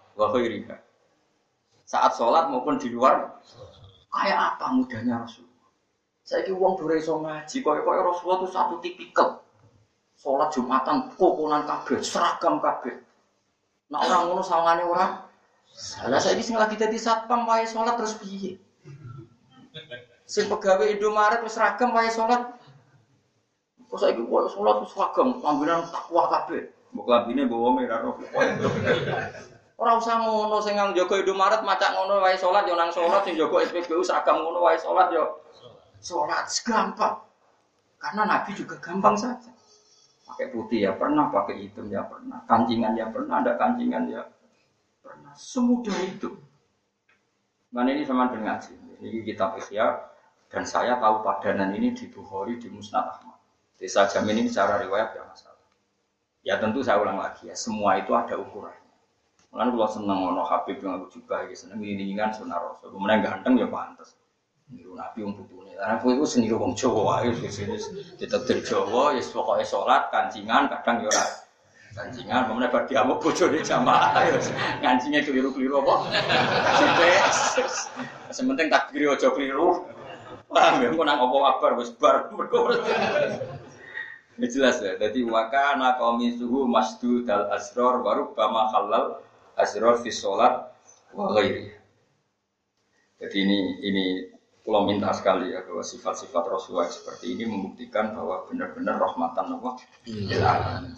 [1.89, 3.41] Saat sholat maupun di luar
[4.12, 5.49] Kayak apa mudahnya Rasul?
[6.20, 9.41] Saya ini uang dure iso ngaji, kayak kayak Rasulullah itu satu tipikal.
[10.20, 12.95] Sholat Jumatan, kokonan kabeh, seragam kabeh.
[13.89, 15.12] Nah orang ngono sawangane orang.
[16.07, 18.61] Lah saya ini lagi jadi satpam wae sholat terus piye?
[20.33, 22.57] Sing pegawai Indomaret terus seragam wae sholat.
[23.85, 26.73] Kok saya ini wae sholat terus seragam, panggilan takwa kabeh.
[26.97, 28.17] Mbok lambine bawa merah roh.
[29.77, 33.37] Ora usah ngono sing nang jaga Indomaret macak ngono wae salat yo nang salat sing
[33.37, 35.45] jaga SPBU seragam ngono wae salat yo
[36.01, 37.21] salat gampang.
[38.01, 39.53] Karena Nabi juga gampang saja.
[40.25, 44.25] Pakai putih ya pernah, pakai hitam ya pernah, kancingan ya pernah, ada kancingan ya
[45.05, 45.37] pernah.
[45.37, 46.41] Semudah itu.
[47.69, 48.73] Mana ini sama dengan ngaji.
[49.03, 50.11] Ini kitab Ihya
[50.53, 53.41] dan saya tahu padanan ini di Bukhari di Musnad Ahmad.
[53.81, 55.66] Desa jamin ini secara riwayat ya masalah.
[56.45, 58.77] Ya tentu saya ulang lagi ya, semua itu ada ukuran.
[59.53, 62.93] Kan kalau seneng ono Habib yang aku juga gitu, seneng ini kan sunnah Rasul.
[62.93, 64.16] Kemudian ganteng ya pantas.
[64.73, 65.74] Niru Nabi yang nih.
[65.77, 67.77] Karena aku itu sendiri wong Jawa, ya sini
[68.16, 71.12] ditetir Jawa, ya pokoknya sholat, kancingan, kadang ya
[71.93, 74.41] kancingan, kemudian pada dia mau bocor di jamaah, ya
[74.81, 75.95] ngancinya keliru-keliru apa?
[78.33, 79.69] Sementing tak kiri ojo keliru.
[80.53, 82.29] Paham ya, aku nang apa kabar, wis bar.
[84.37, 85.97] Ini jelas ya, jadi wakana
[86.37, 89.20] suhu masdu dal asror baru bama halal
[89.57, 90.73] asror fi sholat
[91.12, 91.37] wa.
[93.23, 94.05] Jadi ini ini
[94.62, 99.74] kalau minta sekali ya bahwa sifat-sifat Rasulullah seperti ini membuktikan bahwa benar-benar rahmatan Allah
[100.07, 100.27] hmm.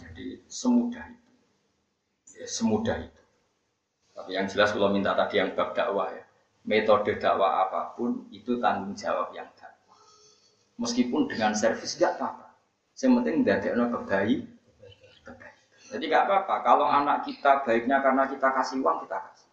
[0.01, 1.33] Jadi semudah itu,
[2.41, 3.23] ya, semudah itu.
[4.15, 6.24] Tapi yang jelas kalau minta tadi yang bab dakwah ya,
[6.65, 10.01] metode dakwah apa pun itu tanggung jawab yang dakwah.
[10.81, 12.57] Meskipun dengan servis tidak apa-apa.
[12.99, 14.41] Yang penting tidak ada kebaik,
[15.95, 16.55] jadi nggak apa-apa.
[16.67, 19.51] Kalau anak kita baiknya karena kita kasih uang, kita kasih.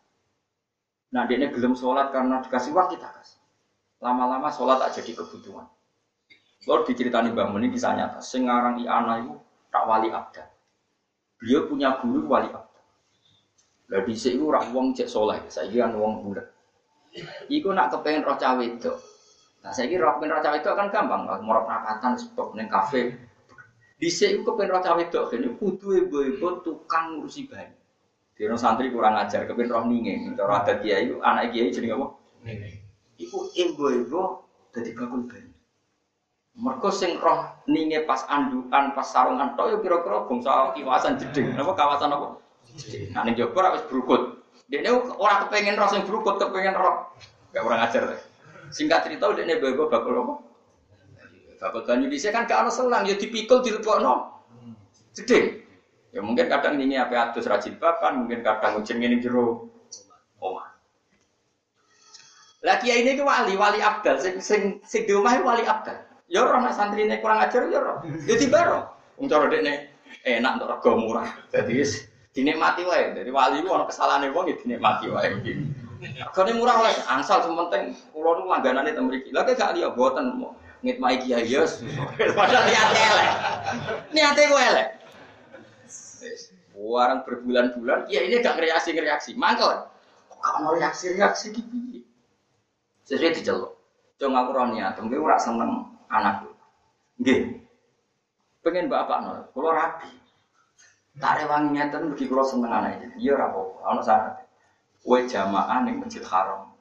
[1.14, 3.38] Nah, dia belum sholat karena dikasih uang, kita kasih.
[4.02, 5.70] Lama-lama sholat tak jadi kebutuhan.
[6.66, 8.22] Lalu diceritani Mbak Muni kisah nyata.
[8.26, 9.34] Sengarang anak itu
[9.70, 10.46] tak wali abda.
[11.38, 12.82] Beliau punya guru wali abda.
[13.94, 15.46] Lalu di sini orang uang cek sholat.
[15.50, 16.48] Saya kira uang bulat.
[17.52, 18.92] Iku nak kepengen roh cawe itu.
[19.62, 21.22] Nah, saya kira roh kepengen roh cawe itu kan gampang.
[21.44, 23.12] Mau rapatan, stop neng kafe,
[24.02, 27.70] di sini kepen roh cawe dok, ini kudu ibu-ibu tukang ngurusi bayi.
[28.34, 30.34] Di santri kurang ajar, kepen roh ninge.
[30.34, 32.18] Cara ada dia itu anak kiai jadi apa?
[33.22, 34.42] Iku ibu-ibu
[34.74, 35.54] jadi bakul bayi.
[36.58, 41.54] Mereka sing roh ninge pas andukan, pas sarungan tok yo kira-kira bangsa kawasan jeding.
[41.54, 42.42] Apa kawasan apa?
[43.14, 44.41] Nah ning jaba wis brukut.
[44.72, 47.12] Dene ora kepengen roh sing brukut, kepengen roh.
[47.52, 48.22] Gak kurang ajar deh.
[48.72, 50.34] Singkat cerita dene ibu bakul apa?
[51.60, 53.62] Bapak banyu di kan gak ada selang, ya dipikul
[54.02, 54.42] no,
[55.14, 55.68] Gede.
[56.12, 59.70] Ya mungkin kadang ini apa atus rajin papan, mungkin kadang ujian ini jero
[60.42, 60.72] omah.
[62.66, 66.02] Lagi ini ke wali, wali abdal, sing sing sing di rumah wali abdal.
[66.32, 68.04] Ya roh santri ini kurang ajar ya roh.
[68.28, 68.84] Ya tiba roh.
[69.20, 69.92] Wong dekne
[70.26, 71.30] enak untuk rego murah.
[71.54, 71.84] Jadi
[72.32, 73.16] dinikmati wae.
[73.16, 75.30] Jadi wali ku ana kesalahane wong ya dinikmati wae.
[76.02, 79.30] Regane murah oleh angsal sementing kula nu langganane teng mriki.
[79.30, 80.40] Lah gak liya boten
[80.82, 81.62] ngitmai kiai ya
[82.38, 83.30] padahal niatnya elek
[84.14, 84.90] niatnya gue elek
[86.82, 89.86] Warang berbulan-bulan, ya ini gak reaksi-reaksi, mangkel.
[90.34, 92.02] Kok mau reaksi-reaksi gitu?
[93.06, 93.78] Sesuai diceluk.
[94.18, 96.50] Cuma aku roh niat, mungkin ora seneng anakku.
[97.22, 97.62] Nggih.
[98.66, 100.10] Pengen bapak nol, kalau rapi.
[101.20, 103.12] Tak rewangi nyata, bagi kalau seneng anaknya.
[103.20, 104.48] Iya rapo, ono syarat.
[105.04, 106.72] Kue jamaah ning masjid haram.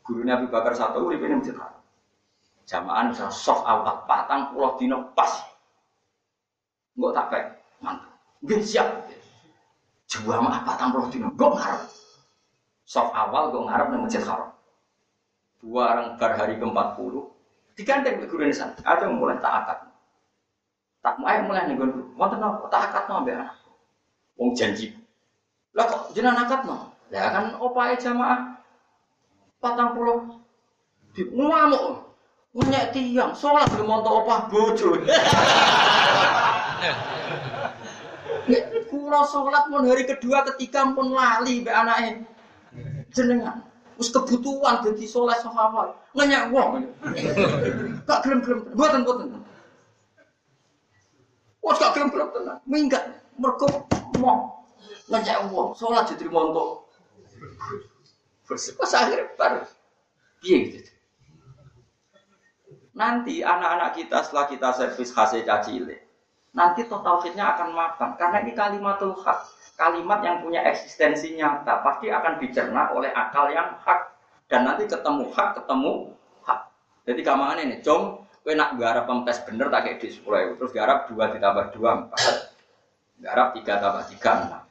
[0.00, 1.82] Gurunya Abu Bakar satu, uripe ning masjid haram.
[2.64, 5.44] Jamaah bisa soft awal patang pulau dino pas.
[6.96, 7.48] Enggak tak kayak
[7.84, 8.12] mantap.
[8.48, 8.88] Gak siap.
[10.08, 11.28] Jamaah patang pulau dino.
[11.36, 11.84] Gue ngarep.
[12.88, 14.56] Soft awal gue ngarep nih masjid haram.
[15.60, 17.14] Dua orang bar hari ke-40
[17.74, 18.76] diganteng ke guru sana.
[18.86, 19.78] Ada mulai tak akad.
[21.04, 22.64] Tak mau ayo mulai nih gue, wonten apa?
[22.72, 23.60] Tak no mbak anak.
[24.40, 24.96] Wong janji.
[25.76, 26.96] Lah kok jenengan akad no?
[27.12, 28.56] Ya kan opae jamaah
[29.60, 30.40] patang pulau
[31.12, 32.08] di ngamuk.
[32.56, 33.36] Ngenyek tiang.
[33.36, 34.96] Sholat belum montok opah bojo.
[38.88, 42.24] Kulo sholat pun hari kedua ketiga pun lali be anaknya
[43.12, 43.60] jenengan
[44.00, 46.00] Us kebutuhan jadi sholat sahabat.
[46.16, 46.80] Ngenyek wong.
[48.08, 49.44] Gak gelem gelem buatan buatan
[51.64, 52.56] Wah, gak gelem gelem tenan.
[52.68, 53.04] Minggat
[53.40, 53.66] mergo
[54.20, 54.68] mau
[55.08, 56.88] ngajak wong salat diterima untuk
[58.44, 59.64] pas akhirnya baru.
[60.44, 60.90] Piye gitu.
[62.94, 65.98] Nanti anak-anak kita setelah kita servis hasil cacile,
[66.54, 71.82] nanti total tauhidnya akan makan karena ini kalimatul hak, kalimat yang punya eksistensi nyata.
[71.82, 74.14] Pasti akan dicerna oleh akal yang hak.
[74.46, 76.14] Dan nanti ketemu hak ketemu
[76.44, 76.70] hak.
[77.08, 81.08] Jadi kamangan ini, jom Kue nak garap pempes bener tak kayak di sepuluh terus garap
[81.08, 82.52] dua ditambah dua empat,
[83.24, 84.62] garap tiga tambah tiga enam.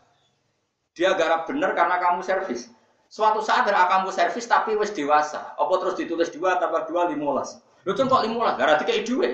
[0.93, 2.69] Dia garap bener karena kamu servis.
[3.09, 5.57] Suatu saat ada kamu servis tapi wes dewasa.
[5.57, 7.65] Apa terus ditulis dua tambah dua limolas.
[7.81, 8.61] Lu kok limolas?
[8.61, 9.33] Gara tiga dua.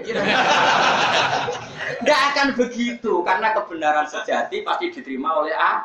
[2.00, 5.84] Tidak akan begitu karena kebenaran sejati pasti diterima oleh A.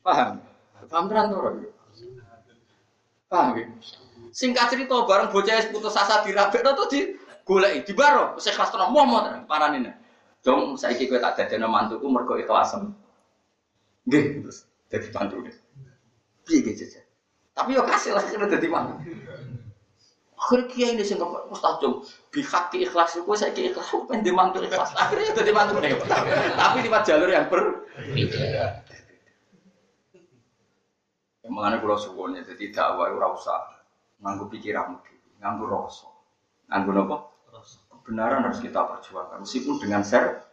[0.00, 0.40] Paham?
[0.88, 1.28] Paham terang
[3.28, 3.68] Paham ya?
[4.32, 7.00] Singkat cerita bareng bocah putus asa dirabekno tuh di
[7.44, 9.92] goleki di baro ikhlas tenan momot paranine.
[10.40, 12.72] Jom saiki kowe tak dadekno mantuku mergo ikhlas.
[14.08, 15.52] Nggih, terus dadi mantune.
[16.48, 17.04] Piye ge jajan?
[17.52, 18.94] Tapi yo kasih lah kena dadi mantu.
[20.42, 22.02] Akhirnya kiai ini sing Ustaz Jom
[22.34, 25.78] bihaki ikhlas itu saya ikhlas aku pengen mantu ikhlas akhirnya jadi mantu
[26.58, 27.86] tapi di jalur yang ber
[31.42, 33.81] Mengenai pulau suwon ya jadi dakwah ora usah
[34.22, 34.98] nganggu pikiranmu
[35.42, 36.08] nganggu rasa.
[36.70, 37.16] Nganggu apa?
[37.90, 40.46] Kebenaran harus kita perjuangkan meskipun dengan share.